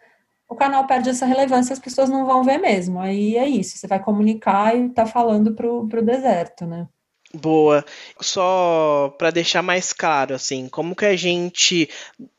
o 0.48 0.56
canal 0.56 0.88
perde 0.88 1.10
essa 1.10 1.26
relevância, 1.26 1.74
as 1.74 1.80
pessoas 1.80 2.10
não 2.10 2.26
vão 2.26 2.44
ver 2.44 2.58
mesmo. 2.58 3.00
Aí 3.00 3.36
é 3.38 3.48
isso, 3.48 3.78
você 3.78 3.88
vai 3.88 4.02
comunicar 4.02 4.76
e 4.76 4.90
tá 4.90 5.06
falando 5.06 5.54
pro, 5.54 5.88
pro 5.88 6.04
deserto, 6.04 6.66
né? 6.66 6.88
Boa. 7.34 7.84
Só 8.22 9.14
para 9.18 9.32
deixar 9.32 9.62
mais 9.62 9.92
claro, 9.92 10.34
assim, 10.34 10.70
como 10.70 10.96
que 10.96 11.06
a 11.06 11.16
gente 11.16 11.90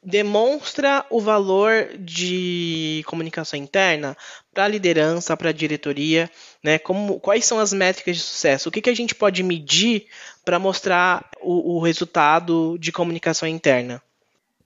demonstra 0.02 1.04
o 1.10 1.20
valor 1.20 1.90
de 1.98 3.02
comunicação 3.06 3.58
interna 3.58 4.16
para 4.52 4.64
a 4.64 4.68
liderança, 4.68 5.36
para 5.36 5.50
a 5.50 5.52
diretoria, 5.52 6.30
né? 6.64 6.78
Como, 6.78 7.20
quais 7.20 7.44
são 7.44 7.58
as 7.58 7.72
métricas 7.72 8.16
de 8.16 8.22
sucesso? 8.22 8.70
O 8.70 8.72
que, 8.72 8.80
que 8.80 8.90
a 8.90 8.96
gente 8.96 9.14
pode 9.14 9.42
medir 9.42 10.06
para 10.42 10.58
mostrar 10.58 11.28
o, 11.42 11.76
o 11.76 11.80
resultado 11.80 12.78
de 12.78 12.90
comunicação 12.90 13.46
interna? 13.46 14.02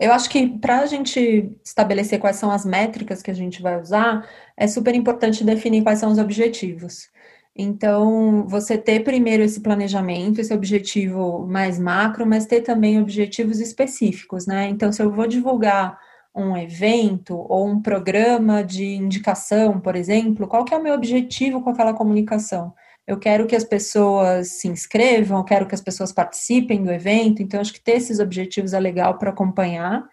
Eu 0.03 0.13
acho 0.13 0.29
que 0.29 0.49
para 0.59 0.81
a 0.81 0.87
gente 0.87 1.49
estabelecer 1.65 2.19
quais 2.19 2.35
são 2.35 2.51
as 2.51 2.65
métricas 2.65 3.23
que 3.23 3.31
a 3.31 3.35
gente 3.35 3.63
vai 3.63 3.81
usar, 3.81 4.29
é 4.57 4.67
super 4.67 4.97
importante 4.97 5.45
definir 5.45 5.85
quais 5.85 6.01
são 6.01 6.11
os 6.11 6.19
objetivos. 6.19 7.09
Então, 7.55 8.45
você 8.49 8.77
ter 8.77 9.05
primeiro 9.05 9.45
esse 9.45 9.61
planejamento, 9.61 10.41
esse 10.41 10.53
objetivo 10.53 11.47
mais 11.47 11.79
macro, 11.79 12.27
mas 12.27 12.47
ter 12.47 12.63
também 12.63 13.01
objetivos 13.01 13.61
específicos, 13.61 14.45
né? 14.45 14.69
Então, 14.69 14.91
se 14.91 15.01
eu 15.01 15.09
vou 15.13 15.29
divulgar 15.29 15.97
um 16.35 16.57
evento 16.57 17.37
ou 17.49 17.69
um 17.69 17.81
programa 17.81 18.65
de 18.65 18.85
indicação, 18.85 19.79
por 19.81 19.95
exemplo, 19.95 20.49
qual 20.49 20.65
que 20.65 20.75
é 20.75 20.79
o 20.79 20.83
meu 20.83 20.95
objetivo 20.95 21.63
com 21.63 21.71
aquela 21.71 21.95
comunicação? 21.95 22.75
Eu 23.07 23.19
quero 23.19 23.47
que 23.47 23.57
as 23.57 23.65
pessoas 23.65 24.61
se 24.61 24.69
inscrevam, 24.69 25.39
eu 25.39 25.45
quero 25.45 25.67
que 25.67 25.75
as 25.75 25.81
pessoas 25.81 26.13
participem 26.13 26.83
do 26.85 26.93
evento, 26.93 27.43
então 27.43 27.61
acho 27.61 27.73
que 27.73 27.81
ter 27.81 27.97
esses 27.97 28.21
objetivos 28.21 28.73
é 28.73 28.81
legal 28.81 29.19
para 29.19 29.31
acompanhar. 29.31 30.05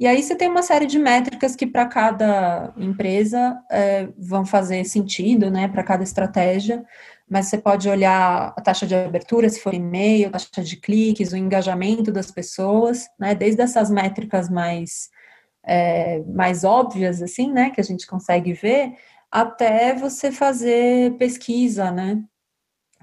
E 0.00 0.06
aí 0.06 0.20
você 0.20 0.34
tem 0.34 0.48
uma 0.48 0.62
série 0.62 0.86
de 0.86 0.98
métricas 0.98 1.54
que 1.54 1.66
para 1.66 1.86
cada 1.86 2.72
empresa 2.76 3.56
é, 3.70 4.08
vão 4.18 4.44
fazer 4.44 4.84
sentido, 4.84 5.48
né, 5.50 5.68
para 5.68 5.84
cada 5.84 6.02
estratégia, 6.02 6.84
mas 7.30 7.46
você 7.46 7.56
pode 7.58 7.88
olhar 7.88 8.52
a 8.56 8.60
taxa 8.60 8.84
de 8.84 8.94
abertura, 8.96 9.48
se 9.48 9.60
for 9.60 9.72
e-mail, 9.72 10.30
taxa 10.32 10.62
de 10.62 10.76
cliques, 10.76 11.32
o 11.32 11.36
engajamento 11.36 12.10
das 12.10 12.32
pessoas, 12.32 13.06
né, 13.18 13.34
desde 13.34 13.62
essas 13.62 13.90
métricas 13.90 14.50
mais, 14.50 15.08
é, 15.64 16.20
mais 16.24 16.64
óbvias, 16.64 17.22
assim, 17.22 17.52
né, 17.52 17.70
que 17.70 17.80
a 17.80 17.84
gente 17.84 18.04
consegue 18.06 18.52
ver, 18.52 18.94
até 19.30 19.94
você 19.94 20.32
fazer 20.32 21.16
pesquisa, 21.16 21.92
né, 21.92 22.20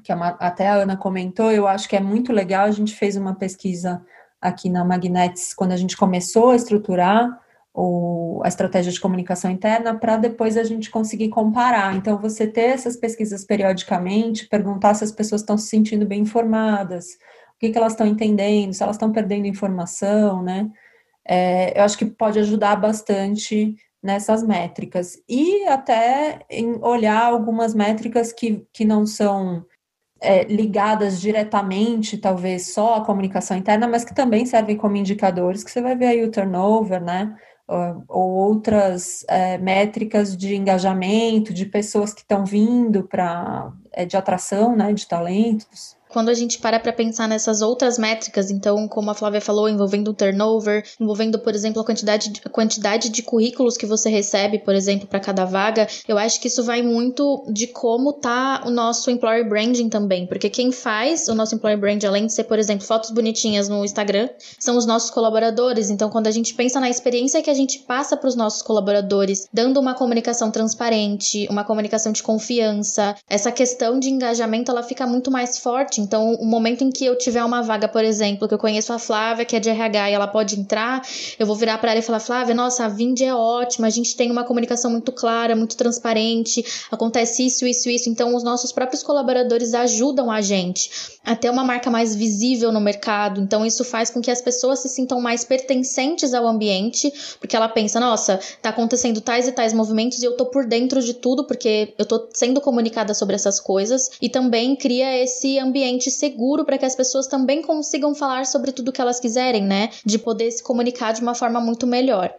que 0.10 0.14
até 0.40 0.68
a 0.68 0.76
Ana 0.76 0.98
comentou, 0.98 1.52
eu 1.52 1.68
acho 1.68 1.88
que 1.88 1.96
é 1.96 2.00
muito 2.00 2.34
legal, 2.34 2.66
a 2.66 2.72
gente 2.72 2.96
fez 2.96 3.16
uma 3.16 3.36
pesquisa 3.36 4.04
aqui 4.42 4.70
na 4.70 4.84
Magnetics 4.84 5.54
quando 5.54 5.72
a 5.72 5.78
gente 5.78 5.96
começou 5.96 6.50
a 6.50 6.56
estruturar 6.56 7.40
o, 7.72 8.42
a 8.44 8.48
estratégia 8.48 8.92
de 8.92 9.00
comunicação 9.00 9.52
interna 9.52 9.94
para 9.94 10.18
depois 10.18 10.58
a 10.58 10.64
gente 10.64 10.90
conseguir 10.90 11.30
comparar. 11.30 11.96
Então, 11.96 12.18
você 12.18 12.48
ter 12.48 12.72
essas 12.72 12.96
pesquisas 12.96 13.46
periodicamente, 13.46 14.48
perguntar 14.48 14.96
se 14.96 15.04
as 15.04 15.12
pessoas 15.12 15.42
estão 15.42 15.58
se 15.58 15.68
sentindo 15.68 16.08
bem 16.08 16.22
informadas, 16.22 17.14
o 17.56 17.60
que, 17.60 17.70
que 17.70 17.78
elas 17.78 17.94
estão 17.94 18.08
entendendo, 18.08 18.74
se 18.74 18.82
elas 18.82 18.96
estão 18.96 19.12
perdendo 19.12 19.46
informação, 19.46 20.42
né? 20.42 20.72
É, 21.24 21.78
eu 21.80 21.84
acho 21.84 21.98
que 21.98 22.06
pode 22.06 22.40
ajudar 22.40 22.78
bastante 22.78 23.76
nessas 24.02 24.42
métricas. 24.42 25.22
E 25.30 25.68
até 25.68 26.40
em 26.50 26.84
olhar 26.84 27.26
algumas 27.26 27.76
métricas 27.76 28.34
que, 28.34 28.66
que 28.74 28.84
não 28.86 29.06
são 29.06 29.64
é, 30.22 30.44
ligadas 30.44 31.20
diretamente, 31.20 32.18
talvez 32.18 32.74
só 32.74 32.96
à 32.96 33.06
comunicação 33.06 33.58
interna, 33.58 33.88
mas 33.88 34.04
que 34.04 34.14
também 34.14 34.46
servem 34.46 34.78
como 34.78 34.96
indicadores, 34.96 35.64
que 35.64 35.72
você 35.72 35.82
vai 35.82 35.96
ver 35.96 36.08
aí 36.08 36.24
o 36.24 36.32
turnover, 36.32 37.02
né? 37.02 37.36
Ou, 37.68 38.04
ou 38.08 38.32
outras 38.32 39.24
é, 39.28 39.58
métricas 39.58 40.36
de 40.36 40.56
engajamento, 40.56 41.54
de 41.54 41.66
pessoas 41.66 42.14
que 42.14 42.22
estão 42.22 42.46
vindo 42.46 43.04
para 43.04 43.72
é, 43.92 44.06
de 44.06 44.18
atração, 44.18 44.76
né? 44.76 44.92
De 44.94 45.08
talentos. 45.08 45.99
Quando 46.10 46.30
a 46.30 46.34
gente 46.34 46.58
para 46.58 46.80
para 46.80 46.92
pensar 46.92 47.28
nessas 47.28 47.62
outras 47.62 48.00
métricas, 48.00 48.50
então, 48.50 48.88
como 48.88 49.12
a 49.12 49.14
Flávia 49.14 49.40
falou, 49.40 49.70
envolvendo 49.70 50.10
o 50.10 50.14
turnover, 50.14 50.84
envolvendo, 51.00 51.38
por 51.38 51.54
exemplo, 51.54 51.80
a 51.80 51.86
quantidade 51.86 52.30
de, 52.30 52.42
quantidade 52.42 53.10
de 53.10 53.22
currículos 53.22 53.78
que 53.78 53.86
você 53.86 54.10
recebe, 54.10 54.58
por 54.58 54.74
exemplo, 54.74 55.08
para 55.08 55.20
cada 55.20 55.46
vaga, 55.46 55.88
eu 56.08 56.18
acho 56.18 56.42
que 56.42 56.48
isso 56.48 56.64
vai 56.64 56.82
muito 56.82 57.46
de 57.48 57.68
como 57.68 58.12
tá 58.12 58.64
o 58.66 58.72
nosso 58.72 59.12
employer 59.12 59.48
branding 59.48 59.88
também, 59.88 60.26
porque 60.26 60.50
quem 60.50 60.72
faz 60.72 61.28
o 61.28 61.36
nosso 61.36 61.54
employer 61.54 61.80
brand, 61.80 62.04
além 62.04 62.26
de 62.26 62.34
ser, 62.34 62.46
por 62.46 62.58
exemplo, 62.58 62.88
fotos 62.88 63.12
bonitinhas 63.12 63.70
no 63.70 63.86
Instagram, 63.86 64.30
são 64.58 64.78
os 64.78 64.88
nossos 64.88 65.12
colaboradores. 65.12 65.92
Então, 65.92 66.10
quando 66.10 66.26
a 66.26 66.32
gente 66.32 66.56
pensa 66.56 66.80
na 66.80 66.90
experiência 66.90 67.44
que 67.44 67.52
a 67.52 67.54
gente 67.54 67.80
passa 67.80 68.18
para 68.18 68.28
os 68.28 68.36
nossos 68.36 68.64
colaboradores, 68.64 69.48
dando 69.54 69.80
uma 69.80 69.94
comunicação 69.94 70.50
transparente, 70.50 71.48
uma 71.52 71.64
comunicação 71.64 72.12
de 72.12 72.24
confiança, 72.24 73.16
essa 73.30 73.52
questão 73.52 74.00
de 74.00 74.10
engajamento 74.10 74.72
ela 74.72 74.82
fica 74.82 75.06
muito 75.06 75.30
mais 75.30 75.60
forte 75.60 75.99
então, 76.00 76.34
o 76.36 76.46
momento 76.46 76.84
em 76.84 76.90
que 76.90 77.06
eu 77.06 77.18
tiver 77.18 77.44
uma 77.44 77.62
vaga, 77.62 77.88
por 77.88 78.04
exemplo, 78.04 78.48
que 78.48 78.54
eu 78.54 78.58
conheço 78.58 78.94
a 78.94 79.00
Flávia, 79.00 79.46
que 79.46 79.56
é 79.56 79.60
de 79.60 79.70
RH, 79.70 80.10
e 80.10 80.14
ela 80.14 80.28
pode 80.28 80.60
entrar, 80.60 81.02
eu 81.38 81.46
vou 81.46 81.56
virar 81.56 81.78
para 81.78 81.92
ela 81.92 82.00
e 82.00 82.04
falar: 82.04 82.20
Flávia, 82.20 82.56
nossa, 82.56 82.86
a 82.86 82.88
Vind 82.88 83.22
é 83.22 83.34
ótima, 83.34 83.88
a 83.88 83.90
gente 83.90 84.16
tem 84.16 84.32
uma 84.32 84.44
comunicação 84.44 84.90
muito 84.90 85.12
clara, 85.12 85.56
muito 85.56 85.76
transparente, 85.76 86.66
acontece 86.92 87.46
isso, 87.46 87.66
isso, 87.66 87.90
isso. 87.90 88.10
Então, 88.10 88.36
os 88.36 88.44
nossos 88.44 88.72
próprios 88.72 89.04
colaboradores 89.04 89.74
ajudam 89.74 90.32
a 90.32 90.42
gente 90.42 90.90
a 91.24 91.36
ter 91.36 91.50
uma 91.50 91.64
marca 91.64 91.90
mais 91.90 92.16
visível 92.16 92.72
no 92.72 92.80
mercado. 92.80 93.42
Então, 93.42 93.66
isso 93.66 93.84
faz 93.84 94.10
com 94.10 94.22
que 94.22 94.32
as 94.32 94.42
pessoas 94.42 94.80
se 94.80 94.90
sintam 94.90 95.20
mais 95.22 95.44
pertencentes 95.44 96.34
ao 96.34 96.48
ambiente, 96.48 97.12
porque 97.40 97.56
ela 97.56 97.68
pensa: 97.68 98.00
nossa, 98.00 98.40
tá 98.62 98.70
acontecendo 98.70 99.22
tais 99.22 99.48
e 99.48 99.52
tais 99.52 99.74
movimentos 99.74 100.22
e 100.22 100.26
eu 100.26 100.36
tô 100.36 100.46
por 100.46 100.66
dentro 100.66 101.02
de 101.02 101.14
tudo, 101.14 101.46
porque 101.46 101.94
eu 101.98 102.06
tô 102.06 102.28
sendo 102.34 102.62
comunicada 102.62 103.14
sobre 103.14 103.36
essas 103.36 103.60
coisas. 103.60 104.12
E 104.22 104.30
também 104.30 104.76
cria 104.76 105.22
esse 105.22 105.60
ambiente 105.60 105.89
ambiente 105.90 106.12
seguro 106.12 106.64
para 106.64 106.78
que 106.78 106.86
as 106.86 106.96
pessoas 106.96 107.28
também 107.28 107.62
consigam 107.62 108.14
falar 108.14 108.46
sobre 108.46 108.72
tudo 108.72 108.92
que 108.92 109.02
elas 109.02 109.20
quiserem, 109.20 109.64
né? 109.64 109.90
De 110.06 110.20
poder 110.20 110.52
se 110.52 110.64
comunicar 110.64 111.14
de 111.14 111.22
uma 111.22 111.34
forma 111.34 111.60
muito 111.60 111.88
melhor. 111.88 112.34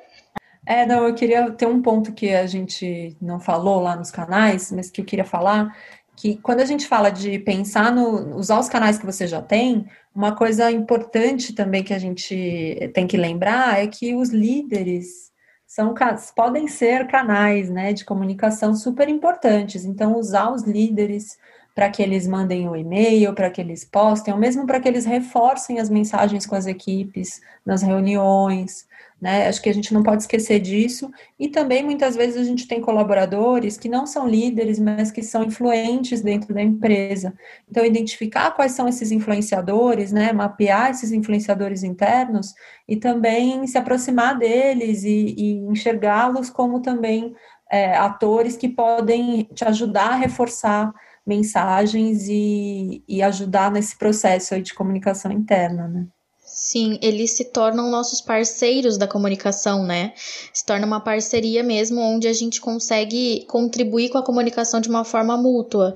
É, 0.65 0.87
não, 0.87 1.07
eu 1.07 1.15
queria 1.15 1.51
ter 1.51 1.67
um 1.67 1.83
ponto 1.83 2.13
que 2.13 2.31
a 2.31 2.47
gente 2.47 3.17
não 3.21 3.41
falou 3.41 3.81
lá 3.81 3.97
nos 3.97 4.11
canais, 4.11 4.71
mas 4.71 4.91
que 4.91 5.01
eu 5.01 5.05
queria 5.05 5.25
falar, 5.25 5.75
que 6.17 6.37
quando 6.37 6.61
a 6.61 6.65
gente 6.65 6.87
fala 6.87 7.11
de 7.11 7.39
pensar 7.39 7.93
no 7.93 8.37
usar 8.37 8.61
os 8.61 8.69
canais 8.69 8.99
que 8.99 9.07
você 9.07 9.27
já 9.27 9.43
tem, 9.43 9.87
uma 10.15 10.37
coisa 10.37 10.71
importante 10.71 11.55
também 11.55 11.83
que 11.83 11.95
a 11.95 11.99
gente 11.99 12.91
tem 12.95 13.07
que 13.07 13.17
lembrar 13.17 13.83
é 13.83 13.87
que 13.87 14.15
os 14.15 14.31
líderes 14.31 15.31
são 15.67 15.95
podem 16.37 16.69
ser 16.69 17.07
canais, 17.07 17.71
né, 17.71 17.93
de 17.93 18.05
comunicação 18.05 18.75
super 18.75 19.09
importantes. 19.09 19.85
Então 19.85 20.19
usar 20.19 20.53
os 20.53 20.63
líderes 20.63 21.39
para 21.81 21.89
que 21.89 22.03
eles 22.03 22.27
mandem 22.27 22.69
o 22.69 22.73
um 22.73 22.77
e-mail, 22.77 23.33
para 23.33 23.49
que 23.49 23.59
eles 23.59 23.87
postem, 23.87 24.35
ou 24.35 24.39
mesmo 24.39 24.67
para 24.67 24.79
que 24.79 24.87
eles 24.87 25.07
reforcem 25.07 25.81
as 25.81 25.89
mensagens 25.89 26.45
com 26.45 26.55
as 26.55 26.67
equipes 26.67 27.41
nas 27.65 27.81
reuniões, 27.81 28.87
né? 29.19 29.49
Acho 29.49 29.63
que 29.63 29.71
a 29.71 29.73
gente 29.73 29.95
não 29.95 30.03
pode 30.03 30.21
esquecer 30.21 30.61
disso. 30.61 31.11
E 31.39 31.49
também 31.49 31.83
muitas 31.83 32.15
vezes 32.15 32.37
a 32.37 32.45
gente 32.45 32.69
tem 32.69 32.83
colaboradores 32.83 33.79
que 33.79 33.89
não 33.89 34.07
são 34.07 34.29
líderes, 34.29 34.79
mas 34.79 35.11
que 35.11 35.23
são 35.23 35.43
influentes 35.43 36.21
dentro 36.21 36.53
da 36.53 36.61
empresa. 36.61 37.33
Então, 37.67 37.83
identificar 37.83 38.51
quais 38.51 38.73
são 38.73 38.87
esses 38.87 39.11
influenciadores, 39.11 40.13
né? 40.13 40.31
Mapear 40.35 40.91
esses 40.91 41.13
influenciadores 41.13 41.83
internos 41.83 42.53
e 42.87 42.95
também 42.95 43.67
se 43.67 43.79
aproximar 43.79 44.37
deles 44.37 45.03
e, 45.05 45.35
e 45.35 45.53
enxergá-los 45.61 46.51
como 46.51 46.83
também 46.83 47.35
é, 47.71 47.97
atores 47.97 48.55
que 48.55 48.69
podem 48.69 49.45
te 49.55 49.65
ajudar 49.65 50.11
a 50.11 50.17
reforçar 50.17 50.93
mensagens 51.27 52.27
e, 52.29 53.03
e 53.09 53.23
ajudar 53.23 53.71
nesse 53.71 53.97
processo 53.97 54.55
aí 54.55 54.63
de 54.63 54.75
comunicação 54.75 55.31
interna, 55.31 55.87
né? 55.89 56.07
Sim, 56.45 56.99
eles 57.01 57.31
se 57.33 57.45
tornam 57.45 57.91
nossos 57.91 58.21
parceiros 58.21 58.99
da 58.99 59.07
comunicação, 59.07 59.85
né? 59.85 60.13
Se 60.53 60.67
torna 60.67 60.85
uma 60.85 61.01
parceria 61.01 61.63
mesmo, 61.63 62.01
onde 62.01 62.27
a 62.27 62.33
gente 62.33 62.61
consegue 62.61 63.45
contribuir 63.47 64.11
com 64.11 64.19
a 64.19 64.25
comunicação 64.25 64.81
de 64.81 64.89
uma 64.89 65.05
forma 65.05 65.37
mútua. 65.37 65.95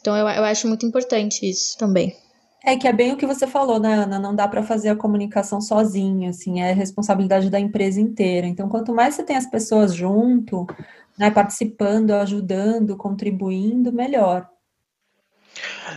Então, 0.00 0.16
eu, 0.16 0.28
eu 0.28 0.44
acho 0.44 0.66
muito 0.66 0.84
importante 0.84 1.48
isso 1.48 1.78
também. 1.78 2.14
É 2.66 2.76
que 2.76 2.88
é 2.88 2.92
bem 2.92 3.12
o 3.12 3.16
que 3.16 3.26
você 3.26 3.46
falou, 3.46 3.78
né, 3.78 3.94
Ana? 3.94 4.18
Não 4.18 4.34
dá 4.34 4.48
para 4.48 4.62
fazer 4.62 4.88
a 4.88 4.96
comunicação 4.96 5.60
sozinha, 5.60 6.30
assim, 6.30 6.60
é 6.60 6.72
responsabilidade 6.72 7.48
da 7.48 7.60
empresa 7.60 8.00
inteira. 8.00 8.46
Então, 8.46 8.68
quanto 8.68 8.92
mais 8.92 9.14
você 9.14 9.22
tem 9.22 9.36
as 9.36 9.46
pessoas 9.46 9.94
junto, 9.94 10.66
né, 11.18 11.30
participando, 11.30 12.10
ajudando, 12.12 12.96
contribuindo, 12.96 13.92
melhor. 13.92 14.48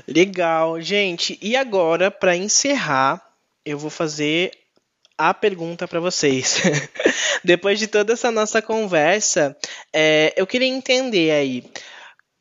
Legal, 0.08 0.80
gente. 0.82 1.38
E 1.41 1.55
agora, 1.55 2.12
para 2.12 2.36
encerrar, 2.36 3.22
eu 3.66 3.78
vou 3.78 3.89
fazer 3.89 4.51
a 5.18 5.34
pergunta 5.34 5.88
para 5.88 5.99
vocês. 5.99 6.62
Depois 7.43 7.80
de 7.80 7.88
toda 7.88 8.14
essa 8.14 8.32
nossa 8.32 8.62
conversa, 8.62 9.58
é, 9.91 10.34
eu 10.38 10.45
queria 10.45 10.68
entender 10.68 11.32
aí 11.32 11.64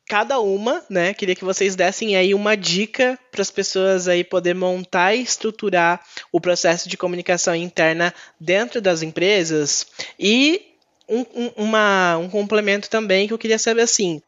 cada 0.07 0.39
uma, 0.39 0.83
né? 0.89 1.13
Queria 1.13 1.35
que 1.35 1.43
vocês 1.43 1.75
dessem 1.75 2.15
aí 2.15 2.33
uma 2.33 2.55
dica 2.55 3.19
para 3.31 3.41
as 3.41 3.51
pessoas 3.51 4.07
aí 4.07 4.23
poder 4.23 4.55
montar 4.55 5.13
e 5.13 5.21
estruturar 5.21 6.01
o 6.31 6.39
processo 6.39 6.87
de 6.87 6.95
comunicação 6.95 7.53
interna 7.53 8.13
dentro 8.39 8.79
das 8.79 9.01
empresas 9.01 9.87
e 10.17 10.73
um, 11.09 11.25
um, 11.35 11.51
uma, 11.57 12.17
um 12.17 12.29
complemento 12.29 12.89
também 12.89 13.27
que 13.27 13.33
eu 13.33 13.37
queria 13.37 13.59
saber 13.59 13.81
assim, 13.81 14.21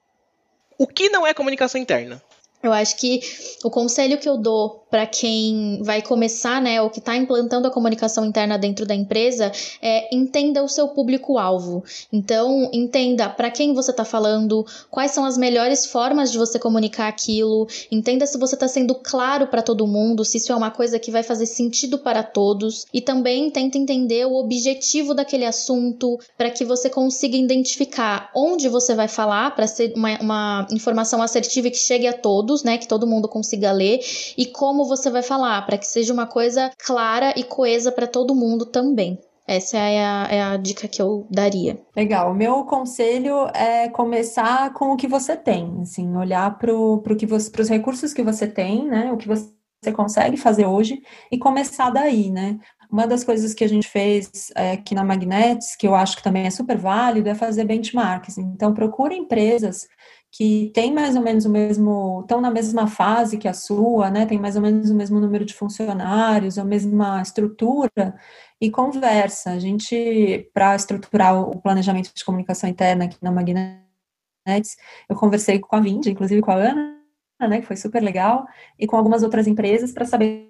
o 0.78 0.88
que 0.88 1.10
não 1.10 1.26
é 1.26 1.34
comunicação 1.34 1.80
interna? 1.80 2.22
Eu 2.62 2.74
acho 2.74 2.98
que 2.98 3.22
o 3.64 3.70
conselho 3.70 4.18
que 4.20 4.28
eu 4.28 4.38
dou 4.38 4.79
para 4.90 5.06
quem 5.06 5.82
vai 5.84 6.02
começar, 6.02 6.62
né, 6.62 6.82
ou 6.82 6.90
que 6.90 7.00
está 7.00 7.16
implantando 7.16 7.68
a 7.68 7.72
comunicação 7.72 8.26
interna 8.26 8.58
dentro 8.58 8.86
da 8.86 8.96
empresa, 8.96 9.52
é 9.82 10.14
entenda 10.16 10.64
o 10.64 10.68
seu 10.68 10.88
público-alvo. 10.90 11.84
Então, 12.12 12.70
entenda 12.74 13.30
para 13.30 13.52
quem 13.52 13.74
você 13.74 13.92
está 13.92 14.04
falando, 14.04 14.66
quais 14.90 15.12
são 15.12 15.26
as 15.26 15.38
melhores 15.38 15.86
formas 15.86 16.32
de 16.32 16.38
você 16.38 16.58
comunicar 16.58 17.08
aquilo, 17.08 17.68
entenda 17.92 18.26
se 18.26 18.38
você 18.38 18.56
está 18.56 18.68
sendo 18.68 18.96
claro 18.96 19.48
para 19.48 19.62
todo 19.62 19.88
mundo, 19.88 20.26
se 20.26 20.38
isso 20.38 20.52
é 20.52 20.56
uma 20.56 20.72
coisa 20.72 21.00
que 21.00 21.12
vai 21.12 21.24
fazer 21.24 21.46
sentido 21.46 22.00
para 22.00 22.24
todos, 22.24 22.86
e 22.94 23.02
também 23.02 23.50
tenta 23.50 23.78
entender 23.78 24.26
o 24.26 24.36
objetivo 24.36 25.14
daquele 25.14 25.46
assunto 25.46 26.20
para 26.38 26.50
que 26.50 26.66
você 26.66 26.90
consiga 26.90 27.38
identificar 27.38 28.32
onde 28.36 28.68
você 28.68 28.96
vai 28.96 29.08
falar 29.08 29.56
para 29.56 29.68
ser 29.68 29.94
uma, 29.96 30.20
uma 30.20 30.68
informação 30.72 31.22
assertiva 31.22 31.70
que 31.70 31.78
chegue 31.78 32.08
a 32.08 32.14
todos, 32.14 32.64
né, 32.64 32.78
que 32.78 32.88
todo 32.88 33.08
mundo 33.08 33.28
consiga 33.28 33.72
ler, 33.72 34.00
e 34.38 34.46
como 34.46 34.79
como 34.80 34.88
você 34.88 35.10
vai 35.10 35.22
falar, 35.22 35.66
para 35.66 35.78
que 35.78 35.86
seja 35.86 36.14
uma 36.14 36.26
coisa 36.26 36.72
clara 36.86 37.34
e 37.36 37.44
coesa 37.44 37.92
para 37.92 38.08
todo 38.08 38.34
mundo 38.34 38.66
também. 38.66 39.20
Essa 39.46 39.78
é 39.78 40.06
a, 40.06 40.28
é 40.32 40.42
a, 40.42 40.56
dica 40.56 40.88
que 40.88 41.02
eu 41.02 41.28
daria. 41.30 41.82
Legal. 41.94 42.32
O 42.32 42.36
meu 42.36 42.64
conselho 42.64 43.50
é 43.54 43.90
começar 43.90 44.72
com 44.72 44.94
o 44.94 44.96
que 44.96 45.06
você 45.06 45.36
tem, 45.36 45.80
assim, 45.82 46.16
olhar 46.16 46.58
para 46.58 46.74
os 46.74 47.70
recursos 47.70 48.14
que 48.14 48.24
você 48.24 48.48
tem, 48.48 48.88
né? 48.88 49.12
O 49.12 49.18
que 49.18 49.28
você 49.28 49.92
consegue 49.92 50.38
fazer 50.38 50.66
hoje 50.66 51.02
e 51.30 51.38
começar 51.38 51.90
daí, 51.90 52.30
né? 52.30 52.58
Uma 52.90 53.06
das 53.06 53.26
coisas 53.26 53.54
que 53.54 53.66
a 53.66 53.70
gente 53.70 53.88
fez 53.88 54.50
é, 54.56 54.72
aqui 54.74 54.96
na 54.96 55.04
Magnets, 55.04 55.76
que 55.76 55.88
eu 55.88 55.94
acho 55.94 56.16
que 56.16 56.24
também 56.24 56.46
é 56.46 56.50
super 56.50 56.78
válido, 56.78 57.28
é 57.28 57.36
fazer 57.36 57.66
benchmarks. 57.66 58.38
Então, 58.38 58.74
procure 58.74 59.14
empresas 59.14 59.90
que 60.32 60.72
tem 60.74 60.94
mais 60.94 61.16
ou 61.16 61.22
menos 61.24 61.46
o 61.46 61.50
mesmo, 61.50 62.22
estão 62.22 62.40
na 62.40 62.52
mesma 62.52 62.88
fase 62.88 63.38
que 63.38 63.48
a 63.48 63.54
sua, 63.54 64.10
né? 64.12 64.26
Tem 64.26 64.40
mais 64.40 64.56
ou 64.56 64.62
menos 64.62 64.90
o 64.90 64.96
mesmo 64.96 65.20
número 65.20 65.44
de 65.46 65.54
funcionários, 65.54 66.58
a 66.58 66.64
mesma 66.64 67.22
estrutura 67.22 68.16
e 68.62 68.70
conversa. 68.70 69.52
A 69.52 69.60
gente, 69.60 70.50
para 70.54 70.76
estruturar 70.76 71.40
o 71.40 71.60
planejamento 71.62 72.14
de 72.14 72.24
comunicação 72.24 72.70
interna 72.70 73.06
aqui 73.06 73.18
na 73.22 73.32
Magnets, 73.32 74.78
eu 75.10 75.16
conversei 75.16 75.60
com 75.60 75.76
a 75.76 75.80
Vindy, 75.80 76.12
inclusive 76.12 76.42
com 76.42 76.52
a 76.52 76.56
Ana, 76.56 76.98
né? 77.42 77.62
Que 77.62 77.68
foi 77.68 77.76
super 77.76 78.02
legal, 78.04 78.46
e 78.78 78.86
com 78.88 78.96
algumas 78.98 79.24
outras 79.24 79.48
empresas 79.48 79.92
para 79.92 80.06
saber 80.06 80.50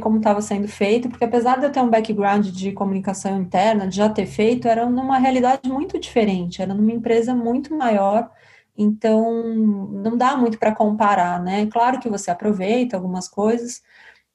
como 0.00 0.18
estava 0.18 0.42
sendo 0.42 0.68
feito, 0.68 1.08
porque 1.08 1.24
apesar 1.24 1.58
de 1.58 1.66
eu 1.66 1.72
ter 1.72 1.80
um 1.80 1.88
background 1.88 2.48
de 2.48 2.72
comunicação 2.72 3.40
interna, 3.40 3.88
de 3.88 3.96
já 3.96 4.08
ter 4.10 4.26
feito, 4.26 4.68
era 4.68 4.84
numa 4.88 5.18
realidade 5.18 5.68
muito 5.68 5.98
diferente, 5.98 6.60
era 6.60 6.74
numa 6.74 6.92
empresa 6.92 7.34
muito 7.34 7.74
maior 7.74 8.30
então, 8.76 9.42
não 9.54 10.16
dá 10.16 10.36
muito 10.36 10.58
para 10.58 10.74
comparar, 10.74 11.42
né? 11.42 11.66
Claro 11.66 12.00
que 12.00 12.08
você 12.08 12.30
aproveita 12.30 12.96
algumas 12.96 13.28
coisas, 13.28 13.82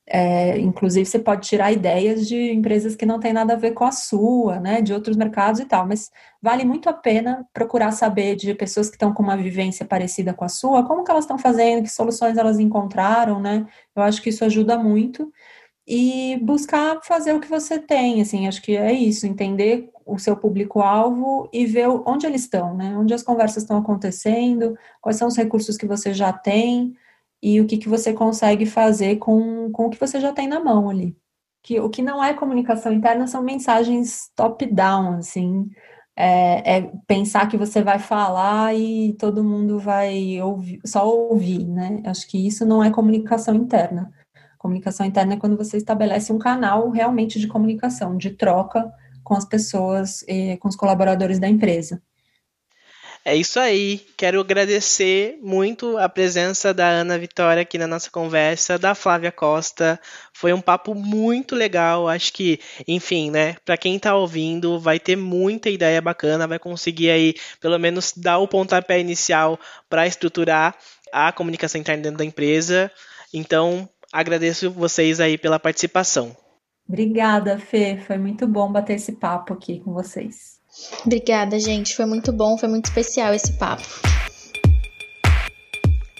é, 0.07 0.57
inclusive 0.59 1.05
você 1.05 1.19
pode 1.19 1.47
tirar 1.47 1.71
ideias 1.71 2.27
de 2.27 2.51
empresas 2.51 2.95
que 2.95 3.05
não 3.05 3.19
tem 3.19 3.33
nada 3.33 3.53
a 3.53 3.57
ver 3.57 3.71
com 3.71 3.85
a 3.85 3.91
sua, 3.91 4.59
né? 4.59 4.81
De 4.81 4.93
outros 4.93 5.15
mercados 5.17 5.61
e 5.61 5.65
tal, 5.65 5.87
mas 5.87 6.11
vale 6.41 6.65
muito 6.65 6.89
a 6.89 6.93
pena 6.93 7.45
procurar 7.53 7.91
saber 7.91 8.35
de 8.35 8.53
pessoas 8.55 8.89
que 8.89 8.95
estão 8.95 9.13
com 9.13 9.23
uma 9.23 9.37
vivência 9.37 9.85
parecida 9.85 10.33
com 10.33 10.45
a 10.45 10.49
sua, 10.49 10.85
como 10.85 11.03
que 11.03 11.11
elas 11.11 11.23
estão 11.25 11.37
fazendo, 11.37 11.83
que 11.83 11.89
soluções 11.89 12.37
elas 12.37 12.59
encontraram, 12.59 13.39
né? 13.39 13.65
Eu 13.95 14.03
acho 14.03 14.21
que 14.21 14.29
isso 14.29 14.43
ajuda 14.45 14.77
muito 14.77 15.31
e 15.87 16.37
buscar 16.41 17.01
fazer 17.03 17.33
o 17.33 17.39
que 17.39 17.49
você 17.49 17.79
tem, 17.79 18.21
assim, 18.21 18.47
acho 18.47 18.61
que 18.61 18.77
é 18.77 18.93
isso, 18.93 19.25
entender 19.25 19.89
o 20.05 20.17
seu 20.19 20.37
público-alvo 20.37 21.49
e 21.51 21.65
ver 21.65 21.87
onde 21.87 22.25
eles 22.25 22.41
estão, 22.41 22.75
né? 22.75 22.95
Onde 22.97 23.13
as 23.13 23.23
conversas 23.23 23.63
estão 23.63 23.77
acontecendo, 23.77 24.77
quais 25.01 25.17
são 25.17 25.27
os 25.27 25.37
recursos 25.37 25.77
que 25.77 25.85
você 25.85 26.13
já 26.13 26.31
tem 26.33 26.93
e 27.41 27.59
o 27.59 27.65
que, 27.65 27.77
que 27.77 27.89
você 27.89 28.13
consegue 28.13 28.65
fazer 28.65 29.17
com, 29.17 29.71
com 29.71 29.87
o 29.87 29.89
que 29.89 29.99
você 29.99 30.19
já 30.19 30.31
tem 30.33 30.47
na 30.47 30.59
mão 30.59 30.89
ali. 30.89 31.15
Que, 31.63 31.79
o 31.79 31.89
que 31.89 32.01
não 32.01 32.23
é 32.23 32.33
comunicação 32.33 32.93
interna 32.93 33.27
são 33.27 33.43
mensagens 33.43 34.31
top-down, 34.35 35.17
assim, 35.17 35.69
é, 36.15 36.77
é, 36.77 36.91
pensar 37.07 37.47
que 37.49 37.57
você 37.57 37.81
vai 37.81 37.99
falar 37.99 38.75
e 38.75 39.13
todo 39.13 39.43
mundo 39.43 39.79
vai 39.79 40.41
ouvir, 40.41 40.79
só 40.85 41.07
ouvir, 41.07 41.65
né? 41.65 42.01
Acho 42.05 42.27
que 42.27 42.47
isso 42.47 42.65
não 42.65 42.83
é 42.83 42.91
comunicação 42.91 43.55
interna. 43.55 44.11
Comunicação 44.61 45.07
interna 45.07 45.33
é 45.33 45.37
quando 45.37 45.57
você 45.57 45.75
estabelece 45.75 46.31
um 46.31 46.37
canal 46.37 46.91
realmente 46.91 47.39
de 47.39 47.47
comunicação, 47.47 48.15
de 48.15 48.29
troca 48.29 48.93
com 49.23 49.33
as 49.33 49.43
pessoas 49.43 50.23
com 50.59 50.69
os 50.69 50.75
colaboradores 50.75 51.39
da 51.39 51.47
empresa. 51.47 51.99
É 53.25 53.35
isso 53.35 53.59
aí. 53.59 54.05
Quero 54.15 54.39
agradecer 54.39 55.39
muito 55.41 55.97
a 55.97 56.07
presença 56.07 56.71
da 56.75 56.87
Ana 56.87 57.17
Vitória 57.17 57.63
aqui 57.63 57.79
na 57.79 57.87
nossa 57.87 58.11
conversa, 58.11 58.77
da 58.77 58.93
Flávia 58.93 59.31
Costa. 59.31 59.99
Foi 60.31 60.53
um 60.53 60.61
papo 60.61 60.93
muito 60.93 61.55
legal. 61.55 62.07
Acho 62.07 62.31
que, 62.31 62.59
enfim, 62.87 63.31
né, 63.31 63.55
para 63.65 63.77
quem 63.77 63.95
está 63.95 64.15
ouvindo, 64.15 64.79
vai 64.79 64.99
ter 64.99 65.15
muita 65.15 65.71
ideia 65.71 65.99
bacana, 65.99 66.47
vai 66.47 66.59
conseguir 66.59 67.09
aí 67.09 67.33
pelo 67.59 67.79
menos 67.79 68.13
dar 68.15 68.37
o 68.37 68.47
pontapé 68.47 68.99
inicial 68.99 69.59
para 69.89 70.05
estruturar 70.05 70.75
a 71.11 71.31
comunicação 71.31 71.81
interna 71.81 72.03
dentro 72.03 72.19
da 72.19 72.25
empresa. 72.25 72.91
Então, 73.33 73.89
agradeço 74.11 74.71
vocês 74.71 75.19
aí 75.19 75.37
pela 75.37 75.59
participação. 75.59 76.35
Obrigada, 76.87 77.57
Fê. 77.57 77.97
Foi 78.05 78.17
muito 78.17 78.47
bom 78.47 78.71
bater 78.71 78.95
esse 78.95 79.13
papo 79.13 79.53
aqui 79.53 79.79
com 79.79 79.93
vocês. 79.93 80.59
Obrigada, 81.05 81.59
gente. 81.59 81.95
Foi 81.95 82.05
muito 82.05 82.31
bom, 82.31 82.57
foi 82.57 82.69
muito 82.69 82.85
especial 82.85 83.33
esse 83.33 83.53
papo. 83.53 83.83